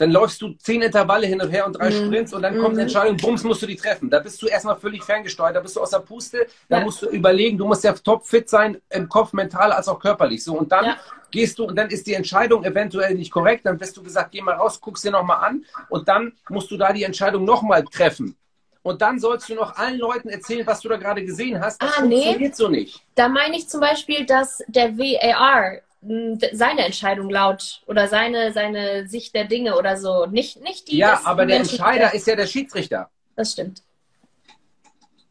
dann 0.00 0.12
läufst 0.12 0.40
du 0.40 0.54
zehn 0.54 0.80
Intervalle 0.80 1.26
hin 1.26 1.40
und 1.42 1.50
her 1.50 1.66
und 1.66 1.74
drei 1.74 1.90
Mhm. 1.90 1.94
Sprints 1.94 2.32
und 2.32 2.40
dann 2.42 2.54
kommt 2.56 2.70
Mhm. 2.70 2.80
eine 2.80 2.82
Entscheidung, 2.82 3.16
bums, 3.18 3.44
musst 3.44 3.60
du 3.62 3.66
die 3.66 3.76
treffen. 3.76 4.08
Da 4.08 4.18
bist 4.20 4.40
du 4.40 4.46
erstmal 4.46 4.76
völlig 4.76 5.04
ferngesteuert, 5.04 5.54
da 5.56 5.60
bist 5.60 5.76
du 5.76 5.80
aus 5.82 5.90
der 5.90 5.98
Puste, 5.98 6.46
da 6.70 6.78
Ja. 6.78 6.84
musst 6.84 7.02
du 7.02 7.06
überlegen, 7.08 7.58
du 7.58 7.66
musst 7.66 7.84
ja 7.84 7.92
top 7.92 8.26
fit 8.26 8.48
sein, 8.48 8.80
im 8.88 9.08
Kopf, 9.08 9.34
mental 9.34 9.72
als 9.72 9.88
auch 9.88 9.98
körperlich. 10.00 10.42
So, 10.42 10.54
und 10.56 10.72
dann 10.72 10.84
Ja. 10.86 10.96
gehst 11.30 11.58
du 11.58 11.64
und 11.64 11.76
dann 11.76 11.90
ist 11.90 12.06
die 12.06 12.14
Entscheidung 12.14 12.64
eventuell 12.64 13.14
nicht 13.14 13.30
korrekt, 13.30 13.66
dann 13.66 13.78
wirst 13.78 13.94
du 13.98 14.02
gesagt, 14.02 14.32
geh 14.32 14.40
mal 14.40 14.54
raus, 14.54 14.80
guck's 14.80 15.02
dir 15.02 15.10
nochmal 15.10 15.44
an 15.44 15.64
und 15.90 16.08
dann 16.08 16.32
musst 16.48 16.70
du 16.70 16.78
da 16.78 16.92
die 16.94 17.04
Entscheidung 17.04 17.44
nochmal 17.44 17.84
treffen. 17.84 18.36
Und 18.82 19.02
dann 19.02 19.18
sollst 19.18 19.50
du 19.50 19.54
noch 19.54 19.76
allen 19.76 19.98
Leuten 19.98 20.30
erzählen, 20.30 20.66
was 20.66 20.80
du 20.80 20.88
da 20.88 20.96
gerade 20.96 21.22
gesehen 21.22 21.62
hast. 21.62 21.82
Das 21.82 21.98
Ah, 21.98 22.02
nee. 22.02 22.22
funktioniert 22.22 22.56
so 22.56 22.68
nicht. 22.68 23.02
Da 23.14 23.28
meine 23.28 23.54
ich 23.58 23.68
zum 23.68 23.80
Beispiel, 23.80 24.24
dass 24.24 24.62
der 24.68 24.96
VAR 24.96 25.80
seine 26.02 26.84
Entscheidung 26.86 27.28
laut 27.28 27.82
oder 27.86 28.08
seine, 28.08 28.52
seine 28.52 29.06
Sicht 29.06 29.34
der 29.34 29.44
Dinge 29.44 29.76
oder 29.76 29.96
so, 29.98 30.26
nicht, 30.26 30.60
nicht 30.62 30.88
die. 30.88 30.96
Ja, 30.98 31.20
aber 31.24 31.44
der 31.44 31.58
Menschen- 31.58 31.78
Entscheider 31.78 32.14
ist 32.14 32.26
ja 32.26 32.36
der 32.36 32.46
Schiedsrichter. 32.46 33.10
Das 33.36 33.52
stimmt. 33.52 33.82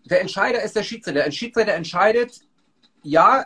Der 0.05 0.21
Entscheider 0.21 0.61
ist 0.61 0.75
der 0.75 0.83
Schiedsrichter. 0.83 1.23
Der 1.23 1.31
Schiedsrichter 1.31 1.73
entscheidet, 1.73 2.33
ja, 3.03 3.45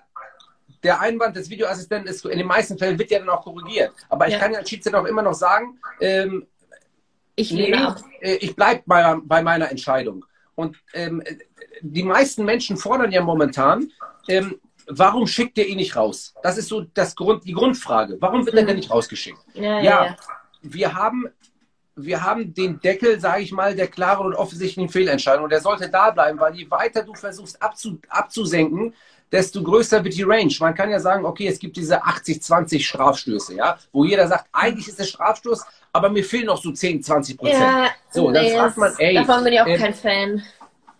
der 0.84 0.99
Einwand 0.99 1.36
des 1.38 1.49
Videoassistenten 1.49 2.09
ist 2.11 2.26
in 2.26 2.38
den 2.38 2.47
meisten 2.47 2.78
Fällen 2.78 2.99
wird 2.99 3.09
ja 3.11 3.19
dann 3.19 3.30
auch 3.30 3.43
korrigiert. 3.43 3.93
Aber 4.09 4.28
ich 4.28 4.34
Ja. 4.34 4.39
kann 4.39 4.51
ja 4.51 4.59
als 4.59 4.69
Schiedsrichter 4.69 4.99
auch 5.01 5.05
immer 5.05 5.21
noch 5.21 5.34
sagen, 5.34 5.80
ähm, 6.01 6.45
Ich 7.36 7.51
nee, 7.51 7.74
äh, 8.21 8.36
ich 8.36 8.55
bleibe 8.55 8.84
bei, 8.86 9.17
bei 9.24 9.41
meiner 9.41 9.71
Entscheidung. 9.71 10.26
Und 10.55 10.78
ähm, 10.93 11.24
die 11.82 12.03
meisten 12.03 12.43
Menschen 12.45 12.78
fordern 12.78 13.11
ja 13.11 13.21
momentan, 13.21 13.91
ähm, 14.28 14.59
warum 14.97 15.27
schickt 15.27 15.57
ihr 15.57 15.67
ihn 15.67 15.77
nicht 15.77 15.95
raus? 15.95 16.33
Das 16.43 16.57
ist 16.57 16.69
so 16.69 16.81
das 16.81 17.15
Grund, 17.15 17.45
die 17.45 17.53
Grundfrage. 17.53 18.17
Warum 18.19 18.45
wird 18.45 18.55
er 18.55 18.63
Mhm. 18.63 18.67
denn 18.67 18.75
nicht 18.77 18.91
rausgeschickt? 18.91 19.39
Ja, 19.53 19.79
ja, 19.79 20.05
Ja, 20.05 20.15
wir 20.61 20.93
haben, 20.93 21.27
wir 21.95 22.23
haben 22.23 22.53
den 22.53 22.79
Deckel, 22.79 23.19
sage 23.19 23.43
ich 23.43 23.51
mal, 23.51 23.75
der 23.75 23.87
klaren 23.87 24.25
und 24.27 24.35
offensichtlichen 24.35 24.89
Fehlentscheidung. 24.89 25.43
Und 25.45 25.51
der 25.51 25.61
sollte 25.61 25.89
da 25.89 26.11
bleiben, 26.11 26.39
weil 26.39 26.55
je 26.55 26.69
weiter 26.71 27.03
du 27.03 27.13
versuchst 27.13 27.61
abzu, 27.61 27.99
abzusenken, 28.09 28.93
desto 29.31 29.63
größer 29.63 30.03
wird 30.03 30.15
die 30.15 30.23
Range. 30.23 30.53
Man 30.59 30.75
kann 30.75 30.89
ja 30.91 30.99
sagen, 30.99 31.25
okay, 31.25 31.47
es 31.47 31.59
gibt 31.59 31.75
diese 31.77 32.03
80-20 32.03 32.83
Strafstöße, 32.85 33.55
ja, 33.55 33.77
wo 33.91 34.05
jeder 34.05 34.27
sagt, 34.27 34.45
eigentlich 34.51 34.87
ist 34.87 34.99
es 34.99 35.09
Strafstoß, 35.09 35.63
aber 35.91 36.09
mir 36.09 36.23
fehlen 36.23 36.45
noch 36.47 36.61
so 36.61 36.71
10, 36.71 37.01
20 37.01 37.37
Prozent. 37.37 37.59
Ja, 37.61 37.89
So, 38.09 38.31
dann 38.31 38.43
nee, 38.43 38.55
fragt 38.57 38.77
man, 38.77 38.93
ey, 38.97 39.15
Davon 39.15 39.43
bin 39.43 39.53
ich 39.53 39.61
auch 39.61 39.67
ähm, 39.67 39.79
kein 39.79 39.93
Fan. 39.93 40.43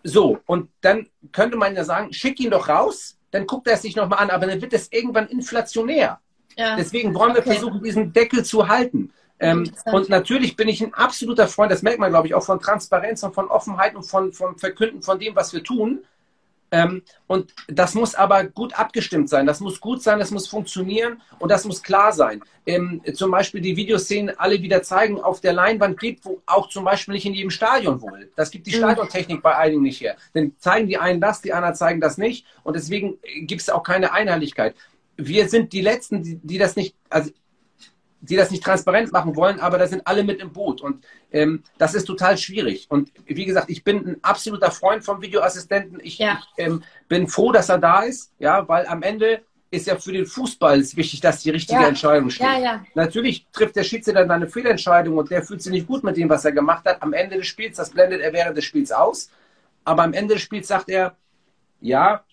So, 0.03 0.39
und 0.47 0.69
dann 0.81 1.07
könnte 1.31 1.57
man 1.57 1.75
ja 1.75 1.83
sagen, 1.83 2.11
schick 2.11 2.39
ihn 2.39 2.51
doch 2.51 2.67
raus, 2.67 3.17
dann 3.34 3.47
guckt 3.47 3.67
er 3.67 3.73
es 3.73 3.81
sich 3.81 3.95
nochmal 3.95 4.19
an, 4.19 4.29
aber 4.29 4.45
dann 4.45 4.61
wird 4.61 4.73
es 4.73 4.91
irgendwann 4.91 5.27
inflationär. 5.27 6.19
Ja. 6.55 6.75
Deswegen 6.75 7.15
wollen 7.15 7.34
wir 7.34 7.41
Okay. 7.41 7.53
versuchen, 7.53 7.84
diesen 7.84 8.13
Deckel 8.13 8.45
zu 8.45 8.67
halten. 8.67 9.11
Ähm, 9.39 9.69
und 9.91 10.07
natürlich 10.07 10.55
bin 10.55 10.69
ich 10.69 10.81
ein 10.84 10.93
absoluter 10.93 11.47
Freund, 11.47 11.71
das 11.71 11.81
merkt 11.81 11.99
man, 11.99 12.11
glaube 12.11 12.27
ich, 12.27 12.36
auch 12.36 12.43
von 12.43 12.59
Transparenz 12.59 13.23
und 13.23 13.34
von 13.34 13.47
Offenheit 13.47 13.95
und 13.95 14.03
von, 14.03 14.31
vom 14.31 14.57
Verkünden 14.57 15.01
von 15.01 15.17
dem, 15.19 15.36
was 15.36 15.51
wir 15.51 15.63
tun. 15.63 16.03
Ähm, 16.74 17.03
und 17.28 17.53
das 17.67 17.93
muss 17.93 18.15
aber 18.15 18.45
gut 18.45 18.74
abgestimmt 18.74 19.30
sein. 19.30 19.45
Das 19.45 19.59
muss 19.59 19.80
gut 19.80 20.01
sein, 20.01 20.17
das 20.17 20.32
muss 20.32 20.47
funktionieren 20.47 21.21
und 21.38 21.49
das 21.51 21.65
muss 21.65 21.84
klar 21.84 22.11
sein. 22.11 22.41
Ähm, 22.65 22.99
zum 23.13 23.30
Beispiel 23.30 23.61
die 23.61 23.76
Videoszenen 23.78 24.36
alle 24.39 24.59
wieder 24.59 24.82
zeigen, 24.82 25.21
auf 25.21 25.39
der 25.39 25.53
Leinwand 25.53 25.99
geht, 25.99 26.26
wo 26.26 26.41
auch 26.47 26.69
zum 26.69 26.84
Beispiel 26.84 27.13
nicht 27.13 27.28
in 27.28 27.36
jedem 27.36 27.51
Stadion 27.51 28.01
wohl. 28.01 28.32
Das 28.36 28.49
gibt 28.49 28.65
die 28.65 28.71
Mhm. 28.71 28.78
Stadiontechnik 28.78 29.43
bei 29.43 29.55
einigen 29.55 29.84
nicht 29.84 30.01
her. 30.01 30.15
Denn 30.34 30.55
zeigen 30.57 30.88
die 30.88 30.97
einen 30.97 31.21
das, 31.21 31.41
die 31.43 31.53
anderen 31.53 31.76
zeigen 31.76 32.01
das 32.01 32.17
nicht. 32.17 32.47
Und 32.63 32.76
deswegen 32.76 33.19
gibt 33.41 33.61
es 33.61 33.69
auch 33.69 33.84
keine 33.84 34.11
Einheitlichkeit. 34.11 34.74
Wir 35.15 35.47
sind 35.49 35.74
die 35.74 35.82
Letzten, 35.82 36.24
die, 36.24 36.39
die 36.41 36.57
das 36.57 36.76
nicht, 36.76 36.95
also 37.07 37.30
die 38.30 38.38
das 38.38 38.51
nicht 38.51 38.63
transparent 38.63 39.11
machen 39.11 39.36
wollen, 39.36 39.59
aber 39.59 39.78
da 39.78 39.86
sind 39.86 40.07
alle 40.07 40.24
mit 40.24 40.39
im 40.39 40.53
Boot. 40.53 40.80
Und 40.82 41.03
ähm, 41.32 41.61
das 41.78 41.93
ist 41.93 42.05
total 42.05 42.38
schwierig. 42.38 42.88
Und 42.89 43.11
wie 43.26 43.45
gesagt, 43.45 43.69
ich 43.69 43.84
bin 43.84 44.07
ein 44.07 44.17
absoluter 44.21 44.71
Freund 44.71 45.03
vom 45.03 45.21
Videoassistenten. 45.21 45.99
Ich, 46.01 46.19
Ja. 46.19 46.41
ich 46.55 46.63
ähm, 46.65 46.84
bin 47.09 47.28
froh, 47.28 47.51
dass 47.51 47.67
er 47.67 47.80
da 47.80 48.03
ist, 48.03 48.32
ja, 48.39 48.65
weil 48.67 48.88
am 48.88 49.03
Ende 49.03 49.41
ist 49.71 49.88
ja 49.88 49.97
für 49.97 50.13
den 50.13 50.26
Fußball 50.26 50.80
es 50.80 50.95
wichtig, 50.95 51.19
dass 51.19 51.41
die 51.41 51.49
richtige 51.49 51.82
Ja. 51.82 51.88
Entscheidung 51.88 52.30
steht. 52.30 52.47
Ja, 52.47 52.59
ja. 52.59 52.86
Natürlich 52.93 53.45
trifft 53.51 53.76
der 53.76 53.84
Schiedsrichter 53.84 54.21
dann 54.21 54.32
eine 54.32 54.47
Fehlentscheidung 54.47 55.17
und 55.17 55.30
der 55.30 55.43
fühlt 55.43 55.61
sich 55.61 55.71
nicht 55.71 55.88
gut 55.88 56.03
mit 56.03 56.15
dem, 56.15 56.30
was 56.30 56.45
er 56.45 56.53
gemacht 56.53 56.86
hat. 56.86 57.01
Am 57.01 57.11
Ende 57.11 57.38
des 57.38 57.47
Spiels, 57.47 57.76
das 57.76 57.89
blendet 57.89 58.21
er 58.21 58.32
während 58.32 58.55
des 58.55 58.63
Spiels 58.63 58.91
aus. 58.91 59.30
Aber 59.84 60.03
am 60.03 60.13
Ende 60.13 60.36
des 60.36 60.43
Spiels 60.43 60.67
sagt 60.69 60.89
er, 60.89 61.17
ja, 61.82 62.24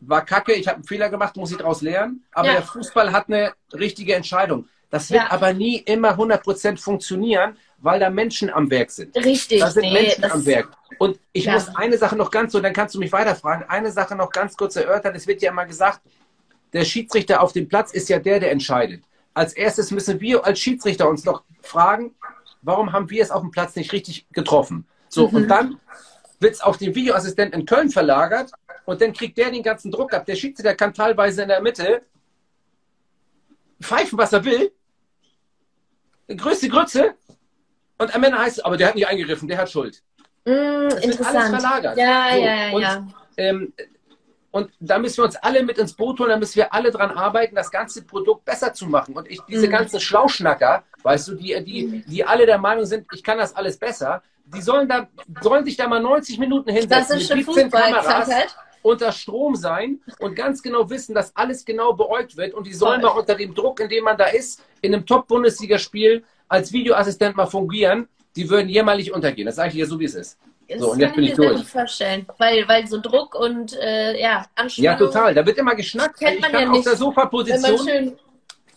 war 0.00 0.24
kacke, 0.24 0.52
ich 0.52 0.68
habe 0.68 0.76
einen 0.76 0.84
Fehler 0.84 1.08
gemacht, 1.08 1.34
muss 1.36 1.50
ich 1.50 1.56
daraus 1.56 1.82
lernen. 1.82 2.22
Aber 2.32 2.52
der 2.52 2.62
Fußball 2.62 3.10
hat 3.10 3.28
eine 3.28 3.54
richtige 3.72 4.14
Entscheidung. 4.14 4.68
Das 4.94 5.10
wird 5.10 5.22
Ja. 5.24 5.32
aber 5.32 5.52
nie 5.52 5.78
immer 5.78 6.16
100% 6.16 6.78
funktionieren, 6.80 7.56
weil 7.78 7.98
da 7.98 8.10
Menschen 8.10 8.48
am 8.48 8.70
Werk 8.70 8.92
sind. 8.92 9.16
Richtig. 9.16 9.58
Da 9.58 9.68
sind 9.68 9.82
nee, 9.82 9.92
Menschen 9.92 10.24
am 10.30 10.46
Werk. 10.46 10.68
Und 11.00 11.18
ich 11.32 11.46
Ja. 11.46 11.54
muss 11.54 11.66
eine 11.74 11.98
Sache 11.98 12.14
noch 12.14 12.30
ganz 12.30 12.52
so, 12.52 12.60
dann 12.60 12.72
kannst 12.72 12.94
du 12.94 13.00
mich 13.00 13.10
weiterfragen, 13.10 13.68
eine 13.68 13.90
Sache 13.90 14.14
noch 14.14 14.30
ganz 14.30 14.56
kurz 14.56 14.76
erörtern. 14.76 15.12
Es 15.16 15.26
wird 15.26 15.42
ja 15.42 15.50
immer 15.50 15.66
gesagt, 15.66 16.00
der 16.72 16.84
Schiedsrichter 16.84 17.42
auf 17.42 17.52
dem 17.52 17.68
Platz 17.68 17.90
ist 17.92 18.08
ja 18.08 18.20
der, 18.20 18.38
der 18.38 18.52
entscheidet. 18.52 19.02
Als 19.34 19.52
erstes 19.54 19.90
müssen 19.90 20.20
wir 20.20 20.46
als 20.46 20.60
Schiedsrichter 20.60 21.08
uns 21.08 21.24
noch 21.24 21.42
fragen, 21.62 22.14
warum 22.62 22.92
haben 22.92 23.10
wir 23.10 23.20
es 23.20 23.32
auf 23.32 23.40
dem 23.40 23.50
Platz 23.50 23.74
nicht 23.74 23.90
richtig 23.92 24.28
getroffen? 24.30 24.86
So, 25.08 25.26
Mhm. 25.26 25.34
und 25.34 25.48
dann 25.48 25.80
wird 26.38 26.54
es 26.54 26.60
auf 26.60 26.76
den 26.76 26.94
Videoassistenten 26.94 27.58
in 27.62 27.66
Köln 27.66 27.90
verlagert 27.90 28.52
und 28.84 29.00
dann 29.00 29.12
kriegt 29.12 29.38
der 29.38 29.50
den 29.50 29.64
ganzen 29.64 29.90
Druck 29.90 30.14
ab. 30.14 30.24
Der 30.26 30.36
Schiedsrichter 30.36 30.76
kann 30.76 30.94
teilweise 30.94 31.42
in 31.42 31.48
der 31.48 31.60
Mitte 31.62 32.02
pfeifen, 33.82 34.16
was 34.18 34.32
er 34.32 34.44
will. 34.44 34.70
Größte 36.28 36.68
Grütze. 36.68 37.14
Und 37.98 38.14
am 38.14 38.24
Ende 38.24 38.38
heißt 38.38 38.58
es, 38.58 38.64
aber 38.64 38.76
der 38.76 38.88
hat 38.88 38.94
nicht 38.94 39.06
eingegriffen, 39.06 39.48
der 39.48 39.58
hat 39.58 39.70
Schuld. 39.70 40.02
Mm, 40.44 40.50
wird 40.50 40.92
alles 40.92 41.04
interessant. 41.04 41.60
verlagert. 41.60 41.96
Ja, 41.96 42.28
So, 42.32 42.38
ja, 42.38 42.54
ja, 42.54 42.72
und- 42.72 42.82
ja. 42.82 43.06
Ähm, 43.36 43.72
und 44.50 44.70
da 44.78 45.00
müssen 45.00 45.16
wir 45.16 45.24
uns 45.24 45.34
alle 45.34 45.64
mit 45.64 45.78
ins 45.78 45.94
Boot 45.94 46.20
holen, 46.20 46.30
da 46.30 46.36
müssen 46.36 46.54
wir 46.54 46.72
alle 46.72 46.92
dran 46.92 47.10
arbeiten, 47.10 47.56
das 47.56 47.72
ganze 47.72 48.04
Produkt 48.04 48.44
besser 48.44 48.72
zu 48.72 48.86
machen. 48.86 49.16
Und 49.16 49.28
ich, 49.28 49.40
diese 49.48 49.66
mhm. 49.66 49.72
ganzen 49.72 49.98
Schlauschnacker, 49.98 50.84
weißt 51.02 51.26
du, 51.28 51.34
die, 51.34 51.60
die, 51.64 51.86
mhm. 51.86 52.04
die 52.06 52.24
alle 52.24 52.46
der 52.46 52.58
Meinung 52.58 52.84
sind, 52.84 53.04
ich 53.12 53.24
kann 53.24 53.36
das 53.38 53.56
alles 53.56 53.76
besser, 53.76 54.22
die 54.46 54.60
sollen 54.60 54.88
da, 54.88 55.08
sollen 55.40 55.64
sich 55.64 55.76
da 55.76 55.88
mal 55.88 56.00
90 56.00 56.38
Minuten 56.38 56.70
hinsetzen 56.70 57.18
mit 57.18 57.26
17 57.26 57.70
Kameras 57.70 58.28
unter 58.84 59.12
Strom 59.12 59.56
sein 59.56 60.00
und 60.18 60.36
ganz 60.36 60.62
genau 60.62 60.90
wissen, 60.90 61.14
dass 61.14 61.34
alles 61.34 61.64
genau 61.64 61.94
beäugt 61.94 62.36
wird. 62.36 62.52
Und 62.52 62.66
die 62.66 62.74
sollen 62.74 63.00
mal 63.00 63.08
unter 63.08 63.34
dem 63.34 63.54
Druck, 63.54 63.80
in 63.80 63.88
dem 63.88 64.04
man 64.04 64.18
da 64.18 64.26
ist, 64.26 64.62
in 64.82 64.94
einem 64.94 65.06
Top-Bundesligaspiel 65.06 66.22
als 66.48 66.70
Videoassistent 66.72 67.34
mal 67.34 67.46
fungieren. 67.46 68.08
Die 68.36 68.48
würden 68.50 68.68
jämmerlich 68.68 69.12
untergehen. 69.12 69.46
Das 69.46 69.56
sage 69.56 69.68
ich 69.68 69.74
dir 69.74 69.86
so, 69.86 69.98
wie 69.98 70.04
es 70.04 70.14
ist. 70.14 70.38
Das 70.68 70.80
so, 70.80 70.92
und 70.92 71.00
jetzt 71.00 71.14
bin 71.14 71.24
ich 71.24 71.34
durch. 71.34 71.56
Gut 71.56 71.66
vorstellen, 71.66 72.26
weil, 72.38 72.68
weil 72.68 72.86
so 72.86 73.00
Druck 73.00 73.34
und 73.34 73.74
äh, 73.78 74.20
ja, 74.20 74.44
Anspannung. 74.54 74.84
Ja, 74.84 74.96
total. 74.96 75.34
Da 75.34 75.46
wird 75.46 75.56
immer 75.56 75.74
geschnackt. 75.74 76.18
Kennt 76.18 76.40
man 76.40 76.50
ich 76.50 76.56
kann 76.56 76.62
ja 76.64 76.70
nicht, 76.70 76.78
auf 76.78 76.84
der 76.84 76.96
Sofaposition. 76.96 77.62
Wenn 77.62 77.76
man 77.76 77.88
schön 77.88 78.18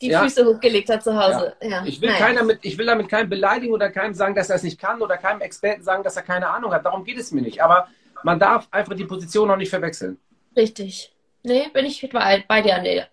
die 0.01 0.10
ja. 0.10 0.22
Füße 0.24 0.45
hochgelegt 0.45 0.89
hat 0.89 1.03
zu 1.03 1.16
Hause. 1.16 1.55
Ja. 1.62 1.70
Ja. 1.70 1.84
Ich, 1.86 1.99
will 2.01 2.12
keiner 2.12 2.43
mit, 2.43 2.60
ich 2.62 2.78
will 2.78 2.86
damit 2.86 3.10
keinem 3.10 3.30
beleidigen 3.30 3.74
oder 3.74 3.89
keinem 3.89 4.14
sagen, 4.14 4.36
dass 4.36 4.49
er 4.49 4.58
es 4.58 4.64
nicht 4.64 4.80
kann 4.80 5.01
oder 5.01 5.18
keinem 5.18 5.41
Experten 5.41 5.84
sagen, 5.84 6.03
dass 6.03 6.16
er 6.16 6.22
keine 6.22 6.49
Ahnung 6.49 6.72
hat. 6.72 6.86
Darum 6.86 7.03
geht 7.03 7.18
es 7.18 7.32
mir 7.32 7.41
nicht. 7.41 7.62
Aber 7.62 7.88
man 8.24 8.39
darf 8.39 8.68
einfach 8.72 8.95
die 8.95 9.05
Position 9.05 9.47
noch 9.47 9.57
nicht 9.57 9.70
verwechseln. 9.70 10.20
Richtig. 10.55 11.13
Nee, 11.43 11.70
bin 11.70 11.86
ich 11.86 12.07
bei, 12.09 12.43
bei 12.47 12.61
dir 12.61 12.76
an 12.76 12.84
der. 12.84 13.07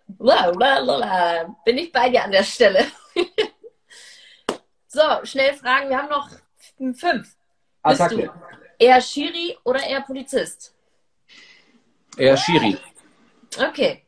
Bin 1.65 1.79
ich 1.79 1.93
bei 1.93 2.09
dir 2.09 2.25
an 2.25 2.33
der 2.33 2.43
Stelle. 2.43 2.87
so, 4.89 5.03
schnell 5.25 5.55
fragen. 5.55 5.89
Wir 5.89 5.99
haben 5.99 6.09
noch 6.09 6.31
fünf. 6.95 7.37
Attacke. 7.83 8.33
Eher 8.79 9.01
Schiri 9.01 9.57
oder 9.63 9.83
eher 9.87 10.01
Polizist? 10.01 10.75
Eher 12.17 12.37
Schiri. 12.37 12.77
Okay. 13.57 14.04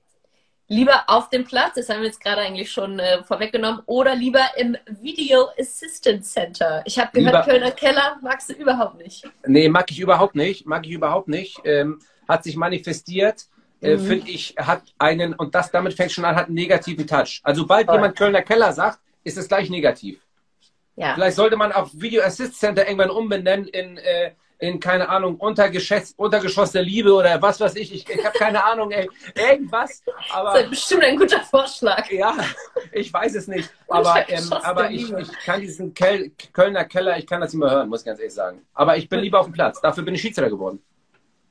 Lieber 0.68 1.04
auf 1.06 1.30
dem 1.30 1.44
Platz, 1.44 1.74
das 1.76 1.88
haben 1.88 2.00
wir 2.00 2.06
jetzt 2.06 2.20
gerade 2.20 2.40
eigentlich 2.40 2.72
schon 2.72 2.98
äh, 2.98 3.22
vorweggenommen, 3.22 3.82
oder 3.86 4.16
lieber 4.16 4.44
im 4.56 4.76
Video 5.00 5.48
Assistance 5.58 6.32
Center? 6.32 6.82
Ich 6.84 6.98
habe 6.98 7.10
gehört, 7.12 7.34
lieber, 7.34 7.44
Kölner 7.44 7.70
Keller 7.70 8.16
magst 8.20 8.48
du 8.48 8.54
überhaupt 8.54 8.96
nicht. 8.98 9.24
Nee, 9.46 9.68
mag 9.68 9.88
ich 9.90 10.00
überhaupt 10.00 10.34
nicht. 10.34 10.66
Mag 10.66 10.84
ich 10.84 10.92
überhaupt 10.92 11.28
nicht. 11.28 11.60
Ähm, 11.64 12.00
hat 12.28 12.42
sich 12.42 12.56
manifestiert, 12.56 13.46
äh, 13.80 13.96
mhm. 13.96 14.06
finde 14.06 14.30
ich, 14.30 14.56
hat 14.58 14.82
einen, 14.98 15.34
und 15.34 15.54
das 15.54 15.70
damit 15.70 15.94
fängt 15.94 16.10
schon 16.10 16.24
an, 16.24 16.34
hat 16.34 16.46
einen 16.46 16.54
negativen 16.54 17.06
Touch. 17.06 17.40
Also 17.44 17.62
sobald 17.62 17.86
Voll. 17.86 17.94
jemand 17.96 18.16
Kölner 18.16 18.42
Keller 18.42 18.72
sagt, 18.72 18.98
ist 19.22 19.38
es 19.38 19.46
gleich 19.46 19.70
negativ. 19.70 20.20
Ja. 20.96 21.14
Vielleicht 21.14 21.36
sollte 21.36 21.56
man 21.56 21.70
auch 21.70 21.90
Video 21.92 22.22
Assist 22.22 22.58
Center 22.58 22.86
irgendwann 22.86 23.10
umbenennen 23.10 23.68
in 23.68 23.98
äh, 23.98 24.32
in, 24.58 24.80
keine 24.80 25.08
Ahnung, 25.08 25.36
Untergeschoss, 25.36 26.14
Untergeschoss 26.16 26.72
der 26.72 26.82
Liebe 26.82 27.12
oder 27.12 27.40
was 27.42 27.60
weiß 27.60 27.76
ich. 27.76 27.92
Ich, 27.92 28.08
ich 28.08 28.24
habe 28.24 28.38
keine 28.38 28.64
Ahnung, 28.64 28.90
ey. 28.90 29.08
Irgendwas. 29.34 30.02
Aber, 30.32 30.54
das 30.54 30.62
ist 30.62 30.70
bestimmt 30.70 31.04
ein 31.04 31.16
guter 31.16 31.40
Vorschlag. 31.42 32.10
Ja, 32.10 32.34
ich 32.92 33.12
weiß 33.12 33.34
es 33.34 33.48
nicht. 33.48 33.70
Aber, 33.88 34.28
ähm, 34.28 34.52
aber 34.52 34.90
ich, 34.90 35.12
ich, 35.12 35.32
kann 35.44 35.60
diesen 35.60 35.92
Kel 35.92 36.32
Kölner 36.52 36.84
Keller, 36.84 37.18
ich 37.18 37.26
kann 37.26 37.40
das 37.40 37.52
nicht 37.52 37.60
mehr 37.60 37.70
hören, 37.70 37.88
muss 37.88 38.00
ich 38.00 38.06
ganz 38.06 38.18
ehrlich 38.18 38.34
sagen. 38.34 38.64
Aber 38.72 38.96
ich 38.96 39.08
bin 39.08 39.20
lieber 39.20 39.40
auf 39.40 39.46
dem 39.46 39.52
Platz. 39.52 39.80
Dafür 39.80 40.04
bin 40.04 40.14
ich 40.14 40.20
Schiedsrichter 40.22 40.50
geworden. 40.50 40.82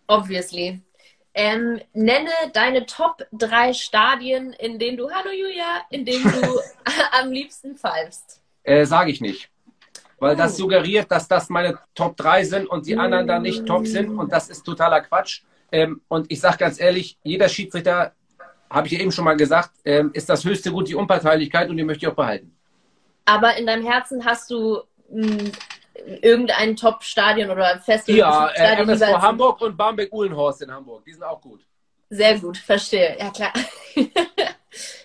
Obviously. 0.08 0.82
Ähm, 1.38 1.82
nenne 1.94 2.30
deine 2.54 2.86
Top 2.86 3.28
3 3.34 3.74
Stadien, 3.74 4.54
in 4.54 4.80
denen 4.80 4.98
du, 4.98 5.12
hallo 5.12 5.32
Julia, 5.32 5.82
in 5.90 6.06
denen 6.06 6.24
du 6.24 6.60
am 7.12 7.32
liebsten 7.32 7.76
pfeifst. 7.76 8.42
Äh, 8.64 8.86
Sage 8.86 9.12
ich 9.12 9.20
nicht 9.20 9.50
weil 10.26 10.36
das 10.36 10.58
suggeriert, 10.58 11.12
dass 11.12 11.28
das 11.28 11.50
meine 11.50 11.78
Top 11.94 12.18
3 12.18 12.44
sind 12.44 12.68
und 12.68 12.88
die 12.88 12.98
anderen 12.98 13.28
da 13.28 13.40
nicht 13.40 13.66
top 13.66 13.86
sind 13.86 14.18
und 14.18 14.32
das 14.32 14.50
ist 14.50 14.64
totaler 14.64 15.02
Quatsch. 15.02 15.44
Ähm, 15.72 16.02
und 16.08 16.32
ich 16.32 16.40
sage 16.40 16.58
ganz 16.58 16.80
ehrlich, 16.80 17.18
jeder 17.24 17.48
Schiedsrichter, 17.48 18.14
habe 18.70 18.88
ich 18.88 18.94
ja 18.94 19.00
eben 19.00 19.12
schon 19.12 19.26
mal 19.26 19.38
gesagt, 19.38 19.72
ähm, 19.86 20.12
ist 20.14 20.28
das 20.30 20.44
höchste 20.44 20.72
Gut 20.72 20.88
die 20.88 20.96
Unparteilichkeit 20.96 21.70
und 21.70 21.78
die 21.78 21.84
möchte 21.84 22.06
ich 22.06 22.12
auch 22.12 22.16
behalten. 22.16 22.56
Aber 23.26 23.56
in 23.58 23.66
deinem 23.66 23.86
Herzen 23.86 24.26
hast 24.26 24.50
du 24.50 24.82
mh, 25.10 25.28
hm, 25.28 25.52
irgendein 26.22 26.76
Top-Stadion 26.76 27.50
oder 27.50 27.80
Festival? 27.80 28.20
Ja, 28.20 28.48
äh, 28.48 28.82
MSV 28.82 29.22
Hamburg 29.22 29.62
und 29.62 29.78
Barmbek-Uhlenhorst 29.78 30.64
in 30.64 30.72
Hamburg. 30.72 31.06
Die 31.06 31.14
sind 31.14 31.24
auch 31.24 31.42
gut. 31.42 31.62
Sehr 32.10 32.40
gut, 32.40 32.58
verstehe. 32.58 33.18
Ja, 33.20 33.30
klar. 33.30 33.54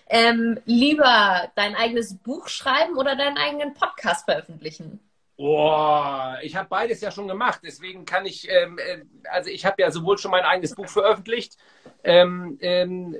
ähm, 0.08 0.58
lieber 0.64 1.50
dein 1.56 1.74
eigenes 1.74 2.16
Buch 2.16 2.48
schreiben 2.48 2.96
oder 2.96 3.16
deinen 3.16 3.38
eigenen 3.38 3.74
Podcast 3.74 4.24
veröffentlichen? 4.24 5.00
Boah, 5.40 6.36
ich 6.42 6.54
habe 6.54 6.68
beides 6.68 7.00
ja 7.00 7.10
schon 7.10 7.26
gemacht, 7.26 7.60
deswegen 7.64 8.04
kann 8.04 8.26
ich, 8.26 8.46
ähm, 8.50 8.78
äh, 8.78 9.00
also 9.30 9.48
ich 9.48 9.64
habe 9.64 9.80
ja 9.80 9.90
sowohl 9.90 10.18
schon 10.18 10.32
mein 10.32 10.42
eigenes 10.42 10.74
Buch 10.74 10.86
veröffentlicht, 10.86 11.56
ähm, 12.04 12.58
ähm, 12.60 13.16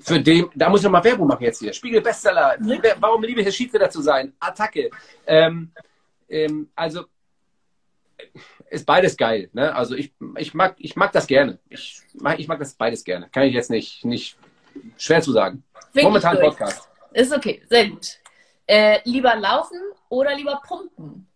für 0.00 0.18
den, 0.18 0.50
da 0.56 0.68
muss 0.68 0.80
ich 0.80 0.84
nochmal 0.86 1.04
Werbung 1.04 1.28
machen 1.28 1.44
jetzt 1.44 1.60
hier. 1.60 1.72
Spiegel 1.72 2.00
Bestseller, 2.00 2.56
Liebe, 2.58 2.96
warum 2.98 3.22
liebe 3.22 3.42
ich 3.42 3.54
Schiedsrichter 3.54 3.88
zu 3.88 4.02
sein? 4.02 4.32
Attacke. 4.40 4.90
Ähm, 5.24 5.70
ähm, 6.28 6.68
also 6.74 7.04
ist 8.68 8.84
beides 8.84 9.16
geil. 9.16 9.48
Ne? 9.52 9.72
Also 9.72 9.94
ich, 9.94 10.12
ich, 10.38 10.52
mag, 10.52 10.74
ich 10.78 10.96
mag 10.96 11.12
das 11.12 11.28
gerne. 11.28 11.60
Ich 11.68 12.02
mag, 12.14 12.40
ich 12.40 12.48
mag 12.48 12.58
das 12.58 12.74
beides 12.74 13.04
gerne. 13.04 13.28
Kann 13.30 13.44
ich 13.44 13.54
jetzt 13.54 13.70
nicht, 13.70 14.04
nicht 14.04 14.36
schwer 14.98 15.22
zu 15.22 15.30
sagen. 15.30 15.62
Wirklich 15.92 16.06
Momentan. 16.06 16.40
Podcast. 16.40 16.88
Ist 17.12 17.32
okay, 17.32 17.62
sehr 17.68 17.88
gut. 17.88 18.18
Äh, 18.66 18.98
lieber 19.04 19.36
laufen 19.36 19.78
oder 20.08 20.34
lieber 20.34 20.60
pumpen? 20.66 21.28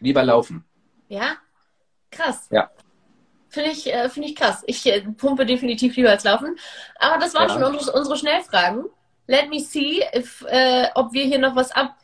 Lieber 0.00 0.22
laufen. 0.22 0.64
Ja? 1.08 1.36
Krass. 2.10 2.48
Ja. 2.50 2.70
Finde 3.48 3.70
ich, 3.70 3.92
äh, 3.92 4.08
find 4.08 4.26
ich 4.26 4.34
krass. 4.34 4.64
Ich 4.66 4.84
äh, 4.86 5.00
pumpe 5.02 5.46
definitiv 5.46 5.96
lieber 5.96 6.10
als 6.10 6.24
laufen. 6.24 6.56
Aber 6.98 7.18
das 7.18 7.34
waren 7.34 7.48
ja. 7.48 7.54
schon 7.54 7.62
unsere, 7.62 7.96
unsere 7.96 8.16
Schnellfragen. 8.16 8.86
Let 9.26 9.48
me 9.48 9.60
see, 9.60 10.02
if, 10.14 10.44
äh, 10.48 10.88
ob 10.94 11.12
wir 11.12 11.24
hier 11.24 11.38
noch 11.38 11.54
was 11.56 11.70
ab, 11.70 11.96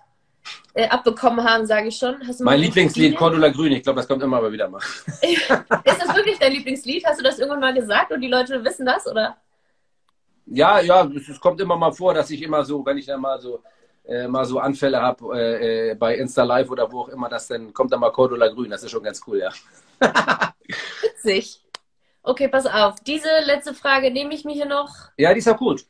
äh, 0.75 0.89
abbekommen 0.89 1.45
haben, 1.45 1.67
sage 1.67 1.89
ich 1.89 1.97
schon. 1.97 2.17
mein 2.41 2.61
Lieblingslied, 2.61 3.17
Cordula 3.17 3.51
Grün. 3.51 3.73
Ich 3.73 3.83
glaube, 3.83 3.99
das 3.99 4.09
kommt 4.09 4.23
immer 4.23 4.41
mal 4.41 4.53
wieder 4.53 4.69
mal. 4.69 4.79
ist 5.23 5.51
das 5.51 6.15
wirklich 6.15 6.39
dein 6.39 6.53
Lieblingslied? 6.53 7.05
Hast 7.05 7.19
du 7.19 7.25
das 7.25 7.39
irgendwann 7.39 7.61
mal 7.61 7.75
gesagt 7.75 8.13
und 8.13 8.21
die 8.21 8.29
Leute 8.29 8.63
wissen 8.65 8.87
das, 8.87 9.07
oder? 9.07 9.37
Ja, 10.47 10.81
ja, 10.81 11.05
es 11.05 11.41
kommt 11.41 11.61
immer 11.61 11.77
mal 11.77 11.93
vor, 11.93 12.15
dass 12.15 12.31
ich 12.31 12.43
immer 12.43 12.65
so, 12.65 12.85
wenn 12.85 12.99
ich 12.99 13.07
dann 13.07 13.21
mal 13.21 13.41
so 13.41 13.63
äh, 14.11 14.27
mal 14.27 14.45
so 14.45 14.59
Anfälle 14.59 15.01
habe 15.01 15.39
äh, 15.39 15.91
äh, 15.91 15.95
bei 15.95 16.17
Insta 16.17 16.43
Live 16.43 16.69
oder 16.69 16.91
wo 16.91 17.03
auch 17.03 17.09
immer, 17.09 17.29
das 17.29 17.47
dann 17.47 17.73
kommt 17.73 17.93
dann 17.93 18.01
mal 18.01 18.11
Cordula 18.11 18.49
Grün. 18.49 18.71
Das 18.71 18.83
ist 18.83 18.91
schon 18.91 19.05
ganz 19.05 19.23
cool, 19.27 19.39
ja. 19.39 19.53
Witzig. 21.03 21.63
Okay, 22.23 22.49
pass 22.49 22.67
auf. 22.67 22.97
Diese 23.07 23.29
letzte 23.45 23.73
Frage 23.73 24.11
nehme 24.11 24.35
ich 24.35 24.45
mir 24.45 24.53
hier 24.53 24.67
noch. 24.67 24.91
Ja, 25.17 25.33
die 25.33 25.39
ist 25.39 25.49
auch 25.49 25.57
gut. 25.57 25.85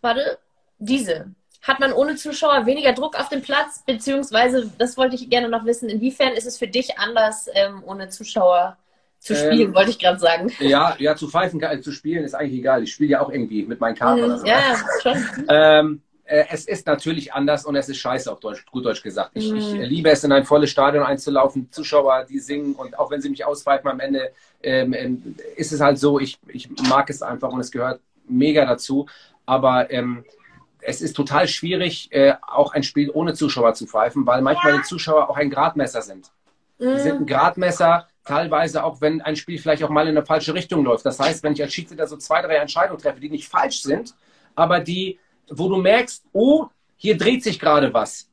Warte, 0.00 0.38
diese. 0.78 1.30
Hat 1.62 1.80
man 1.80 1.92
ohne 1.92 2.16
Zuschauer 2.16 2.66
weniger 2.66 2.92
Druck 2.92 3.18
auf 3.18 3.28
dem 3.28 3.40
Platz? 3.40 3.82
Beziehungsweise, 3.86 4.70
das 4.76 4.96
wollte 4.96 5.14
ich 5.14 5.30
gerne 5.30 5.48
noch 5.48 5.64
wissen, 5.64 5.88
inwiefern 5.88 6.32
ist 6.32 6.46
es 6.46 6.58
für 6.58 6.68
dich 6.68 6.98
anders 6.98 7.48
ähm, 7.54 7.82
ohne 7.86 8.08
Zuschauer 8.08 8.76
zu 9.18 9.34
spielen, 9.34 9.68
ähm, 9.68 9.74
wollte 9.74 9.90
ich 9.90 9.98
gerade 9.98 10.18
sagen. 10.18 10.52
Ja, 10.60 10.94
ja, 10.98 11.16
zu 11.16 11.28
pfeifen, 11.28 11.60
zu 11.82 11.92
spielen 11.92 12.24
ist 12.24 12.34
eigentlich 12.34 12.58
egal. 12.58 12.82
Ich 12.82 12.92
spiele 12.92 13.10
ja 13.10 13.20
auch 13.20 13.30
irgendwie 13.30 13.64
mit 13.64 13.80
meinen 13.80 13.96
Karten 13.96 14.20
mhm, 14.20 14.26
oder 14.26 14.38
so. 14.38 14.46
Ja, 14.46 14.76
schon. 15.02 15.46
ähm, 15.48 16.02
äh, 16.04 16.05
es 16.26 16.66
ist 16.66 16.86
natürlich 16.86 17.32
anders 17.32 17.64
und 17.64 17.76
es 17.76 17.88
ist 17.88 17.98
scheiße 17.98 18.30
auf 18.30 18.40
Deutsch, 18.40 18.64
gut 18.66 18.84
Deutsch 18.84 19.02
gesagt. 19.02 19.30
Ich, 19.34 19.50
mhm. 19.50 19.58
ich 19.58 19.72
liebe 19.88 20.10
es, 20.10 20.24
in 20.24 20.32
ein 20.32 20.44
volles 20.44 20.70
Stadion 20.70 21.04
einzulaufen, 21.04 21.70
Zuschauer, 21.70 22.24
die 22.28 22.40
singen 22.40 22.74
und 22.74 22.98
auch 22.98 23.10
wenn 23.10 23.20
sie 23.20 23.30
mich 23.30 23.44
auspfeifen 23.44 23.88
am 23.88 24.00
Ende, 24.00 24.32
ähm, 24.62 24.92
ähm, 24.92 25.36
ist 25.56 25.72
es 25.72 25.80
halt 25.80 25.98
so, 25.98 26.18
ich, 26.18 26.38
ich 26.48 26.68
mag 26.88 27.08
es 27.10 27.22
einfach 27.22 27.50
und 27.50 27.60
es 27.60 27.70
gehört 27.70 28.00
mega 28.28 28.66
dazu. 28.66 29.06
Aber 29.44 29.90
ähm, 29.90 30.24
es 30.80 31.00
ist 31.00 31.14
total 31.14 31.48
schwierig, 31.48 32.10
äh, 32.12 32.34
auch 32.42 32.72
ein 32.72 32.82
Spiel 32.82 33.10
ohne 33.10 33.34
Zuschauer 33.34 33.74
zu 33.74 33.86
pfeifen, 33.86 34.26
weil 34.26 34.42
manchmal 34.42 34.78
die 34.78 34.82
Zuschauer 34.82 35.30
auch 35.30 35.36
ein 35.36 35.50
Gradmesser 35.50 36.02
sind. 36.02 36.30
Mhm. 36.78 36.94
Die 36.94 37.00
sind 37.00 37.20
ein 37.20 37.26
Gradmesser, 37.26 38.08
teilweise 38.24 38.84
auch, 38.84 39.00
wenn 39.00 39.20
ein 39.22 39.36
Spiel 39.36 39.58
vielleicht 39.58 39.82
auch 39.84 39.90
mal 39.90 40.08
in 40.08 40.16
eine 40.16 40.26
falsche 40.26 40.54
Richtung 40.54 40.84
läuft. 40.84 41.06
Das 41.06 41.18
heißt, 41.18 41.42
wenn 41.42 41.52
ich 41.52 41.62
als 41.62 41.72
Schiedsrichter 41.72 42.06
so 42.06 42.16
zwei, 42.16 42.42
drei 42.42 42.56
Entscheidungen 42.56 43.00
treffe, 43.00 43.20
die 43.20 43.30
nicht 43.30 43.48
falsch 43.48 43.82
sind, 43.82 44.14
aber 44.54 44.80
die 44.80 45.18
wo 45.50 45.68
du 45.68 45.76
merkst, 45.76 46.24
oh, 46.32 46.66
hier 46.96 47.16
dreht 47.16 47.42
sich 47.42 47.58
gerade 47.58 47.92
was. 47.92 48.28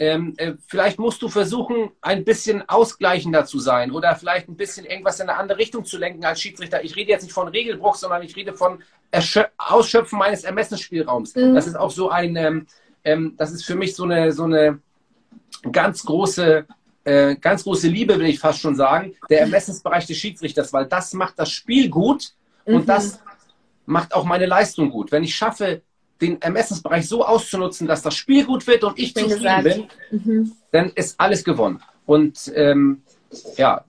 Ähm, 0.00 0.34
äh, 0.36 0.52
vielleicht 0.68 0.98
musst 0.98 1.22
du 1.22 1.28
versuchen, 1.28 1.90
ein 2.00 2.24
bisschen 2.24 2.68
ausgleichender 2.68 3.44
zu 3.46 3.58
sein 3.58 3.90
oder 3.90 4.14
vielleicht 4.14 4.48
ein 4.48 4.56
bisschen 4.56 4.86
irgendwas 4.86 5.18
in 5.18 5.28
eine 5.28 5.38
andere 5.38 5.58
Richtung 5.58 5.84
zu 5.84 5.98
lenken 5.98 6.24
als 6.24 6.40
Schiedsrichter. 6.40 6.84
Ich 6.84 6.94
rede 6.94 7.10
jetzt 7.10 7.22
nicht 7.22 7.32
von 7.32 7.48
Regelbruch, 7.48 7.96
sondern 7.96 8.22
ich 8.22 8.36
rede 8.36 8.54
von 8.54 8.80
Erschö 9.10 9.42
Ausschöpfen 9.56 10.18
meines 10.18 10.44
Ermessensspielraums. 10.44 11.34
Mhm. 11.34 11.54
Das 11.54 11.66
ist 11.66 11.74
auch 11.74 11.90
so 11.90 12.10
ein, 12.10 12.36
ähm, 12.36 12.66
ähm, 13.02 13.34
das 13.36 13.50
ist 13.50 13.64
für 13.64 13.74
mich 13.74 13.96
so 13.96 14.04
eine, 14.04 14.30
so 14.30 14.44
eine 14.44 14.78
ganz 15.72 16.04
große, 16.04 16.64
äh, 17.02 17.36
ganz 17.36 17.64
große 17.64 17.88
Liebe, 17.88 18.18
will 18.20 18.28
ich 18.28 18.38
fast 18.38 18.60
schon 18.60 18.76
sagen, 18.76 19.14
der 19.28 19.40
Ermessensbereich 19.40 20.06
des 20.06 20.16
Schiedsrichters, 20.16 20.72
weil 20.72 20.86
das 20.86 21.12
macht 21.12 21.40
das 21.40 21.50
Spiel 21.50 21.88
gut 21.88 22.34
und 22.64 22.82
mhm. 22.82 22.86
das 22.86 23.20
macht 23.84 24.14
auch 24.14 24.24
meine 24.24 24.46
Leistung 24.46 24.90
gut. 24.90 25.10
Wenn 25.10 25.24
ich 25.24 25.34
schaffe, 25.34 25.82
den 26.20 26.40
Ermessensbereich 26.42 27.08
so 27.08 27.24
auszunutzen, 27.24 27.86
dass 27.86 28.02
das 28.02 28.14
Spiel 28.14 28.44
gut 28.44 28.66
wird 28.66 28.84
und 28.84 28.98
ich 28.98 29.14
zufrieden 29.14 29.38
gesagt. 29.38 29.64
bin, 30.10 30.24
mhm. 30.24 30.52
dann 30.72 30.90
ist 30.94 31.18
alles 31.18 31.44
gewonnen. 31.44 31.80
Und 32.06 32.52
ähm, 32.54 33.02
ja, 33.56 33.84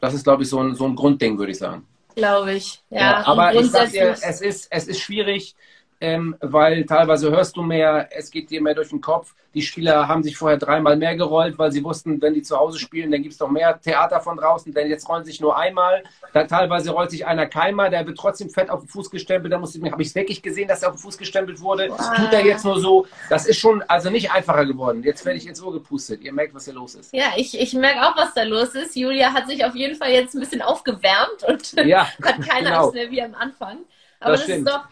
das 0.00 0.14
ist, 0.14 0.24
glaube 0.24 0.42
ich, 0.42 0.48
so 0.48 0.60
ein, 0.60 0.74
so 0.74 0.86
ein 0.86 0.94
Grundding, 0.94 1.38
würde 1.38 1.52
ich 1.52 1.58
sagen. 1.58 1.86
Glaube 2.14 2.54
ich. 2.54 2.82
Ja, 2.90 2.98
ja 2.98 3.26
aber 3.26 3.54
ich 3.54 3.70
sag 3.70 3.90
dir, 3.90 4.16
es 4.20 4.40
ist, 4.40 4.68
es 4.70 4.88
ist 4.88 5.00
schwierig 5.00 5.54
ähm, 6.00 6.34
weil 6.40 6.86
teilweise 6.86 7.30
hörst 7.30 7.56
du 7.56 7.62
mehr, 7.62 8.08
es 8.10 8.30
geht 8.30 8.50
dir 8.50 8.62
mehr 8.62 8.74
durch 8.74 8.88
den 8.88 9.02
Kopf. 9.02 9.34
Die 9.52 9.60
Spieler 9.60 10.08
haben 10.08 10.22
sich 10.22 10.36
vorher 10.36 10.56
dreimal 10.56 10.96
mehr 10.96 11.14
gerollt, 11.14 11.58
weil 11.58 11.72
sie 11.72 11.84
wussten, 11.84 12.22
wenn 12.22 12.32
die 12.32 12.42
zu 12.42 12.56
Hause 12.56 12.78
spielen, 12.78 13.10
dann 13.10 13.20
gibt 13.20 13.34
es 13.34 13.40
noch 13.40 13.50
mehr 13.50 13.78
Theater 13.78 14.20
von 14.20 14.36
draußen, 14.36 14.72
denn 14.72 14.88
jetzt 14.88 15.08
rollen 15.08 15.24
sich 15.24 15.40
nur 15.40 15.58
einmal. 15.58 16.04
Da 16.32 16.44
teilweise 16.44 16.92
rollt 16.92 17.10
sich 17.10 17.26
einer 17.26 17.46
keinmal, 17.46 17.90
der 17.90 18.06
wird 18.06 18.16
trotzdem 18.16 18.48
fett 18.48 18.70
auf 18.70 18.80
den 18.80 18.88
Fuß 18.88 19.10
gestempelt. 19.10 19.52
Da 19.52 19.58
muss 19.58 19.74
ich, 19.74 19.82
habe 19.90 20.00
ich 20.00 20.08
es 20.08 20.14
wirklich 20.14 20.40
gesehen, 20.40 20.68
dass 20.68 20.82
er 20.82 20.90
auf 20.90 20.94
den 20.94 21.02
Fuß 21.02 21.18
gestempelt 21.18 21.60
wurde. 21.60 21.90
Wow. 21.90 22.16
Tut 22.16 22.32
er 22.32 22.46
jetzt 22.46 22.64
nur 22.64 22.80
so. 22.80 23.06
Das 23.28 23.46
ist 23.46 23.58
schon 23.58 23.82
also 23.82 24.08
nicht 24.08 24.30
einfacher 24.30 24.64
geworden. 24.64 25.02
Jetzt 25.02 25.26
werde 25.26 25.36
ich 25.36 25.46
ins 25.46 25.60
Ohr 25.60 25.72
gepustet. 25.72 26.22
Ihr 26.22 26.32
merkt, 26.32 26.54
was 26.54 26.64
hier 26.64 26.74
los 26.74 26.94
ist. 26.94 27.12
Ja, 27.12 27.32
ich, 27.36 27.60
ich 27.60 27.74
merke 27.74 28.00
auch, 28.02 28.16
was 28.16 28.32
da 28.32 28.44
los 28.44 28.74
ist. 28.74 28.96
Julia 28.96 29.34
hat 29.34 29.48
sich 29.48 29.64
auf 29.64 29.74
jeden 29.74 29.96
Fall 29.96 30.12
jetzt 30.12 30.34
ein 30.34 30.40
bisschen 30.40 30.62
aufgewärmt 30.62 31.42
und 31.46 31.72
ja, 31.84 32.06
hat 32.22 32.40
keine 32.40 32.68
genau. 32.68 32.84
Angst 32.84 32.94
mehr 32.94 33.10
wie 33.10 33.20
am 33.20 33.34
Anfang. 33.34 33.78
Aber 34.20 34.32
das, 34.32 34.46
das 34.46 34.58
ist 34.58 34.68
doch 34.68 34.84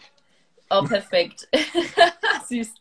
Oh, 0.69 0.83
perfekt. 0.83 1.47
Süß. 2.47 2.73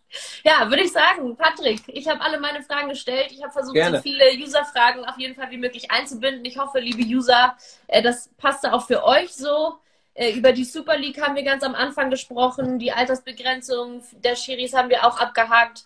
Ja, 0.44 0.68
würde 0.68 0.82
ich 0.82 0.92
sagen, 0.92 1.36
Patrick, 1.36 1.82
ich 1.86 2.06
habe 2.06 2.20
alle 2.20 2.38
meine 2.38 2.62
Fragen 2.62 2.90
gestellt. 2.90 3.30
Ich 3.30 3.42
habe 3.42 3.52
versucht, 3.52 3.74
Gerne. 3.74 3.98
so 3.98 4.02
viele 4.02 4.24
User-Fragen 4.34 5.04
auf 5.04 5.18
jeden 5.18 5.34
Fall 5.34 5.50
wie 5.50 5.56
möglich 5.56 5.90
einzubinden. 5.90 6.44
Ich 6.44 6.58
hoffe, 6.58 6.80
liebe 6.80 7.02
User, 7.02 7.56
äh, 7.86 8.02
das 8.02 8.28
passte 8.36 8.72
auch 8.74 8.86
für 8.86 9.04
euch 9.04 9.34
so. 9.34 9.78
Äh, 10.14 10.32
über 10.32 10.52
die 10.52 10.64
Super 10.64 10.98
League 10.98 11.20
haben 11.20 11.34
wir 11.34 11.44
ganz 11.44 11.62
am 11.62 11.74
Anfang 11.74 12.10
gesprochen. 12.10 12.78
Die 12.78 12.92
Altersbegrenzung 12.92 14.02
der 14.12 14.36
Schiris 14.36 14.74
haben 14.74 14.90
wir 14.90 15.06
auch 15.06 15.18
abgehakt. 15.18 15.84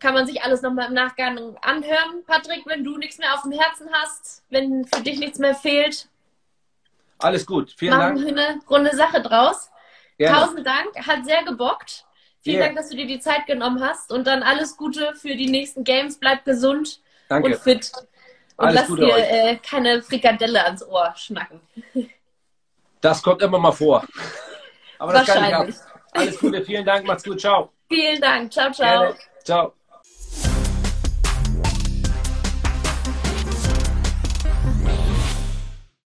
Kann 0.00 0.14
man 0.14 0.26
sich 0.26 0.42
alles 0.42 0.60
nochmal 0.60 0.88
im 0.88 0.94
Nachgang 0.94 1.56
anhören. 1.62 2.24
Patrick, 2.26 2.66
wenn 2.66 2.84
du 2.84 2.98
nichts 2.98 3.18
mehr 3.18 3.32
auf 3.34 3.42
dem 3.42 3.52
Herzen 3.52 3.88
hast, 3.92 4.42
wenn 4.50 4.84
für 4.84 5.00
dich 5.00 5.18
nichts 5.18 5.38
mehr 5.38 5.54
fehlt. 5.54 6.08
Alles 7.18 7.46
gut. 7.46 7.72
Vielen 7.76 7.92
machen 7.96 8.16
Dank. 8.16 8.26
Machen 8.26 8.36
wir 8.36 8.48
eine 8.48 8.60
runde 8.68 8.96
Sache 8.96 9.22
draus. 9.22 9.70
Gerne. 10.18 10.36
Tausend 10.36 10.66
Dank, 10.66 11.06
hat 11.06 11.24
sehr 11.24 11.42
gebockt. 11.44 12.04
Vielen 12.42 12.56
yeah. 12.56 12.66
Dank, 12.66 12.76
dass 12.78 12.88
du 12.88 12.96
dir 12.96 13.06
die 13.06 13.20
Zeit 13.20 13.46
genommen 13.46 13.80
hast 13.82 14.12
und 14.12 14.26
dann 14.26 14.42
alles 14.42 14.76
Gute 14.76 15.14
für 15.14 15.36
die 15.36 15.48
nächsten 15.48 15.84
Games. 15.84 16.18
Bleib 16.18 16.44
gesund 16.44 17.00
Danke. 17.28 17.48
und 17.48 17.56
fit. 17.56 17.92
Und 18.56 18.66
alles 18.66 18.80
lass 18.80 18.88
Gute 18.88 19.04
dir 19.06 19.16
äh, 19.16 19.56
keine 19.56 20.02
Frikadelle 20.02 20.64
ans 20.64 20.84
Ohr 20.84 21.14
schnacken. 21.16 21.60
Das 23.00 23.22
kommt 23.22 23.42
immer 23.42 23.58
mal 23.58 23.72
vor. 23.72 24.04
Aber 24.98 25.12
das 25.12 25.26
kann 25.26 25.44
ich 25.44 25.54
auch. 25.54 25.86
Alles 26.12 26.38
Gute, 26.38 26.62
vielen 26.62 26.84
Dank, 26.84 27.06
macht's 27.06 27.24
gut, 27.24 27.40
ciao. 27.40 27.72
Vielen 27.88 28.20
Dank, 28.20 28.52
ciao, 28.52 28.70
ciao. 28.70 29.00
Gerne. 29.00 29.16
Ciao. 29.44 29.72